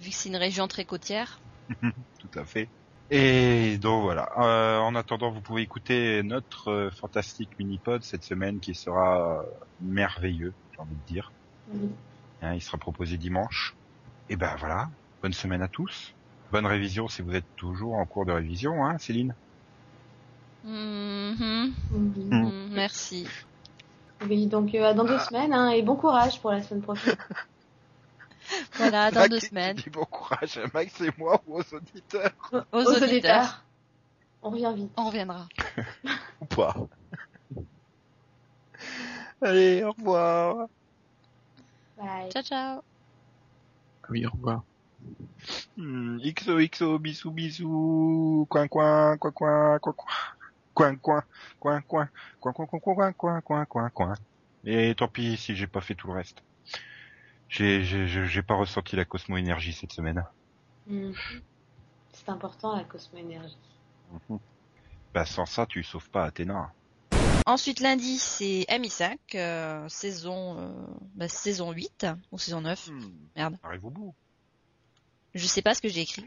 [0.00, 1.38] vu que c'est une région très côtière.
[2.18, 2.68] Tout à fait.
[3.10, 4.28] Et donc voilà.
[4.38, 9.42] Euh, en attendant, vous pouvez écouter notre euh, fantastique mini-pod cette semaine qui sera euh,
[9.80, 11.30] merveilleux, j'ai envie de dire.
[12.40, 13.76] Hein, il sera proposé dimanche.
[14.28, 14.88] Et ben voilà.
[15.22, 16.14] Bonne semaine à tous.
[16.50, 19.36] Bonne révision si vous êtes toujours en cours de révision, hein, Céline?
[20.64, 21.72] Mhm.
[21.92, 22.14] Mhm.
[22.32, 23.28] Mhm, Merci.
[24.28, 27.16] Oui, donc euh, à dans deux semaines, hein, et bon courage pour la semaine prochaine.
[28.74, 29.76] Voilà, dans Max, deux semaines.
[29.76, 32.32] dis bon courage à Max et moi ou aux auditeurs
[32.72, 33.64] Aux, auditeurs.
[34.42, 34.92] On revient vite.
[34.96, 35.48] On reviendra.
[36.40, 36.74] ou pas.
[39.40, 40.66] Allez, au revoir.
[41.96, 42.30] Bye.
[42.30, 42.82] Ciao ciao.
[44.02, 44.64] Ah oui, au revoir.
[45.76, 50.14] Hmm, XOXO, bisous bisous, coin coin, coin coin, coin coin,
[50.74, 51.24] coin coin,
[51.60, 52.08] coin coin,
[52.40, 54.14] coin coin, coin coin, coin coin, coin coin.
[54.64, 56.42] Et tant pis si j'ai pas fait tout le reste.
[57.48, 60.24] J'ai, j'ai, j'ai j'ai pas ressenti la Cosmo Énergie cette semaine.
[60.86, 61.14] Mhm.
[62.12, 63.56] C'est important la cosmo-énergie.
[65.14, 66.72] Bah sans ça, tu sauves pas Athéna.
[67.46, 70.72] Ensuite lundi c'est MI5, euh, saison euh,
[71.14, 72.90] bah, saison 8 ou saison 9.
[73.34, 73.56] Merde.
[73.62, 74.14] Arrive au bout.
[75.34, 76.26] Je sais pas ce que j'ai écrit.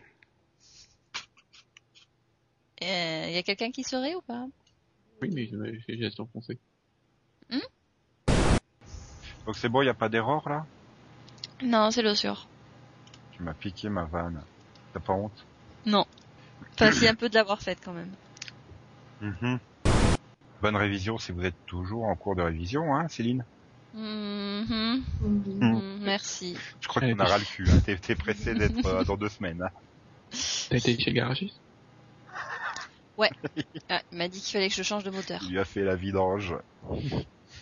[2.82, 4.46] Il y a quelqu'un qui saurait ou pas?
[5.22, 6.60] Oui, mais j'ai j'ai enfoncé.
[9.46, 10.66] Donc c'est bon, y a pas d'erreur là?
[11.62, 12.48] Non, c'est le sûr.
[13.32, 14.42] Tu m'as piqué ma vanne.
[14.94, 15.46] T'as pas honte?
[15.86, 16.06] Non.
[16.74, 18.12] Enfin, si un peu de l'avoir faite quand même.
[19.22, 19.60] Mhm.
[20.62, 23.46] Bonne révision si vous êtes toujours en cours de révision, hein, Céline?
[23.94, 25.04] Mhm.
[25.22, 25.44] Mhm.
[25.62, 26.58] Mhm, Merci.
[26.82, 27.68] Je crois Elle qu'on a était- ras le cul.
[27.70, 27.96] Hein.
[28.02, 29.62] T'es, pressé d'être euh, dans deux semaines.
[29.62, 29.70] Hein.
[30.70, 31.22] T'as été chez le
[33.18, 35.40] garagiste Ah, il m'a dit qu'il fallait que je change de moteur.
[35.44, 36.56] Il lui a fait la vidange.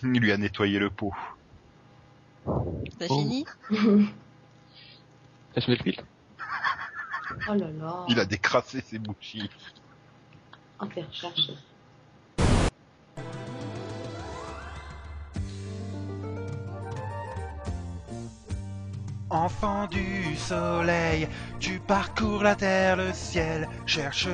[0.03, 1.13] Il lui a nettoyé le pot.
[2.45, 3.19] T'as Oh.
[3.19, 3.45] fini
[5.53, 6.03] T'as changé le filtre
[7.49, 8.05] oh là là.
[8.09, 9.49] Il a décrassé ses bougies.
[10.79, 11.53] On recherché.
[19.29, 21.27] Enfant du soleil,
[21.59, 24.27] tu parcours la terre, le ciel, cherche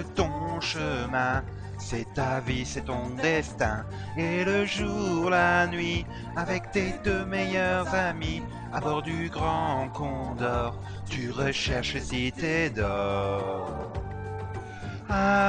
[0.61, 1.43] chemin.
[1.79, 3.85] C'est ta vie, c'est ton destin.
[4.17, 6.05] Et le jour, la nuit,
[6.35, 10.75] avec tes deux meilleurs amis, à bord du grand condor,
[11.09, 13.93] tu recherches les cités d'or.
[15.09, 15.39] Ah,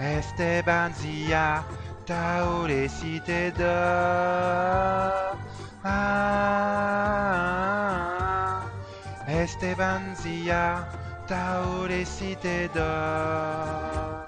[0.00, 1.64] Esteban Zia,
[2.04, 5.36] Tao les cités d'or.
[5.84, 6.58] Ah,
[9.28, 10.88] Esteban Zia,
[11.28, 14.24] Tao les cités d'or.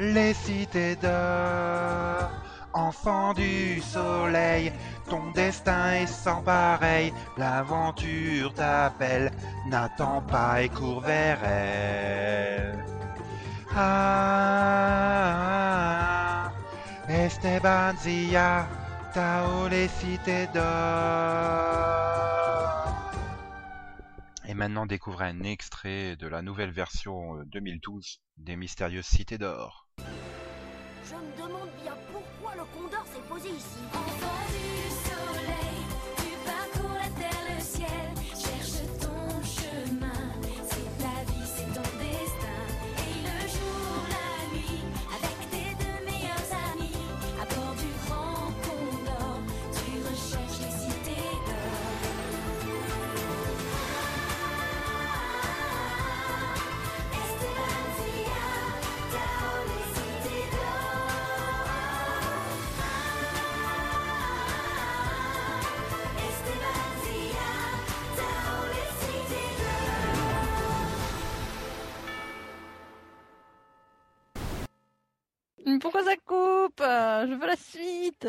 [0.00, 2.30] Les cités d'or,
[2.72, 4.72] enfant du soleil,
[5.10, 9.30] ton destin est sans pareil, l'aventure t'appelle,
[9.66, 12.82] n'attends pas et cours vers elle.
[13.76, 14.48] Ah,
[17.10, 18.66] Esteban Zia,
[19.12, 22.37] Tao les cités d'or.
[24.50, 29.86] Et maintenant découvrez un extrait de la nouvelle version euh, 2012 des Mystérieuses Cités d'or.
[29.98, 34.77] Je me demande bien pourquoi le condor s'est posé ici.
[75.80, 76.80] Pourquoi ça coupe?
[76.80, 78.26] Je veux la suite